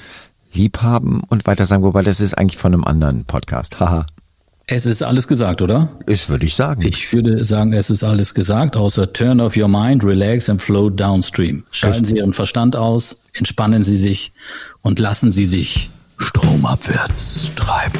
liebhaben 0.53 1.21
und 1.27 1.47
weiter 1.47 1.65
sagen, 1.65 1.83
wobei 1.83 2.03
das 2.03 2.21
ist 2.21 2.37
eigentlich 2.37 2.57
von 2.57 2.73
einem 2.73 2.83
anderen 2.83 3.25
Podcast. 3.25 3.79
Haha. 3.79 4.05
Es 4.67 4.85
ist 4.85 5.03
alles 5.03 5.27
gesagt, 5.27 5.61
oder? 5.61 5.89
Das 6.05 6.29
würde 6.29 6.45
ich 6.45 6.55
sagen. 6.55 6.83
Ich 6.83 7.11
würde 7.11 7.43
sagen, 7.43 7.73
es 7.73 7.89
ist 7.89 8.03
alles 8.03 8.33
gesagt, 8.33 8.77
außer 8.77 9.11
turn 9.11 9.41
off 9.41 9.57
your 9.57 9.67
mind, 9.67 10.03
relax 10.03 10.49
and 10.49 10.61
float 10.61 10.97
downstream. 10.97 11.65
Schalten 11.71 11.99
Richtig. 12.01 12.15
Sie 12.15 12.17
Ihren 12.19 12.33
Verstand 12.33 12.75
aus, 12.75 13.17
entspannen 13.33 13.83
Sie 13.83 13.97
sich 13.97 14.31
und 14.81 14.99
lassen 14.99 15.31
Sie 15.31 15.47
sich 15.47 15.89
stromabwärts 16.17 17.51
treiben. 17.55 17.99